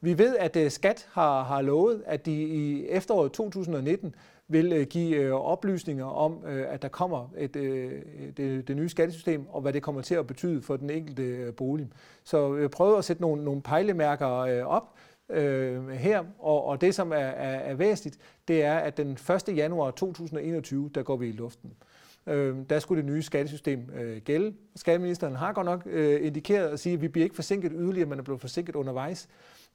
Vi 0.00 0.18
ved, 0.18 0.36
at 0.36 0.72
Skat 0.72 1.08
har, 1.12 1.42
har 1.42 1.62
lovet, 1.62 2.02
at 2.06 2.26
de 2.26 2.42
i 2.42 2.86
efteråret 2.88 3.32
2019 3.32 4.14
vil 4.48 4.72
øh, 4.72 4.86
give 4.86 5.16
øh, 5.16 5.32
oplysninger 5.32 6.04
om, 6.04 6.44
øh, 6.46 6.64
at 6.68 6.82
der 6.82 6.88
kommer 6.88 7.28
et, 7.38 7.54
det, 7.54 8.68
det 8.68 8.76
nye 8.76 8.88
skattesystem, 8.88 9.46
og 9.48 9.60
hvad 9.60 9.72
det 9.72 9.82
kommer 9.82 10.00
til 10.00 10.14
at 10.14 10.26
betyde 10.26 10.62
for 10.62 10.76
den 10.76 10.90
enkelte 10.90 11.52
bolig. 11.52 11.88
Så 12.24 12.56
jeg 12.56 12.70
prøver 12.70 12.98
at 12.98 13.04
sætte 13.04 13.22
nogle, 13.22 13.44
nogle 13.44 13.62
pejlemærker 13.62 14.26
op 14.64 14.94
øh, 15.28 15.88
her, 15.88 16.24
og, 16.38 16.64
og 16.64 16.80
det, 16.80 16.94
som 16.94 17.12
er, 17.12 17.16
er, 17.16 17.58
er 17.58 17.74
væsentligt, 17.74 18.18
det 18.48 18.64
er, 18.64 18.74
at 18.74 18.96
den 18.96 19.10
1. 19.48 19.56
januar 19.56 19.90
2021, 19.90 20.90
der 20.94 21.02
går 21.02 21.16
vi 21.16 21.28
i 21.28 21.32
luften. 21.32 21.72
Øh, 22.26 22.56
der 22.70 22.78
skulle 22.78 23.02
det 23.02 23.10
nye 23.12 23.22
skattesystem 23.22 23.90
øh, 23.96 24.16
gælde. 24.16 24.54
Skatteministeren 24.76 25.36
har 25.36 25.52
godt 25.52 25.64
nok 25.64 25.82
øh, 25.86 26.26
indikeret 26.26 26.68
at 26.68 26.80
sige, 26.80 26.92
at 26.92 27.00
vi 27.00 27.08
bliver 27.08 27.24
ikke 27.24 27.36
forsinket 27.36 27.72
yderligere, 27.74 28.08
man 28.08 28.18
er 28.18 28.22
blevet 28.22 28.40
forsinket 28.40 28.76
undervejs. 28.76 29.28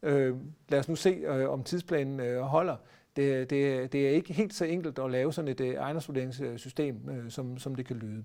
Øh, 0.04 0.36
lad 0.70 0.80
os 0.80 0.90
nu 0.90 0.96
se, 0.96 1.10
øh, 1.10 1.50
om 1.50 1.64
tidsplanen 1.64 2.20
øh, 2.20 2.42
holder. 2.42 2.76
Det, 3.16 3.50
det, 3.50 3.92
det 3.94 4.08
er 4.08 4.10
ikke 4.10 4.34
helt 4.34 4.54
så 4.54 4.66
enkelt 4.66 5.00
at 5.00 5.12
lave 5.12 5.34
sådan 5.34 5.48
et 5.48 5.62
øh, 5.62 5.74
ejendomsvurderingssystem, 5.74 7.10
øh, 7.10 7.32
som, 7.32 7.58
som 7.58 7.76
det 7.76 7.86
kan 7.86 7.96
lyde. 7.96 8.24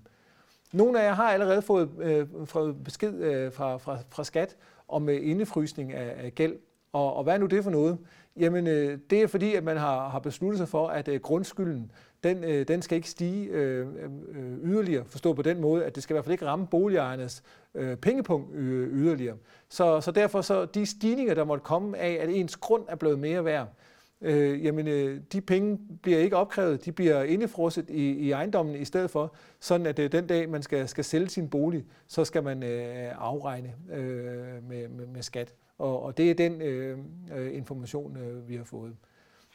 Nogle 0.72 1.00
af 1.00 1.04
jer 1.04 1.14
har 1.14 1.30
allerede 1.30 1.62
fået, 1.62 1.90
øh, 2.00 2.74
besked 2.84 3.14
øh, 3.14 3.52
fra, 3.52 3.76
fra, 3.76 3.98
fra 4.10 4.24
skat 4.24 4.56
om 4.88 5.08
øh, 5.08 5.30
indefrysning 5.30 5.92
af, 5.92 6.24
af 6.24 6.34
gæld. 6.34 6.56
Og, 6.92 7.14
og 7.14 7.24
hvad 7.24 7.34
er 7.34 7.38
nu 7.38 7.46
det 7.46 7.64
for 7.64 7.70
noget? 7.70 7.98
Jamen, 8.36 8.66
øh, 8.66 8.98
det 9.10 9.22
er 9.22 9.26
fordi, 9.26 9.54
at 9.54 9.64
man 9.64 9.76
har, 9.76 10.08
har 10.08 10.18
besluttet 10.18 10.58
sig 10.58 10.68
for, 10.68 10.88
at 10.88 11.08
øh, 11.08 11.20
grundskylden, 11.20 11.92
den, 12.24 12.44
øh, 12.44 12.68
den 12.68 12.82
skal 12.82 12.96
ikke 12.96 13.10
stige 13.10 13.48
øh, 13.48 13.86
øh, 14.34 14.58
yderligere, 14.64 15.04
forstå 15.04 15.32
på 15.32 15.42
den 15.42 15.60
måde, 15.60 15.84
at 15.84 15.94
det 15.94 16.02
skal 16.02 16.14
i 16.14 16.14
hvert 16.14 16.24
fald 16.24 16.32
ikke 16.32 16.46
ramme 16.46 16.66
boligejernes 16.66 17.42
øh, 17.74 17.96
pengepunkt 17.96 18.54
øh, 18.54 18.88
yderligere. 18.92 19.36
Så, 19.68 20.00
så 20.00 20.10
derfor 20.10 20.40
så 20.40 20.64
de 20.64 20.86
stigninger, 20.86 21.34
der 21.34 21.44
måtte 21.44 21.64
komme 21.64 21.98
af, 21.98 22.18
at 22.20 22.28
ens 22.28 22.56
grund 22.56 22.84
er 22.88 22.96
blevet 22.96 23.18
mere 23.18 23.44
værd, 23.44 23.62
øh, 23.62 23.95
øh, 24.20 24.64
jamen 24.64 24.88
øh, 24.88 25.20
de 25.32 25.40
penge 25.40 25.78
bliver 26.02 26.18
ikke 26.18 26.36
opkrævet, 26.36 26.84
de 26.84 26.92
bliver 26.92 27.22
indefrosset 27.22 27.90
i, 27.90 28.10
i 28.10 28.30
ejendommen 28.30 28.74
i 28.74 28.84
stedet 28.84 29.10
for, 29.10 29.34
sådan 29.60 29.86
at 29.86 29.98
øh, 29.98 30.12
den 30.12 30.26
dag 30.26 30.48
man 30.48 30.62
skal, 30.62 30.88
skal 30.88 31.04
sælge 31.04 31.28
sin 31.28 31.48
bolig, 31.50 31.84
så 32.06 32.24
skal 32.24 32.42
man 32.42 32.62
øh, 32.62 33.12
afregne 33.18 33.74
øh, 33.92 34.68
med, 34.68 34.88
med, 34.88 35.06
med 35.06 35.22
skat. 35.22 35.54
Og, 35.78 36.02
og 36.02 36.16
det 36.16 36.30
er 36.30 36.34
den 36.34 36.62
øh, 36.62 36.98
øh 37.36 37.56
information, 37.56 38.16
øh, 38.16 38.48
vi 38.48 38.56
har 38.56 38.64
fået. 38.64 38.96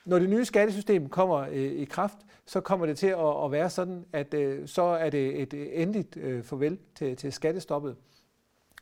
Når 0.05 0.19
det 0.19 0.29
nye 0.29 0.45
skattesystem 0.45 1.09
kommer 1.09 1.37
øh, 1.37 1.71
i 1.71 1.85
kraft, 1.85 2.17
så 2.45 2.61
kommer 2.61 2.85
det 2.85 2.97
til 2.97 3.07
at, 3.07 3.43
at 3.45 3.51
være 3.51 3.69
sådan, 3.69 4.05
at 4.13 4.33
øh, 4.33 4.67
så 4.67 4.81
er 4.81 5.09
det 5.09 5.41
et 5.41 5.53
øh, 5.53 5.67
endeligt 5.71 6.17
øh, 6.17 6.43
farvel 6.43 6.79
til, 6.95 7.15
til 7.15 7.33
skattestoppet. 7.33 7.95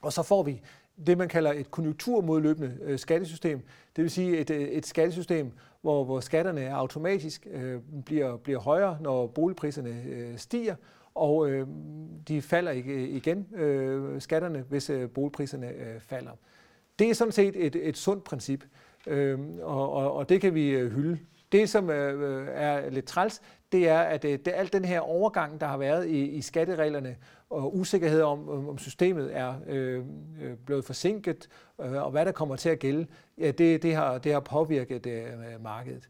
Og 0.01 0.13
så 0.13 0.23
får 0.23 0.43
vi 0.43 0.61
det, 1.07 1.17
man 1.17 1.27
kalder 1.27 1.51
et 1.51 1.71
konjunkturmodløbende 1.71 2.77
øh, 2.81 2.99
skattesystem. 2.99 3.61
Det 3.95 4.01
vil 4.01 4.11
sige 4.11 4.37
et, 4.37 4.49
øh, 4.49 4.61
et 4.61 4.85
skattesystem, 4.85 5.51
hvor, 5.81 6.03
hvor 6.03 6.19
skatterne 6.19 6.73
automatisk 6.73 7.47
øh, 7.51 7.79
bliver, 8.05 8.37
bliver 8.37 8.59
højere, 8.59 8.97
når 9.01 9.27
boligpriserne 9.27 10.03
øh, 10.07 10.37
stiger, 10.37 10.75
og 11.15 11.49
øh, 11.49 11.67
de 12.27 12.41
falder 12.41 12.71
ikke 12.71 12.93
øh, 12.93 13.09
igen, 13.09 13.47
øh, 13.55 14.21
skatterne, 14.21 14.65
hvis 14.69 14.89
øh, 14.89 15.09
boligpriserne 15.09 15.67
øh, 15.67 15.99
falder. 15.99 16.31
Det 16.99 17.09
er 17.09 17.13
sådan 17.13 17.31
set 17.31 17.65
et, 17.65 17.75
et 17.75 17.97
sundt 17.97 18.23
princip, 18.23 18.63
øh, 19.07 19.39
og, 19.61 19.91
og, 19.91 20.13
og 20.13 20.29
det 20.29 20.41
kan 20.41 20.53
vi 20.53 20.69
øh, 20.69 20.91
hylde. 20.91 21.19
Det, 21.51 21.69
som 21.69 21.89
øh, 21.89 22.41
øh 22.41 22.47
er 22.51 22.89
lidt 22.89 23.05
træls, 23.05 23.41
det 23.71 23.89
er, 23.89 23.99
at 23.99 24.25
øh, 24.25 24.31
det, 24.31 24.53
alt 24.55 24.73
den 24.73 24.85
her 24.85 24.99
overgang, 24.99 25.61
der 25.61 25.67
har 25.67 25.77
været 25.77 26.07
i, 26.07 26.25
i 26.25 26.41
skattereglerne, 26.41 27.15
og 27.49 27.77
usikkerhed 27.77 28.21
om, 28.21 28.49
om 28.69 28.77
systemet 28.77 29.37
er 29.37 29.53
øh, 29.67 30.03
øh, 30.41 30.57
blevet 30.65 30.85
forsinket, 30.85 31.49
øh, 31.81 31.93
og 31.93 32.11
hvad 32.11 32.25
der 32.25 32.31
kommer 32.31 32.55
til 32.55 32.69
at 32.69 32.79
gælde, 32.79 33.07
ja, 33.37 33.51
det, 33.51 33.83
det, 33.83 33.95
har, 33.95 34.17
det 34.17 34.33
har 34.33 34.39
påvirket 34.39 35.07
øh, 35.07 35.23
markedet. 35.63 36.09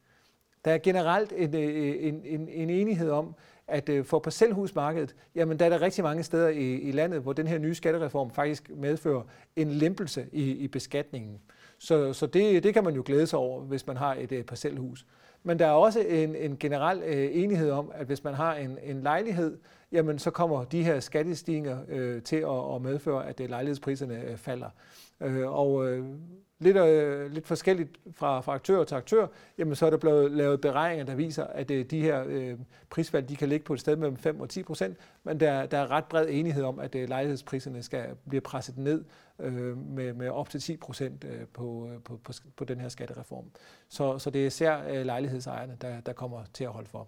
Der 0.65 0.71
er 0.71 0.77
generelt 0.77 1.33
en, 1.35 1.55
øh, 1.55 1.95
en, 1.99 2.21
en, 2.25 2.49
en 2.49 2.69
enighed 2.69 3.09
om, 3.09 3.35
at 3.67 3.89
øh, 3.89 4.05
for 4.05 4.19
parcelhusmarkedet, 4.19 5.15
jamen 5.35 5.59
der 5.59 5.65
er 5.65 5.69
der 5.69 5.81
rigtig 5.81 6.03
mange 6.03 6.23
steder 6.23 6.47
i, 6.47 6.73
i 6.73 6.91
landet, 6.91 7.21
hvor 7.21 7.33
den 7.33 7.47
her 7.47 7.57
nye 7.57 7.75
skattereform 7.75 8.31
faktisk 8.31 8.69
medfører 8.69 9.21
en 9.55 9.71
lempelse 9.71 10.25
i, 10.31 10.51
i 10.51 10.67
beskatningen. 10.67 11.39
Så, 11.77 12.13
så 12.13 12.25
det, 12.25 12.63
det 12.63 12.73
kan 12.73 12.83
man 12.83 12.95
jo 12.95 13.03
glæde 13.05 13.27
sig 13.27 13.39
over, 13.39 13.61
hvis 13.61 13.87
man 13.87 13.97
har 13.97 14.15
et, 14.15 14.31
et 14.31 14.45
parcelhus. 14.45 15.05
Men 15.43 15.59
der 15.59 15.65
er 15.65 15.71
også 15.71 15.99
en, 15.99 16.35
en 16.35 16.57
generel 16.57 17.01
øh, 17.05 17.29
enighed 17.31 17.71
om, 17.71 17.91
at 17.93 18.05
hvis 18.05 18.23
man 18.23 18.33
har 18.33 18.55
en, 18.55 18.77
en 18.83 19.01
lejlighed, 19.01 19.57
jamen 19.91 20.19
så 20.19 20.31
kommer 20.31 20.63
de 20.63 20.83
her 20.83 20.99
skattestigninger 20.99 21.77
øh, 21.87 22.21
til 22.21 22.35
at, 22.35 22.75
at 22.75 22.81
medføre, 22.81 23.27
at 23.27 23.39
øh, 23.39 23.49
lejlighedspriserne 23.49 24.23
øh, 24.23 24.37
falder. 24.37 24.69
Øh, 25.21 25.53
og 25.53 25.87
øh, 25.87 26.05
lidt, 26.59 26.77
øh, 26.77 27.31
lidt 27.31 27.47
forskelligt 27.47 27.99
fra, 28.11 28.41
fra 28.41 28.53
aktør 28.53 28.83
til 28.83 28.95
aktør, 28.95 29.27
jamen 29.57 29.75
så 29.75 29.85
er 29.85 29.89
der 29.89 29.97
blevet 29.97 30.31
lavet 30.31 30.61
beregninger, 30.61 31.05
der 31.05 31.15
viser, 31.15 31.43
at 31.43 31.71
øh, 31.71 31.85
de 31.85 32.01
her 32.01 32.23
øh, 32.27 32.57
prisfald 32.89 33.27
de 33.27 33.35
kan 33.35 33.49
ligge 33.49 33.65
på 33.65 33.73
et 33.73 33.79
sted 33.79 33.95
mellem 33.95 34.17
5 34.17 34.41
og 34.41 34.49
10 34.49 34.63
procent, 34.63 34.97
men 35.23 35.39
der, 35.39 35.65
der 35.65 35.77
er 35.77 35.91
ret 35.91 36.05
bred 36.05 36.27
enighed 36.29 36.63
om, 36.63 36.79
at 36.79 36.95
øh, 36.95 37.09
lejlighedspriserne 37.09 37.83
skal 37.83 38.05
blive 38.29 38.41
presset 38.41 38.77
ned 38.77 39.03
øh, 39.39 39.77
med, 39.77 40.13
med 40.13 40.29
op 40.29 40.49
til 40.49 40.59
10 40.59 40.77
procent 40.77 41.23
øh, 41.23 41.47
på, 41.53 41.89
øh, 41.93 42.01
på, 42.03 42.19
på, 42.23 42.33
på 42.55 42.63
den 42.63 42.79
her 42.79 42.89
skattereform. 42.89 43.45
Så, 43.89 44.19
så 44.19 44.29
det 44.29 44.41
er 44.41 44.47
især 44.47 44.81
øh, 44.89 45.05
lejlighedsejerne, 45.05 45.77
der, 45.81 45.99
der 46.01 46.13
kommer 46.13 46.43
til 46.53 46.63
at 46.63 46.69
holde 46.69 46.89
for. 46.89 47.07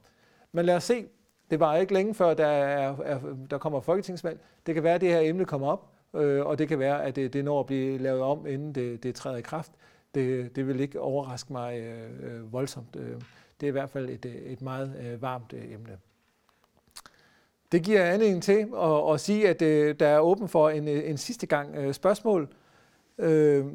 Men 0.51 0.65
lad 0.65 0.75
os 0.75 0.83
se. 0.83 1.07
Det 1.51 1.59
var 1.59 1.75
ikke 1.75 1.93
længe 1.93 2.13
før, 2.13 2.33
der, 2.33 2.47
er, 2.47 2.95
er, 3.03 3.19
der 3.49 3.57
kommer 3.57 3.79
folketingsvalg. 3.79 4.39
Det 4.65 4.73
kan 4.73 4.83
være, 4.83 4.95
at 4.95 5.01
det 5.01 5.09
her 5.09 5.19
emne 5.19 5.45
kommer 5.45 5.67
op, 5.67 5.89
øh, 6.13 6.45
og 6.45 6.57
det 6.57 6.67
kan 6.67 6.79
være, 6.79 7.03
at 7.03 7.15
det, 7.15 7.33
det 7.33 7.45
når 7.45 7.59
at 7.59 7.65
blive 7.65 7.97
lavet 7.97 8.21
om, 8.21 8.47
inden 8.47 8.75
det, 8.75 9.03
det 9.03 9.15
træder 9.15 9.37
i 9.37 9.41
kraft. 9.41 9.71
Det, 10.15 10.55
det 10.55 10.67
vil 10.67 10.79
ikke 10.79 10.99
overraske 10.99 11.53
mig 11.53 11.79
øh, 11.79 12.53
voldsomt. 12.53 12.93
Det 12.93 13.67
er 13.67 13.67
i 13.67 13.71
hvert 13.71 13.89
fald 13.89 14.09
et, 14.09 14.25
et 14.25 14.61
meget 14.61 14.95
øh, 15.01 15.21
varmt 15.21 15.53
øh, 15.53 15.71
emne. 15.71 15.97
Det 17.71 17.83
giver 17.83 18.03
anledning 18.05 18.43
til 18.43 18.67
at, 18.81 19.13
at 19.13 19.19
sige, 19.19 19.49
at 19.49 19.61
øh, 19.61 19.95
der 19.99 20.07
er 20.07 20.19
åben 20.19 20.47
for 20.47 20.69
en, 20.69 20.87
øh, 20.87 21.09
en 21.09 21.17
sidste 21.17 21.47
gang 21.47 21.75
øh, 21.75 21.93
spørgsmål. 21.93 22.49
Øh, 23.17 23.65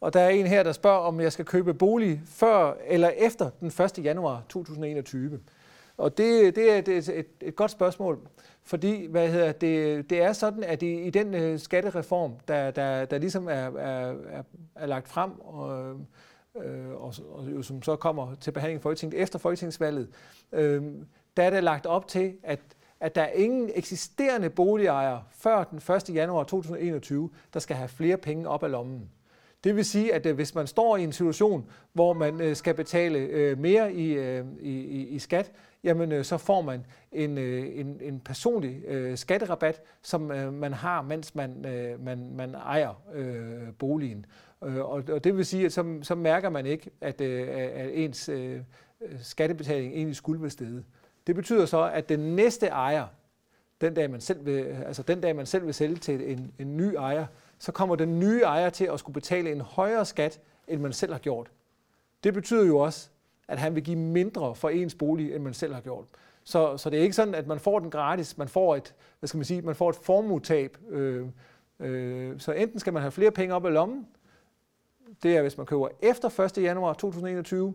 og 0.00 0.12
der 0.12 0.20
er 0.20 0.28
en 0.28 0.46
her, 0.46 0.62
der 0.62 0.72
spørger, 0.72 0.98
om 0.98 1.20
jeg 1.20 1.32
skal 1.32 1.44
købe 1.44 1.74
bolig 1.74 2.20
før 2.26 2.76
eller 2.86 3.08
efter 3.08 3.50
den 3.60 3.68
1. 3.68 4.04
januar 4.04 4.42
2021. 4.48 5.40
Og 5.96 6.18
det, 6.18 6.56
det 6.56 6.72
er 6.72 6.78
et, 6.78 6.88
et, 6.88 7.26
et 7.40 7.56
godt 7.56 7.70
spørgsmål. 7.70 8.18
Fordi 8.64 9.06
hvad 9.06 9.28
hedder 9.28 9.52
det, 9.52 10.10
det 10.10 10.22
er 10.22 10.32
sådan, 10.32 10.64
at 10.64 10.82
i, 10.82 11.02
i 11.02 11.10
den 11.10 11.34
øh, 11.34 11.58
skattereform, 11.58 12.32
der, 12.48 12.70
der, 12.70 13.04
der 13.04 13.18
ligesom 13.18 13.48
er, 13.48 13.52
er, 13.52 14.14
er, 14.28 14.42
er 14.74 14.86
lagt 14.86 15.08
frem, 15.08 15.40
og, 15.40 15.94
øh, 16.64 16.90
og, 16.90 17.14
og 17.30 17.50
jo, 17.54 17.62
som 17.62 17.82
så 17.82 17.96
kommer 17.96 18.34
til 18.34 18.50
behandling 18.50 18.80
i 18.80 18.82
Folketinget 18.82 19.22
efter 19.22 19.38
Folketingsvalget, 19.38 20.08
øh, 20.52 20.82
der 21.36 21.42
er 21.42 21.50
det 21.50 21.64
lagt 21.64 21.86
op 21.86 22.08
til, 22.08 22.34
at, 22.42 22.60
at 23.00 23.14
der 23.14 23.22
er 23.22 23.32
ingen 23.32 23.70
eksisterende 23.74 24.50
boligejere 24.50 25.22
før 25.30 25.64
den 25.64 25.78
1. 25.96 26.14
januar 26.14 26.44
2021, 26.44 27.30
der 27.54 27.60
skal 27.60 27.76
have 27.76 27.88
flere 27.88 28.16
penge 28.16 28.48
op 28.48 28.62
af 28.62 28.70
lommen. 28.70 29.10
Det 29.64 29.76
vil 29.76 29.84
sige, 29.84 30.14
at 30.14 30.26
øh, 30.26 30.34
hvis 30.34 30.54
man 30.54 30.66
står 30.66 30.96
i 30.96 31.04
en 31.04 31.12
situation, 31.12 31.70
hvor 31.92 32.12
man 32.12 32.40
øh, 32.40 32.56
skal 32.56 32.74
betale 32.74 33.18
øh, 33.18 33.58
mere 33.58 33.94
i, 33.94 34.18
i, 34.60 35.06
i 35.06 35.18
skat, 35.18 35.52
jamen 35.84 36.24
så 36.24 36.38
får 36.38 36.62
man 36.62 36.86
en, 37.12 37.38
en, 37.38 37.98
en 38.00 38.20
personlig 38.20 38.82
skatterabat, 39.18 39.82
som 40.02 40.20
man 40.52 40.72
har, 40.72 41.02
mens 41.02 41.34
man, 41.34 41.64
man, 42.00 42.32
man 42.36 42.54
ejer 42.54 43.02
boligen. 43.78 44.26
Og 44.60 45.24
det 45.24 45.36
vil 45.36 45.46
sige, 45.46 45.64
at 45.64 45.72
så, 45.72 45.98
så 46.02 46.14
mærker 46.14 46.50
man 46.50 46.66
ikke, 46.66 46.90
at, 47.00 47.20
at 47.20 47.90
ens 47.92 48.30
skattebetaling 49.22 49.94
egentlig 49.94 50.16
skulle 50.16 50.42
være 50.42 50.50
stedet. 50.50 50.84
Det 51.26 51.34
betyder 51.34 51.66
så, 51.66 51.90
at 51.94 52.08
den 52.08 52.36
næste 52.36 52.66
ejer, 52.66 53.06
den 53.80 53.94
dag 53.94 54.10
man 54.10 54.20
selv 54.20 54.46
vil, 54.46 54.58
altså 54.86 55.02
den 55.02 55.20
dag 55.20 55.36
man 55.36 55.46
selv 55.46 55.66
vil 55.66 55.74
sælge 55.74 55.96
til 55.96 56.32
en, 56.32 56.52
en 56.58 56.76
ny 56.76 56.94
ejer, 56.94 57.26
så 57.58 57.72
kommer 57.72 57.96
den 57.96 58.20
nye 58.20 58.40
ejer 58.40 58.70
til 58.70 58.84
at 58.84 59.00
skulle 59.00 59.14
betale 59.14 59.52
en 59.52 59.60
højere 59.60 60.04
skat, 60.04 60.40
end 60.68 60.80
man 60.80 60.92
selv 60.92 61.12
har 61.12 61.18
gjort. 61.18 61.50
Det 62.24 62.34
betyder 62.34 62.66
jo 62.66 62.78
også, 62.78 63.08
at 63.48 63.58
han 63.58 63.74
vil 63.74 63.84
give 63.84 63.96
mindre 63.96 64.54
for 64.54 64.68
ens 64.68 64.94
bolig, 64.94 65.34
end 65.34 65.42
man 65.42 65.54
selv 65.54 65.74
har 65.74 65.80
gjort. 65.80 66.04
Så, 66.44 66.76
så 66.76 66.90
det 66.90 66.98
er 66.98 67.02
ikke 67.02 67.16
sådan, 67.16 67.34
at 67.34 67.46
man 67.46 67.60
får 67.60 67.78
den 67.78 67.90
gratis. 67.90 68.38
Man 68.38 68.48
får 68.48 68.76
et, 68.76 68.94
hvad 69.18 69.28
skal 69.28 69.38
man 69.38 69.44
sige, 69.44 69.62
man 69.62 69.74
får 69.74 69.90
et 69.90 69.96
formuetab. 69.96 70.78
Øh, 70.88 71.26
øh, 71.80 72.40
så 72.40 72.52
enten 72.52 72.80
skal 72.80 72.92
man 72.92 73.02
have 73.02 73.12
flere 73.12 73.30
penge 73.30 73.54
op 73.54 73.66
i 73.66 73.68
lommen, 73.68 74.06
det 75.22 75.36
er, 75.36 75.42
hvis 75.42 75.56
man 75.56 75.66
køber 75.66 75.88
efter 76.02 76.40
1. 76.40 76.58
januar 76.62 76.92
2021, 76.92 77.74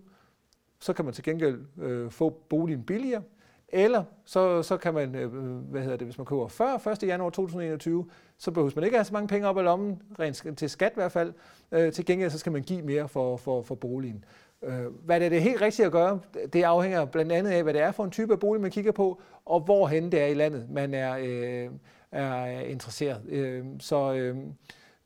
så 0.80 0.93
kan 0.93 1.06
man 1.06 1.14
til 1.14 1.24
gengæld 1.24 1.66
øh, 1.82 2.12
få 2.12 2.30
boligen 2.30 2.84
billigere. 2.84 3.24
Eller 3.72 4.03
så, 4.26 4.63
så 4.63 4.78
kan 4.78 4.93
man, 4.93 5.15
øh, 5.15 5.34
hvad 5.69 5.82
hedder 5.82 5.97
det, 5.97 6.07
hvis 6.07 6.17
man 6.17 6.26
køber 6.26 6.47
før 6.47 6.88
1. 6.88 7.03
januar 7.03 7.30
2021, 7.30 8.05
så 8.38 8.51
behøver 8.51 8.72
man 8.76 8.84
ikke 8.84 8.97
have 8.97 9.05
så 9.05 9.13
mange 9.13 9.28
penge 9.28 9.47
op 9.47 9.57
i 9.57 9.61
lommen, 9.61 10.01
rent 10.19 10.57
til 10.57 10.69
skat 10.69 10.91
i 10.91 10.95
hvert 10.95 11.11
fald. 11.11 11.34
Øh, 11.72 11.91
til 11.93 12.05
gengæld 12.05 12.30
så 12.30 12.38
skal 12.38 12.51
man 12.51 12.61
give 12.61 12.82
mere 12.82 13.07
for, 13.07 13.38
for, 13.38 13.61
for 13.61 13.76
boligen. 13.76 14.26
Øh, 14.63 14.86
hvad 14.86 15.19
det 15.19 15.26
er 15.26 15.30
det 15.30 15.41
helt 15.41 15.61
rigtige 15.61 15.86
at 15.86 15.91
gøre, 15.91 16.19
det 16.53 16.63
afhænger 16.63 17.05
blandt 17.05 17.32
andet 17.32 17.51
af, 17.51 17.63
hvad 17.63 17.74
det 17.74 17.82
er 17.82 17.91
for 17.91 18.03
en 18.03 18.11
type 18.11 18.34
af 18.34 18.39
bolig, 18.39 18.61
man 18.61 18.72
kigger 18.72 18.91
på, 18.91 19.22
og 19.45 19.59
hvorhen 19.59 20.11
det 20.11 20.22
er 20.22 20.26
i 20.26 20.34
landet, 20.34 20.69
man 20.69 20.93
er, 20.93 21.17
øh, 21.19 21.69
er 22.11 22.59
interesseret. 22.59 23.22
Øh, 23.30 23.65
så 23.80 24.13
øh, 24.13 24.38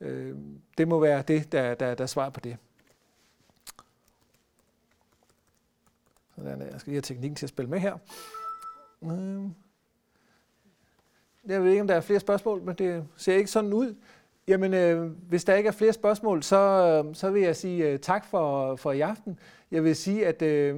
øh, 0.01 0.35
det 0.77 0.87
må 0.87 0.99
være 0.99 1.21
det, 1.21 1.51
der, 1.51 1.73
der, 1.73 1.95
der 1.95 2.05
svarer 2.05 2.29
på 2.29 2.39
det. 2.39 2.57
Sådan, 6.35 6.61
jeg 6.61 6.79
skal 6.79 6.91
lige 6.91 6.95
have 6.95 7.01
teknikken 7.01 7.35
til 7.35 7.45
at 7.45 7.49
spille 7.49 7.69
med 7.69 7.79
her. 7.79 7.97
Øh. 9.11 9.49
Jeg 11.47 11.63
ved 11.63 11.69
ikke, 11.69 11.81
om 11.81 11.87
der 11.87 11.95
er 11.95 12.01
flere 12.01 12.19
spørgsmål, 12.19 12.61
men 12.61 12.75
det 12.75 13.03
ser 13.17 13.35
ikke 13.35 13.51
sådan 13.51 13.73
ud. 13.73 13.95
Jamen, 14.47 14.73
øh, 14.73 15.11
hvis 15.29 15.43
der 15.43 15.55
ikke 15.55 15.67
er 15.67 15.71
flere 15.71 15.93
spørgsmål, 15.93 16.43
så, 16.43 16.57
øh, 17.07 17.15
så 17.15 17.31
vil 17.31 17.41
jeg 17.41 17.55
sige 17.55 17.89
øh, 17.89 17.99
tak 17.99 18.25
for, 18.25 18.75
for 18.75 18.91
i 18.91 19.01
aften. 19.01 19.39
Jeg 19.71 19.83
vil 19.83 19.95
sige, 19.95 20.27
at 20.27 20.41
øh, 20.41 20.77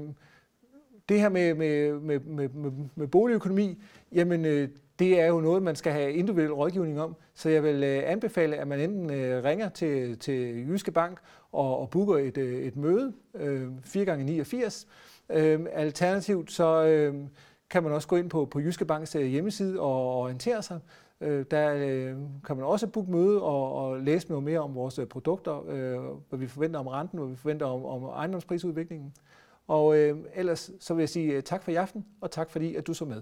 det 1.10 1.20
her 1.20 1.30
med, 1.30 1.54
med, 1.54 1.94
med, 1.94 2.20
med, 2.20 2.50
med, 2.50 2.72
med 2.96 3.08
boligøkonomi, 3.08 3.78
jamen, 4.12 4.46
øh, 4.46 4.70
det 5.00 5.20
er 5.20 5.26
jo 5.26 5.40
noget, 5.40 5.64
man 5.64 5.76
skal 5.76 5.92
have 5.92 6.14
individuel 6.14 6.54
rådgivning 6.54 7.02
om. 7.02 7.16
Så 7.34 7.50
jeg 7.50 7.64
vil 7.64 7.84
øh, 7.84 8.04
anbefale, 8.06 8.56
at 8.56 8.68
man 8.68 8.80
enten 8.80 9.10
øh, 9.10 9.44
ringer 9.44 9.70
til, 9.70 10.20
til 10.20 10.68
Jyske 10.70 10.92
Bank 10.92 11.20
og, 11.52 11.80
og 11.80 11.90
booker 11.90 12.18
et, 12.18 12.38
øh, 12.38 12.62
et 12.62 12.76
møde, 12.76 13.14
øh, 13.36 13.68
4x89. 13.86 14.86
øh, 15.30 15.60
Alternativt 15.74 16.52
så... 16.52 16.86
Øh, 16.86 17.16
kan 17.70 17.84
man 17.84 17.92
også 17.92 18.08
gå 18.08 18.16
ind 18.16 18.30
på, 18.30 18.46
på 18.46 18.60
Jyske 18.60 18.86
Banks 18.86 19.16
øh, 19.16 19.26
hjemmeside 19.26 19.80
og 19.80 20.16
orientere 20.16 20.62
sig. 20.64 20.80
Øh, 21.22 21.46
der 21.52 21.74
øh, 21.74 22.16
kan 22.46 22.56
man 22.56 22.66
også 22.66 22.88
booke 22.88 23.12
møde 23.12 23.42
og, 23.42 23.76
og 23.76 24.00
læse 24.00 24.30
noget 24.30 24.44
mere 24.44 24.60
om 24.60 24.76
vores 24.76 25.00
øh, 25.00 25.06
produkter, 25.06 25.70
øh, 25.70 26.00
hvad 26.30 26.40
vi 26.40 26.48
forventer 26.48 26.80
om 26.80 26.88
renten, 26.88 27.20
hvad 27.20 27.30
vi 27.30 27.36
forventer 27.36 27.66
om, 27.66 27.86
om 27.86 28.04
ejendomsprisudviklingen. 28.04 29.14
Og 29.68 29.98
øh, 29.98 30.18
ellers 30.34 30.72
så 30.80 30.94
vil 30.94 31.02
jeg 31.02 31.10
sige 31.10 31.42
tak 31.42 31.64
for 31.64 31.72
i 31.72 31.76
aften, 31.76 32.06
og 32.22 32.32
tak 32.32 32.50
fordi 32.50 32.76
at 32.76 32.88
du 32.88 32.94
så 32.94 33.06
med. 33.06 33.22